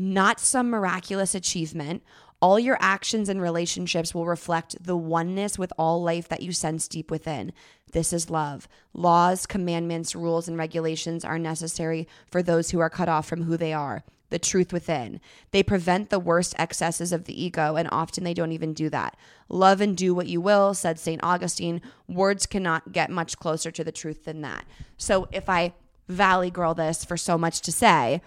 not 0.00 0.40
some 0.40 0.70
miraculous 0.70 1.34
achievement. 1.34 2.02
All 2.42 2.58
your 2.58 2.78
actions 2.80 3.28
and 3.28 3.40
relationships 3.40 4.14
will 4.14 4.26
reflect 4.26 4.82
the 4.82 4.96
oneness 4.96 5.58
with 5.58 5.72
all 5.76 6.02
life 6.02 6.28
that 6.28 6.42
you 6.42 6.52
sense 6.52 6.88
deep 6.88 7.10
within. 7.10 7.52
This 7.92 8.12
is 8.12 8.30
love. 8.30 8.66
Laws, 8.94 9.46
commandments, 9.46 10.14
rules, 10.14 10.48
and 10.48 10.56
regulations 10.56 11.24
are 11.24 11.38
necessary 11.38 12.08
for 12.30 12.42
those 12.42 12.70
who 12.70 12.80
are 12.80 12.88
cut 12.88 13.08
off 13.08 13.26
from 13.26 13.42
who 13.42 13.58
they 13.58 13.74
are, 13.74 14.04
the 14.30 14.38
truth 14.38 14.72
within. 14.72 15.20
They 15.50 15.62
prevent 15.62 16.08
the 16.08 16.18
worst 16.18 16.54
excesses 16.58 17.12
of 17.12 17.24
the 17.24 17.42
ego, 17.42 17.76
and 17.76 17.88
often 17.92 18.24
they 18.24 18.32
don't 18.32 18.52
even 18.52 18.72
do 18.72 18.88
that. 18.88 19.16
Love 19.50 19.82
and 19.82 19.94
do 19.94 20.14
what 20.14 20.28
you 20.28 20.40
will, 20.40 20.72
said 20.72 20.98
St. 20.98 21.22
Augustine. 21.22 21.82
Words 22.08 22.46
cannot 22.46 22.92
get 22.92 23.10
much 23.10 23.38
closer 23.38 23.70
to 23.70 23.84
the 23.84 23.92
truth 23.92 24.24
than 24.24 24.40
that. 24.40 24.64
So 24.96 25.28
if 25.30 25.48
I 25.48 25.74
valley 26.08 26.50
girl 26.50 26.74
this 26.74 27.04
for 27.04 27.16
so 27.16 27.36
much 27.36 27.60
to 27.62 27.72
say, 27.72 28.22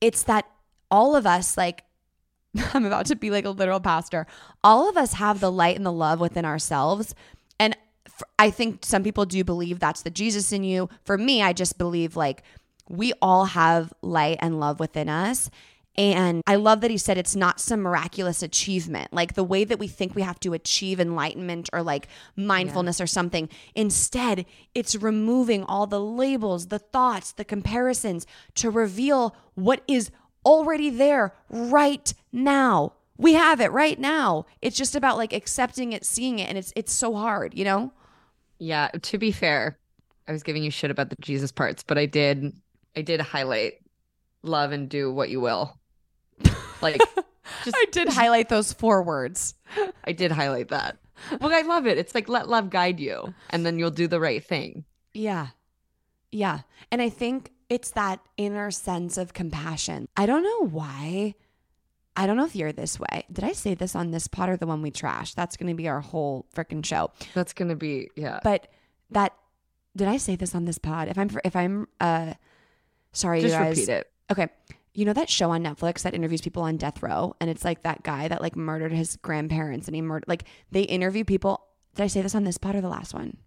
it's 0.00 0.22
that 0.22 0.46
all 0.90 1.14
of 1.14 1.26
us 1.26 1.56
like 1.56 1.84
I'm 2.74 2.84
about 2.84 3.06
to 3.06 3.16
be 3.16 3.30
like 3.30 3.44
a 3.44 3.50
literal 3.50 3.80
pastor. 3.80 4.26
All 4.62 4.88
of 4.88 4.96
us 4.96 5.14
have 5.14 5.40
the 5.40 5.50
light 5.50 5.76
and 5.76 5.86
the 5.86 5.92
love 5.92 6.20
within 6.20 6.44
ourselves. 6.44 7.14
And 7.58 7.76
I 8.38 8.50
think 8.50 8.84
some 8.84 9.02
people 9.02 9.24
do 9.24 9.42
believe 9.44 9.78
that's 9.78 10.02
the 10.02 10.10
Jesus 10.10 10.52
in 10.52 10.64
you. 10.64 10.88
For 11.04 11.16
me, 11.16 11.42
I 11.42 11.52
just 11.52 11.78
believe 11.78 12.16
like 12.16 12.42
we 12.88 13.12
all 13.22 13.46
have 13.46 13.92
light 14.02 14.38
and 14.40 14.60
love 14.60 14.80
within 14.80 15.08
us. 15.08 15.50
And 15.96 16.42
I 16.46 16.54
love 16.54 16.80
that 16.80 16.90
he 16.90 16.96
said 16.96 17.18
it's 17.18 17.36
not 17.36 17.60
some 17.60 17.82
miraculous 17.82 18.42
achievement, 18.42 19.12
like 19.12 19.34
the 19.34 19.44
way 19.44 19.64
that 19.64 19.78
we 19.78 19.88
think 19.88 20.14
we 20.14 20.22
have 20.22 20.40
to 20.40 20.54
achieve 20.54 20.98
enlightenment 20.98 21.68
or 21.72 21.82
like 21.82 22.08
mindfulness 22.34 22.98
or 22.98 23.06
something. 23.06 23.50
Instead, 23.74 24.46
it's 24.74 24.96
removing 24.96 25.64
all 25.64 25.86
the 25.86 26.00
labels, 26.00 26.68
the 26.68 26.78
thoughts, 26.78 27.32
the 27.32 27.44
comparisons 27.44 28.26
to 28.54 28.70
reveal 28.70 29.36
what 29.54 29.82
is 29.86 30.10
already 30.44 30.90
there 30.90 31.34
right 31.48 32.12
now. 32.32 32.94
We 33.16 33.34
have 33.34 33.60
it 33.60 33.70
right 33.72 33.98
now. 33.98 34.46
It's 34.60 34.76
just 34.76 34.96
about 34.96 35.16
like 35.16 35.32
accepting 35.32 35.92
it, 35.92 36.04
seeing 36.04 36.38
it, 36.38 36.48
and 36.48 36.58
it's 36.58 36.72
it's 36.74 36.92
so 36.92 37.14
hard, 37.14 37.54
you 37.54 37.64
know? 37.64 37.92
Yeah, 38.58 38.88
to 38.88 39.18
be 39.18 39.32
fair, 39.32 39.78
I 40.26 40.32
was 40.32 40.42
giving 40.42 40.62
you 40.62 40.70
shit 40.70 40.90
about 40.90 41.10
the 41.10 41.16
Jesus 41.20 41.52
parts, 41.52 41.82
but 41.82 41.98
I 41.98 42.06
did 42.06 42.52
I 42.96 43.02
did 43.02 43.20
highlight 43.20 43.74
love 44.42 44.72
and 44.72 44.88
do 44.88 45.12
what 45.12 45.30
you 45.30 45.40
will. 45.40 45.78
Like 46.80 47.00
just 47.64 47.76
I 47.76 47.86
did 47.90 48.08
highlight 48.08 48.48
those 48.48 48.72
four 48.72 49.02
words. 49.02 49.54
I 50.04 50.12
did 50.12 50.32
highlight 50.32 50.68
that. 50.68 50.96
Well, 51.40 51.52
I 51.52 51.62
love 51.62 51.86
it. 51.86 51.98
It's 51.98 52.14
like 52.14 52.28
let 52.28 52.48
love 52.48 52.70
guide 52.70 52.98
you 52.98 53.32
and 53.50 53.64
then 53.64 53.78
you'll 53.78 53.90
do 53.90 54.08
the 54.08 54.20
right 54.20 54.44
thing. 54.44 54.84
Yeah. 55.14 55.48
Yeah. 56.30 56.60
And 56.90 57.00
I 57.00 57.08
think 57.08 57.52
it's 57.72 57.92
that 57.92 58.20
inner 58.36 58.70
sense 58.70 59.16
of 59.16 59.32
compassion. 59.32 60.06
I 60.14 60.26
don't 60.26 60.42
know 60.42 60.68
why. 60.68 61.34
I 62.14 62.26
don't 62.26 62.36
know 62.36 62.44
if 62.44 62.54
you're 62.54 62.70
this 62.70 63.00
way. 63.00 63.24
Did 63.32 63.44
I 63.44 63.52
say 63.52 63.72
this 63.74 63.96
on 63.96 64.10
this 64.10 64.28
pod 64.28 64.50
or 64.50 64.58
the 64.58 64.66
one 64.66 64.82
we 64.82 64.90
trashed? 64.90 65.36
That's 65.36 65.56
going 65.56 65.68
to 65.68 65.74
be 65.74 65.88
our 65.88 66.02
whole 66.02 66.44
freaking 66.54 66.84
show. 66.84 67.12
That's 67.32 67.54
going 67.54 67.70
to 67.70 67.74
be 67.74 68.10
yeah. 68.14 68.40
But 68.44 68.68
that 69.10 69.32
did 69.96 70.06
I 70.06 70.18
say 70.18 70.36
this 70.36 70.54
on 70.54 70.66
this 70.66 70.76
pod? 70.76 71.08
If 71.08 71.16
I'm 71.16 71.30
if 71.46 71.56
I'm 71.56 71.88
uh 71.98 72.34
sorry 73.12 73.40
Just 73.40 73.54
you 73.54 73.58
guys. 73.58 73.78
repeat 73.78 73.88
it. 73.90 74.10
Okay. 74.30 74.48
You 74.92 75.06
know 75.06 75.14
that 75.14 75.30
show 75.30 75.50
on 75.50 75.64
Netflix 75.64 76.02
that 76.02 76.12
interviews 76.12 76.42
people 76.42 76.64
on 76.64 76.76
death 76.76 77.02
row, 77.02 77.34
and 77.40 77.48
it's 77.48 77.64
like 77.64 77.84
that 77.84 78.02
guy 78.02 78.28
that 78.28 78.42
like 78.42 78.54
murdered 78.54 78.92
his 78.92 79.16
grandparents, 79.16 79.88
and 79.88 79.94
he 79.96 80.02
murdered 80.02 80.28
like 80.28 80.44
they 80.70 80.82
interview 80.82 81.24
people. 81.24 81.64
Did 81.94 82.02
I 82.02 82.08
say 82.08 82.20
this 82.20 82.34
on 82.34 82.44
this 82.44 82.58
pod 82.58 82.76
or 82.76 82.82
the 82.82 82.90
last 82.90 83.14
one? 83.14 83.38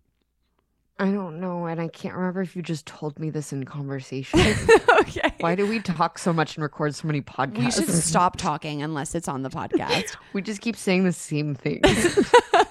I 0.97 1.11
don't 1.11 1.41
know, 1.41 1.65
and 1.65 1.81
I 1.81 1.89
can't 1.89 2.15
remember 2.15 2.41
if 2.41 2.55
you 2.55 2.61
just 2.61 2.85
told 2.85 3.19
me 3.19 3.29
this 3.29 3.51
in 3.51 3.65
conversation. 3.65 4.39
okay. 5.01 5.33
Why 5.41 5.53
do 5.53 5.67
we 5.67 5.79
talk 5.79 6.17
so 6.17 6.31
much 6.31 6.55
and 6.55 6.63
record 6.63 6.95
so 6.95 7.05
many 7.05 7.21
podcasts? 7.21 7.57
We 7.57 7.71
should 7.71 7.89
stop 7.89 8.37
talking 8.37 8.81
unless 8.81 9.13
it's 9.13 9.27
on 9.27 9.41
the 9.41 9.49
podcast. 9.49 10.15
We 10.33 10.41
just 10.41 10.61
keep 10.61 10.75
saying 10.75 11.03
the 11.03 11.13
same 11.13 11.55
things. 11.55 11.85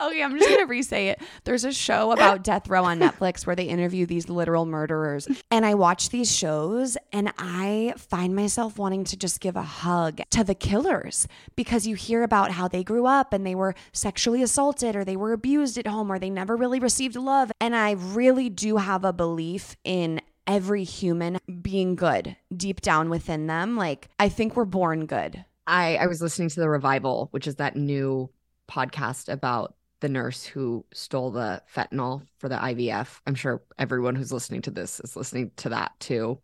okay, 0.00 0.22
I'm 0.22 0.38
just 0.38 0.50
gonna 0.50 0.66
re-say 0.66 1.08
it. 1.08 1.20
There's 1.44 1.64
a 1.64 1.72
show 1.72 2.12
about 2.12 2.44
death 2.44 2.68
row 2.68 2.84
on 2.84 2.98
Netflix 2.98 3.46
where 3.46 3.56
they 3.56 3.64
interview 3.64 4.06
these 4.06 4.28
literal 4.28 4.66
murderers, 4.66 5.28
and 5.50 5.66
I 5.66 5.74
watch 5.74 6.10
these 6.10 6.34
shows 6.34 6.96
and 7.12 7.32
I 7.38 7.94
find 7.96 8.34
myself 8.34 8.78
wanting 8.78 9.04
to 9.04 9.16
just 9.16 9.40
give 9.40 9.56
a 9.56 9.62
hug 9.62 10.20
to 10.30 10.44
the 10.44 10.54
killers 10.54 11.26
because 11.56 11.86
you 11.86 11.94
hear 11.94 12.22
about 12.22 12.52
how 12.52 12.68
they 12.68 12.84
grew 12.84 13.06
up 13.06 13.32
and 13.32 13.46
they 13.46 13.54
were 13.54 13.74
sexually 13.92 14.42
assaulted 14.42 14.96
or 14.96 15.04
they 15.04 15.16
were 15.16 15.32
abused 15.32 15.78
at 15.78 15.86
home 15.86 16.10
or 16.10 16.18
they 16.18 16.30
never 16.30 16.56
really 16.56 16.80
received 16.80 17.16
love, 17.16 17.50
and 17.60 17.74
I 17.76 17.92
really 17.92 18.48
do 18.48 18.76
have 18.76 19.04
a 19.04 19.12
belief 19.12 19.76
in 19.84 20.20
every 20.46 20.82
human 20.82 21.38
being 21.60 21.94
good 21.94 22.36
deep 22.54 22.80
down 22.80 23.08
within 23.08 23.46
them. 23.46 23.76
Like 23.76 24.08
I 24.18 24.28
think 24.28 24.56
we're 24.56 24.64
born 24.64 25.06
good. 25.06 25.44
I, 25.66 25.94
I 25.96 26.06
was 26.08 26.20
listening 26.20 26.48
to 26.48 26.60
the 26.60 26.68
revival, 26.68 27.28
which 27.30 27.46
is 27.46 27.56
that 27.56 27.76
new 27.76 28.28
podcast 28.68 29.32
about 29.32 29.76
the 30.02 30.08
nurse 30.08 30.44
who 30.44 30.84
stole 30.92 31.30
the 31.30 31.62
fentanyl 31.74 32.22
for 32.38 32.48
the 32.48 32.56
IVF. 32.56 33.20
I'm 33.26 33.34
sure 33.34 33.62
everyone 33.78 34.14
who's 34.14 34.32
listening 34.32 34.60
to 34.62 34.70
this 34.70 35.00
is 35.00 35.16
listening 35.16 35.50
to 35.58 35.70
that 35.70 35.92
too. 36.00 36.38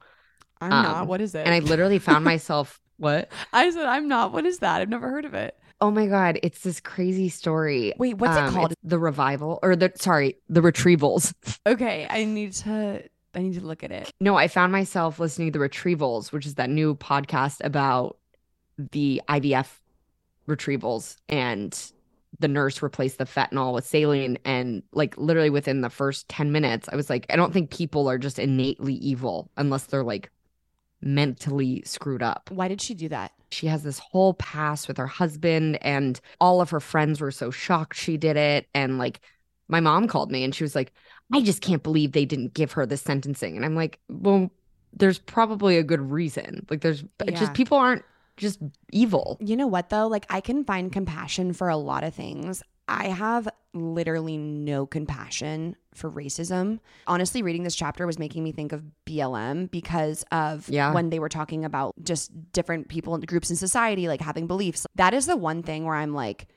I'm 0.60 0.72
Um, 0.72 0.82
not. 0.84 1.06
What 1.06 1.20
is 1.20 1.34
it? 1.34 1.44
And 1.46 1.54
I 1.54 1.58
literally 1.58 1.98
found 1.98 2.24
myself, 2.34 2.80
what? 2.96 3.30
I 3.52 3.68
said 3.70 3.84
I'm 3.86 4.08
not. 4.08 4.32
What 4.32 4.46
is 4.46 4.60
that? 4.60 4.80
I've 4.80 4.88
never 4.88 5.10
heard 5.10 5.24
of 5.24 5.34
it. 5.34 5.56
Oh 5.80 5.90
my 5.90 6.06
God, 6.06 6.40
it's 6.42 6.60
this 6.62 6.80
crazy 6.80 7.28
story. 7.28 7.92
Wait, 7.98 8.16
what's 8.18 8.36
it 8.36 8.40
Um, 8.42 8.54
called? 8.54 8.74
The 8.82 8.98
revival 8.98 9.58
or 9.62 9.76
the, 9.76 9.92
sorry, 9.96 10.36
the 10.48 10.60
retrievals. 10.60 11.32
Okay, 11.66 12.06
I 12.08 12.24
need 12.24 12.52
to. 12.64 13.02
I 13.34 13.42
need 13.42 13.54
to 13.54 13.60
look 13.60 13.84
at 13.84 13.92
it. 13.92 14.10
No, 14.20 14.36
I 14.36 14.48
found 14.48 14.72
myself 14.72 15.18
listening 15.20 15.52
to 15.52 15.58
the 15.58 15.64
retrievals, 15.68 16.32
which 16.32 16.46
is 16.46 16.54
that 16.54 16.70
new 16.70 16.94
podcast 16.96 17.58
about 17.62 18.16
the 18.78 19.20
IVF 19.28 19.68
retrievals 20.48 21.16
and 21.28 21.78
the 22.40 22.48
nurse 22.48 22.82
replaced 22.82 23.18
the 23.18 23.24
fentanyl 23.24 23.72
with 23.74 23.86
saline 23.86 24.38
and 24.44 24.82
like 24.92 25.16
literally 25.16 25.50
within 25.50 25.80
the 25.80 25.90
first 25.90 26.28
10 26.28 26.52
minutes 26.52 26.88
i 26.92 26.96
was 26.96 27.08
like 27.10 27.26
i 27.30 27.36
don't 27.36 27.52
think 27.52 27.70
people 27.70 28.08
are 28.08 28.18
just 28.18 28.38
innately 28.38 28.94
evil 28.94 29.50
unless 29.56 29.84
they're 29.86 30.04
like 30.04 30.30
mentally 31.00 31.82
screwed 31.84 32.22
up 32.22 32.50
Why 32.52 32.68
did 32.68 32.80
she 32.80 32.94
do 32.94 33.08
that? 33.10 33.32
she 33.50 33.66
has 33.66 33.82
this 33.82 33.98
whole 33.98 34.34
past 34.34 34.88
with 34.88 34.98
her 34.98 35.06
husband 35.06 35.78
and 35.82 36.20
all 36.38 36.60
of 36.60 36.68
her 36.70 36.80
friends 36.80 37.18
were 37.20 37.30
so 37.30 37.50
shocked 37.50 37.96
she 37.96 38.18
did 38.18 38.36
it 38.36 38.66
and 38.74 38.98
like 38.98 39.20
my 39.68 39.80
mom 39.80 40.06
called 40.06 40.30
me 40.30 40.44
and 40.44 40.54
she 40.54 40.64
was 40.64 40.74
like 40.74 40.92
i 41.32 41.40
just 41.40 41.62
can't 41.62 41.82
believe 41.82 42.12
they 42.12 42.26
didn't 42.26 42.52
give 42.52 42.72
her 42.72 42.84
the 42.84 42.96
sentencing 42.98 43.56
and 43.56 43.64
i'm 43.64 43.74
like 43.74 43.98
well 44.10 44.50
there's 44.92 45.18
probably 45.18 45.78
a 45.78 45.82
good 45.82 46.00
reason 46.10 46.66
like 46.68 46.82
there's 46.82 47.02
Yeah. 47.24 47.30
just 47.40 47.54
people 47.54 47.78
aren't 47.78 48.04
just 48.38 48.58
evil 48.92 49.36
You 49.40 49.56
know 49.56 49.66
what 49.66 49.90
though? 49.90 50.06
Like 50.08 50.24
I 50.30 50.40
can 50.40 50.64
find 50.64 50.90
compassion 50.90 51.52
for 51.52 51.68
a 51.68 51.76
lot 51.76 52.04
of 52.04 52.14
things. 52.14 52.62
I 52.90 53.08
have 53.08 53.46
literally 53.74 54.38
no 54.38 54.86
compassion 54.86 55.76
for 55.94 56.10
racism. 56.10 56.80
Honestly, 57.06 57.42
reading 57.42 57.62
this 57.62 57.76
chapter 57.76 58.06
was 58.06 58.18
making 58.18 58.42
me 58.42 58.50
think 58.52 58.72
of 58.72 58.82
BLM 59.04 59.70
because 59.70 60.24
of 60.32 60.66
Yeah. 60.70 60.94
when 60.94 61.10
they 61.10 61.18
were 61.18 61.28
talking 61.28 61.66
about 61.66 61.94
just 62.02 62.30
different 62.52 62.88
people 62.88 63.14
and 63.14 63.26
groups 63.26 63.50
in 63.50 63.56
society 63.56 64.08
like 64.08 64.22
having 64.22 64.46
beliefs. 64.46 64.86
That 64.94 65.12
is 65.12 65.26
the 65.26 65.36
one 65.36 65.62
thing 65.62 65.84
where 65.84 65.96
I'm 65.96 66.14
like 66.14 66.48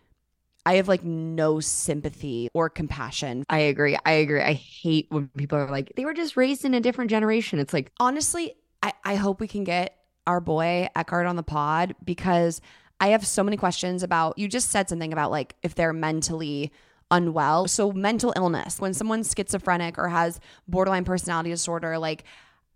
I 0.65 0.75
have 0.75 0.87
like 0.87 1.03
no 1.03 1.59
sympathy 1.59 2.47
or 2.53 2.69
compassion. 2.69 3.43
i 3.49 3.57
agree 3.59 3.97
i 4.05 4.11
agree 4.11 4.41
i 4.41 4.53
hate 4.53 5.07
when 5.09 5.27
people 5.29 5.57
are 5.57 5.69
like 5.71 5.91
they 5.97 6.05
were 6.05 6.13
just 6.13 6.37
raised 6.37 6.63
in 6.65 6.75
a 6.75 6.79
different 6.79 7.09
generation 7.09 7.57
it's 7.57 7.73
like 7.73 7.91
honestly, 7.99 8.53
I, 8.83 8.93
I 9.03 9.15
hope 9.15 9.39
we 9.39 9.47
can 9.47 9.63
get 9.63 9.95
our 10.27 10.39
boy 10.39 10.87
Eckhart 10.95 11.25
on 11.25 11.35
the 11.35 11.43
pod 11.43 11.95
because 12.03 12.61
I 12.99 13.09
have 13.09 13.25
so 13.25 13.43
many 13.43 13.57
questions 13.57 14.03
about 14.03 14.37
you 14.37 14.47
just 14.47 14.69
said 14.69 14.87
something 14.89 15.11
about 15.11 15.31
like 15.31 15.55
if 15.63 15.75
they're 15.75 15.93
mentally 15.93 16.71
unwell. 17.09 17.67
So 17.67 17.91
mental 17.91 18.33
illness, 18.35 18.79
when 18.79 18.93
someone's 18.93 19.33
schizophrenic 19.35 19.97
or 19.97 20.09
has 20.09 20.39
borderline 20.67 21.03
personality 21.03 21.49
disorder, 21.49 21.97
like 21.97 22.23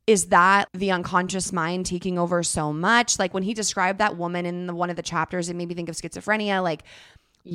is 0.08 0.28
that 0.28 0.70
the 0.74 0.92
unconscious 0.92 1.52
mind 1.52 1.86
taking 1.88 2.20
over 2.20 2.44
so 2.44 2.72
much? 2.72 3.18
Like 3.18 3.34
when 3.34 3.42
he 3.44 3.56
described 3.56 4.00
that 4.00 4.18
woman 4.18 4.46
in 4.46 4.68
the, 4.68 4.76
one 4.76 4.92
of 4.92 4.96
the 4.96 5.02
chapters, 5.02 5.50
it 5.50 5.56
made 5.56 5.68
me 5.68 5.74
think 5.74 5.90
of 5.90 5.96
schizophrenia. 5.96 6.62
Like 6.62 6.84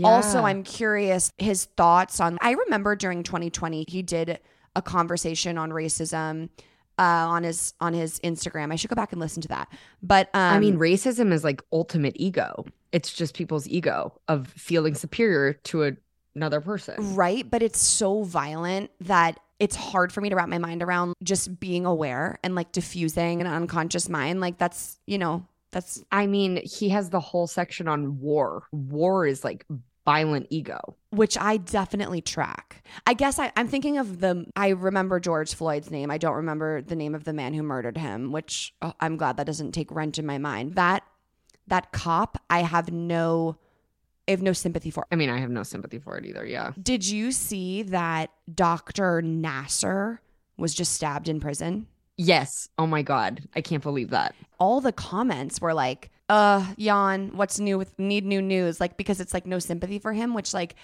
also, 0.05 0.43
I'm 0.43 0.63
curious 0.63 1.33
his 1.39 1.67
thoughts 1.77 2.21
on. 2.21 2.39
I 2.41 2.53
remember 2.53 2.97
during 2.97 3.23
2020, 3.23 3.85
he 3.89 4.03
did 4.03 4.41
a 4.75 4.83
conversation 4.83 5.59
on 5.59 5.71
racism 5.71 6.49
uh, 7.01 7.27
on 7.29 7.43
his 7.45 7.73
on 7.81 7.95
his 7.95 8.21
Instagram. 8.21 8.73
I 8.73 8.77
should 8.77 8.91
go 8.91 8.95
back 8.95 9.13
and 9.13 9.21
listen 9.21 9.41
to 9.43 9.49
that. 9.49 9.73
But 10.03 10.29
um, 10.35 10.55
I 10.55 10.61
mean, 10.61 10.77
racism 10.77 11.33
is 11.33 11.43
like 11.43 11.63
ultimate 11.73 12.13
ego. 12.17 12.67
It's 12.93 13.13
just 13.13 13.35
people's 13.35 13.67
ego 13.67 14.21
of 14.29 14.49
feeling 14.49 14.95
superior 14.95 15.55
to 15.55 15.85
a, 15.85 15.93
another 16.35 16.61
person. 16.61 17.15
right? 17.15 17.49
But 17.51 17.63
it's 17.63 17.81
so 17.81 18.23
violent 18.23 18.91
that 19.01 19.41
it's 19.59 19.77
hard 19.77 20.13
for 20.13 20.21
me 20.21 20.29
to 20.29 20.37
wrap 20.37 20.49
my 20.49 20.59
mind 20.59 20.83
around 20.83 21.15
just 21.23 21.59
being 21.59 21.87
aware 21.87 22.39
and 22.43 22.55
like 22.55 22.73
diffusing 22.73 23.41
an 23.41 23.47
unconscious 23.47 24.09
mind. 24.09 24.41
Like 24.41 24.59
that's 24.59 24.99
you 25.07 25.17
know 25.17 25.47
that's 25.73 26.05
I 26.13 26.27
mean, 26.27 26.61
he 26.65 26.91
has 26.91 27.09
the 27.09 27.21
whole 27.21 27.47
section 27.47 27.89
on 27.89 28.21
war. 28.21 28.65
War 28.73 29.27
is 29.27 29.43
like 29.43 29.65
violent 30.05 30.47
ego. 30.51 30.97
which 31.11 31.37
I 31.39 31.57
definitely 31.57 32.21
track. 32.21 32.83
I 33.07 33.15
guess 33.15 33.39
I, 33.39 33.53
I'm 33.57 33.69
thinking 33.69 33.99
of 33.99 34.21
the. 34.21 34.47
I 34.57 34.69
remember 34.71 35.21
George 35.21 35.55
Floyd's 35.55 35.91
name. 35.91 36.11
I 36.11 36.19
don't 36.19 36.37
remember 36.37 36.83
the 36.83 36.97
name 36.97 37.15
of 37.15 37.25
the 37.25 37.33
man 37.33 37.55
who 37.55 37.63
murdered 37.63 37.97
him. 37.97 38.33
Which 38.33 38.75
oh, 38.83 38.93
I'm 39.01 39.17
glad 39.17 39.37
that 39.37 39.47
doesn't 39.47 39.73
take 39.73 39.91
wrench 39.91 40.19
in 40.19 40.27
my 40.27 40.39
mind. 40.39 40.75
That 40.75 41.03
that 41.67 41.93
cop, 41.93 42.41
I 42.51 42.63
have 42.63 42.91
no, 42.91 43.57
I 44.27 44.33
have 44.33 44.43
no 44.43 44.53
sympathy 44.53 44.91
for. 44.91 45.07
I 45.13 45.17
mean, 45.17 45.31
I 45.31 45.39
have 45.39 45.51
no 45.51 45.63
sympathy 45.63 45.99
for 45.99 46.17
it 46.19 46.25
either. 46.27 46.45
Yeah. 46.45 46.73
Did 46.83 47.07
you 47.07 47.31
see 47.33 47.83
that 47.85 48.31
Dr. 48.53 49.23
Nassar 49.23 50.19
was 50.57 50.75
just 50.75 50.93
stabbed 50.93 51.29
in 51.29 51.41
prison? 51.41 51.87
Yes. 52.17 52.69
Oh 52.79 52.87
my 52.87 53.03
God. 53.03 53.43
I 53.55 53.61
can't 53.63 53.83
believe 53.83 54.11
that. 54.11 54.35
all 54.59 54.81
the 54.81 54.93
comments 54.93 55.61
were 55.61 55.73
like, 55.73 56.11
uh, 56.31 56.65
Jan, 56.79 57.33
what's 57.35 57.59
new 57.59 57.77
with 57.77 57.99
need 57.99 58.25
new 58.25 58.41
news? 58.41 58.79
Like, 58.81 58.97
because 58.97 59.21
it's 59.21 59.35
like 59.35 59.47
no 59.47 59.59
sympathy 59.59 59.99
for 59.99 60.13
him, 60.13 60.33
which 60.33 60.55
like 60.55 60.77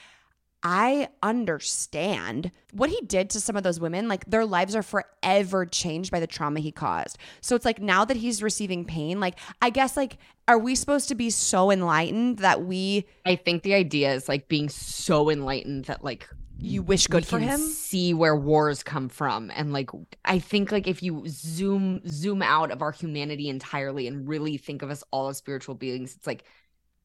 I 0.65 1.09
understand 1.23 2.51
what 2.73 2.91
he 2.91 3.01
did 3.03 3.31
to 3.31 3.41
some 3.41 3.55
of 3.55 3.63
those 3.63 3.79
women. 3.79 4.09
Like 4.09 4.25
their 4.29 4.45
lives 4.45 4.75
are 4.75 4.83
forever 4.83 5.65
changed 5.65 6.11
by 6.11 6.19
the 6.19 6.27
trauma 6.27 6.59
he 6.59 6.73
caused. 6.73 7.19
So 7.41 7.55
it's 7.55 7.65
like 7.65 7.81
now 7.81 8.05
that 8.05 8.17
he's 8.17 8.43
receiving 8.43 8.85
pain, 8.85 9.21
like 9.21 9.39
I 9.63 9.71
guess 9.71 9.97
like 9.97 10.19
are 10.49 10.59
we 10.59 10.75
supposed 10.75 11.09
to 11.11 11.15
be 11.15 11.31
so 11.31 11.71
enlightened 11.71 12.39
that 12.39 12.65
we 12.65 13.07
I 13.25 13.37
think 13.37 13.63
the 13.63 13.75
idea 13.75 14.15
is 14.15 14.29
like 14.29 14.49
being 14.49 14.69
so 14.69 15.31
enlightened 15.31 15.85
that 15.85 16.03
like 16.03 16.29
you 16.59 16.83
wish 16.83 17.07
good 17.07 17.27
for 17.27 17.39
him? 17.39 17.59
see 17.59 18.15
where 18.15 18.37
wars 18.37 18.83
come 18.83 19.09
from 19.09 19.51
and 19.55 19.73
like 19.73 19.91
i 20.25 20.39
think 20.39 20.73
like 20.73 20.87
if 20.87 21.03
you 21.03 21.25
zoom 21.29 22.01
zoom 22.09 22.43
out 22.43 22.71
of 22.71 22.83
our 22.83 22.93
humanity 22.93 23.49
entirely 23.49 24.07
and 24.07 24.27
really 24.29 24.57
think 24.57 24.83
of 24.83 24.91
us 24.91 25.05
all 25.11 25.29
as 25.29 25.37
spiritual 25.37 25.75
beings 25.75 26.15
it's 26.17 26.27
like 26.27 26.45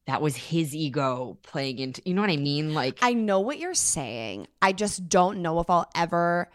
that 0.06 0.20
was 0.20 0.36
his 0.36 0.74
ego 0.74 1.38
playing 1.42 1.78
into 1.78 2.02
you 2.04 2.14
know 2.14 2.20
what 2.20 2.30
i 2.30 2.36
mean 2.36 2.74
like 2.74 2.98
I 3.02 3.12
know 3.14 3.40
what 3.40 3.58
you're 3.58 3.74
saying. 3.74 4.48
I 4.60 4.72
just 4.72 5.08
don't 5.08 5.42
know 5.42 5.60
if 5.60 5.70
I'll 5.70 5.88
ever 5.94 6.50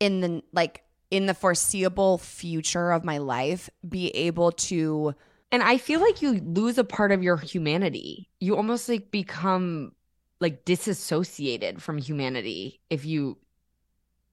in 0.00 0.20
the 0.20 0.42
like 0.52 0.82
in 1.10 1.26
the 1.26 1.34
foreseeable 1.34 2.18
future 2.18 2.90
of 2.90 3.04
my 3.04 3.18
life 3.18 3.70
be 3.88 4.08
able 4.10 4.52
to 4.52 5.14
and 5.52 5.62
i 5.62 5.78
feel 5.78 6.00
like 6.00 6.20
you 6.20 6.32
lose 6.32 6.78
a 6.78 6.84
part 6.84 7.12
of 7.12 7.22
your 7.22 7.36
humanity 7.36 8.28
you 8.40 8.56
almost 8.56 8.88
like 8.88 9.10
become 9.10 9.92
like 10.40 10.64
disassociated 10.64 11.82
from 11.82 11.98
humanity 11.98 12.80
if 12.90 13.04
you 13.04 13.38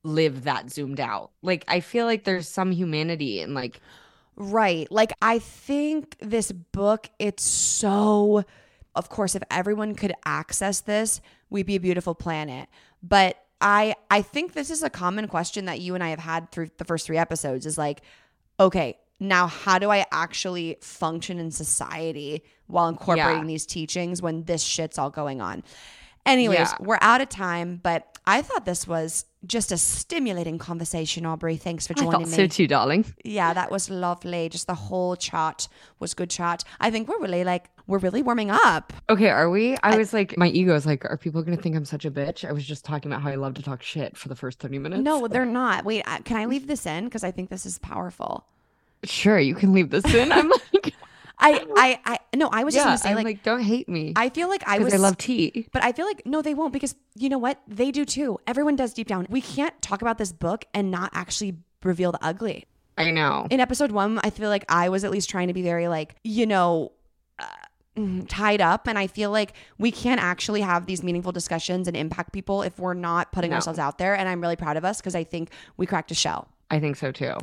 live 0.04 0.44
that 0.44 0.70
zoomed 0.70 1.00
out 1.00 1.32
like 1.42 1.64
i 1.68 1.80
feel 1.80 2.06
like 2.06 2.26
there's 2.26 2.48
some 2.48 2.72
humanity 2.72 3.40
in 3.40 3.54
like 3.54 3.80
Right. 4.36 4.92
Like 4.92 5.14
I 5.22 5.40
think 5.40 6.18
this 6.20 6.52
book 6.52 7.10
it's 7.20 7.44
so 7.44 8.44
of 8.96 9.10
course 9.10 9.36
if 9.36 9.44
everyone 9.52 9.96
could 9.96 10.14
access 10.26 10.82
this, 10.82 11.22
we'd 11.50 11.66
be 11.66 11.76
a 11.76 11.80
beautiful 11.80 12.16
planet. 12.16 12.70
But 13.02 13.38
I 13.62 13.96
I 14.10 14.22
think 14.22 14.54
this 14.54 14.70
is 14.70 14.84
a 14.84 14.90
common 14.90 15.28
question 15.28 15.66
that 15.66 15.82
you 15.82 15.96
and 15.96 16.04
I 16.04 16.10
have 16.10 16.20
had 16.20 16.52
through 16.52 16.70
the 16.78 16.86
first 16.86 17.06
3 17.08 17.18
episodes 17.18 17.66
is 17.66 17.78
like 17.78 18.02
okay, 18.60 18.98
now 19.20 19.48
how 19.48 19.80
do 19.80 19.90
I 19.90 20.06
actually 20.12 20.78
function 20.82 21.40
in 21.40 21.52
society 21.52 22.44
while 22.68 22.88
incorporating 22.88 23.44
Yeah. 23.44 23.48
these 23.48 23.66
teachings 23.66 24.22
when 24.22 24.44
this 24.44 24.64
shit's 24.64 24.98
all 24.98 25.10
going 25.10 25.42
on? 25.42 25.64
Anyways, 26.26 26.58
Yeah. 26.58 26.74
we're 26.80 26.98
out 27.02 27.20
of 27.22 27.30
time, 27.30 27.80
but 27.84 28.18
I 28.26 28.42
thought 28.42 28.64
this 28.64 28.88
was 28.88 29.26
just 29.46 29.74
a 29.74 29.78
stimulating 29.78 30.58
conversation, 30.58 31.26
Aubrey. 31.26 31.58
Thanks 31.58 31.86
for 31.86 31.92
I 31.98 32.00
joining 32.00 32.12
thought 32.12 32.22
me. 32.28 32.34
so 32.34 32.48
too, 32.48 32.66
darling. 32.66 33.04
Yeah, 33.26 33.54
that 33.54 33.70
was 33.70 33.90
lovely. 33.90 34.48
Just 34.48 34.68
the 34.68 34.74
whole 34.76 35.18
chat 35.18 35.68
was 36.00 36.14
good 36.14 36.30
chat. 36.30 36.64
I 36.80 36.90
think 36.92 37.10
we're 37.10 37.20
really 37.20 37.44
like 37.44 37.70
we're 37.86 37.98
really 37.98 38.24
warming 38.24 38.50
up. 38.50 38.94
Okay, 39.10 39.28
are 39.30 39.50
we? 39.50 39.76
I, 39.84 39.98
was 39.98 40.14
like, 40.14 40.38
my 40.38 40.48
ego 40.48 40.74
is 40.74 40.86
like, 40.86 41.04
are 41.04 41.18
people 41.18 41.42
gonna 41.42 41.58
think 41.58 41.76
I'm 41.76 41.84
such 41.84 42.06
a 42.06 42.12
bitch? 42.12 42.48
I 42.48 42.54
was 42.54 42.64
just 42.66 42.86
talking 42.86 43.12
about 43.12 43.22
how 43.22 43.30
I 43.30 43.36
love 43.36 43.56
to 43.56 43.62
talk 43.62 43.84
shit 43.84 44.16
for 44.16 44.30
the 44.30 44.36
first 44.38 44.60
thirty 44.60 44.80
minutes. 44.80 45.04
No, 45.04 45.28
they're 45.28 45.46
not. 45.46 45.84
Wait, 45.84 46.06
can 46.24 46.38
I 46.38 46.46
leave 46.46 46.68
this 46.68 46.86
in 46.86 47.04
because 47.04 47.26
I 47.26 47.32
think 47.32 47.50
this 47.50 47.66
is 47.66 47.80
powerful. 47.80 48.46
Sure, 49.04 49.40
you 49.40 49.56
can 49.56 49.74
leave 49.74 49.90
this 49.90 50.06
in. 50.14 50.32
I'm 50.32 50.50
like, 50.74 50.94
I 51.40 51.66
I 51.76 52.00
I 52.06 52.36
no, 52.36 52.50
I 52.52 52.64
was 52.64 52.74
just 52.74 52.84
yeah, 52.84 52.90
gonna 52.90 52.98
say 52.98 53.16
like, 53.16 53.26
like, 53.26 53.44
don't 53.44 53.62
hate 53.62 53.90
me. 53.90 54.14
I 54.16 54.30
feel 54.30 54.50
like 54.50 54.64
I 54.68 54.80
was 54.80 54.94
I 54.94 54.98
love 54.98 55.18
tea. 55.18 55.68
But 55.72 55.84
I 55.84 55.92
feel 55.92 56.06
like 56.06 56.26
no, 56.26 56.42
they 56.42 56.54
won't 56.54 56.74
because 56.74 56.96
you 57.16 57.30
know 57.30 57.38
what? 57.38 57.62
They 57.68 57.92
do 57.92 58.06
too. 58.06 58.40
Everyone 58.48 58.76
does 58.76 58.94
deep 58.94 59.08
down. 59.08 59.28
We 59.30 59.42
can't 59.42 59.80
talk 59.82 60.02
about 60.02 60.18
this 60.18 60.32
book 60.32 60.66
and 60.74 60.92
not 60.92 61.12
actually 61.14 61.58
reveal 61.84 62.12
the 62.12 62.24
ugly. 62.24 62.66
I 62.98 63.12
know. 63.12 63.48
In 63.50 63.60
episode 63.60 63.92
one, 63.92 64.20
I 64.24 64.30
feel 64.30 64.50
like 64.50 64.66
I 64.70 64.90
was 64.90 65.04
at 65.04 65.12
least 65.12 65.30
trying 65.30 65.48
to 65.48 65.54
be 65.54 65.64
very 65.64 65.88
like, 65.88 66.16
you 66.24 66.46
know, 66.46 66.92
uh, 67.40 67.46
mm, 67.98 68.24
tied 68.30 68.62
up. 68.62 68.88
And 68.88 69.00
I 69.00 69.08
feel 69.08 69.32
like 69.32 69.54
we 69.80 69.90
can't 69.92 70.22
actually 70.22 70.62
have 70.62 70.86
these 70.86 71.02
meaningful 71.02 71.32
discussions 71.32 71.88
and 71.88 71.98
impact 71.98 72.32
people 72.34 72.62
if 72.62 72.78
we're 72.78 72.94
not 72.94 73.32
putting 73.32 73.50
No. 73.50 73.56
ourselves 73.56 73.80
out 73.80 73.98
there. 73.98 74.16
And 74.16 74.30
I'm 74.30 74.40
really 74.42 74.56
proud 74.56 74.78
of 74.78 74.86
us 74.86 75.02
because 75.02 75.16
I 75.16 75.24
think 75.24 75.50
we 75.76 75.88
cracked 75.88 76.12
a 76.12 76.16
shell. 76.16 76.48
I 76.70 76.80
think 76.80 76.96
so 76.96 77.12
too. 77.12 77.34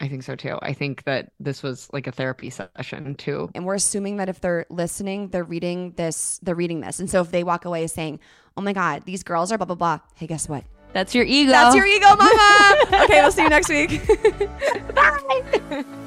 I 0.00 0.08
think 0.08 0.22
so 0.22 0.36
too. 0.36 0.58
I 0.62 0.72
think 0.72 1.04
that 1.04 1.32
this 1.40 1.62
was 1.62 1.88
like 1.92 2.06
a 2.06 2.12
therapy 2.12 2.50
session 2.50 3.14
too. 3.14 3.50
And 3.54 3.64
we're 3.64 3.74
assuming 3.74 4.18
that 4.18 4.28
if 4.28 4.40
they're 4.40 4.66
listening, 4.68 5.28
they're 5.28 5.44
reading 5.44 5.92
this, 5.92 6.38
they're 6.42 6.54
reading 6.54 6.80
this. 6.80 7.00
And 7.00 7.08
so 7.08 7.20
if 7.20 7.30
they 7.30 7.44
walk 7.44 7.64
away 7.64 7.86
saying, 7.86 8.20
oh 8.56 8.62
my 8.62 8.72
God, 8.72 9.04
these 9.04 9.22
girls 9.22 9.52
are 9.52 9.58
blah, 9.58 9.66
blah, 9.66 9.76
blah. 9.76 10.00
Hey, 10.14 10.26
guess 10.26 10.48
what? 10.48 10.64
That's 10.92 11.14
your 11.14 11.24
ego. 11.24 11.50
That's 11.50 11.76
your 11.76 11.86
ego, 11.86 12.08
mama. 12.16 12.76
okay, 13.04 13.20
we'll 13.20 13.32
see 13.32 13.42
you 13.42 13.48
next 13.48 13.68
week. 13.68 14.00
Bye. 14.94 15.84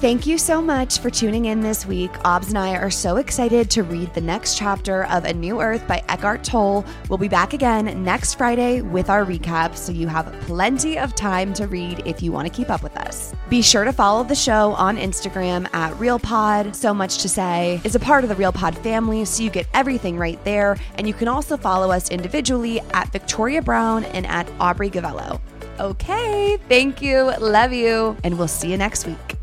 Thank 0.00 0.28
you 0.28 0.38
so 0.38 0.62
much 0.62 1.00
for 1.00 1.10
tuning 1.10 1.46
in 1.46 1.60
this 1.60 1.84
week. 1.84 2.12
Obs 2.24 2.50
and 2.50 2.58
I 2.58 2.76
are 2.76 2.88
so 2.88 3.16
excited 3.16 3.68
to 3.72 3.82
read 3.82 4.14
the 4.14 4.20
next 4.20 4.56
chapter 4.56 5.06
of 5.06 5.24
A 5.24 5.34
New 5.34 5.60
Earth 5.60 5.88
by 5.88 6.04
Eckhart 6.08 6.44
Tolle. 6.44 6.84
We'll 7.08 7.18
be 7.18 7.26
back 7.26 7.52
again 7.52 8.04
next 8.04 8.36
Friday 8.36 8.80
with 8.80 9.10
our 9.10 9.24
recap, 9.24 9.74
so 9.74 9.90
you 9.90 10.06
have 10.06 10.32
plenty 10.42 11.00
of 11.00 11.16
time 11.16 11.52
to 11.54 11.66
read 11.66 12.04
if 12.06 12.22
you 12.22 12.30
want 12.30 12.46
to 12.46 12.52
keep 12.54 12.70
up 12.70 12.84
with 12.84 12.96
us. 12.96 13.34
Be 13.48 13.60
sure 13.60 13.82
to 13.82 13.92
follow 13.92 14.22
the 14.22 14.36
show 14.36 14.70
on 14.74 14.96
Instagram 14.96 15.66
at 15.74 15.92
RealPod. 15.94 16.76
So 16.76 16.94
Much 16.94 17.18
to 17.22 17.28
Say 17.28 17.80
is 17.82 17.96
a 17.96 18.00
part 18.00 18.22
of 18.22 18.30
the 18.30 18.36
RealPod 18.36 18.78
family, 18.78 19.24
so 19.24 19.42
you 19.42 19.50
get 19.50 19.66
everything 19.74 20.16
right 20.16 20.42
there. 20.44 20.76
And 20.94 21.08
you 21.08 21.12
can 21.12 21.26
also 21.26 21.56
follow 21.56 21.90
us 21.90 22.08
individually 22.08 22.78
at 22.94 23.10
Victoria 23.10 23.62
Brown 23.62 24.04
and 24.04 24.28
at 24.28 24.48
Aubrey 24.60 24.90
Gavello. 24.90 25.40
Okay, 25.80 26.56
thank 26.68 27.02
you, 27.02 27.32
love 27.40 27.72
you, 27.72 28.16
and 28.22 28.38
we'll 28.38 28.46
see 28.46 28.70
you 28.70 28.76
next 28.76 29.04
week. 29.04 29.37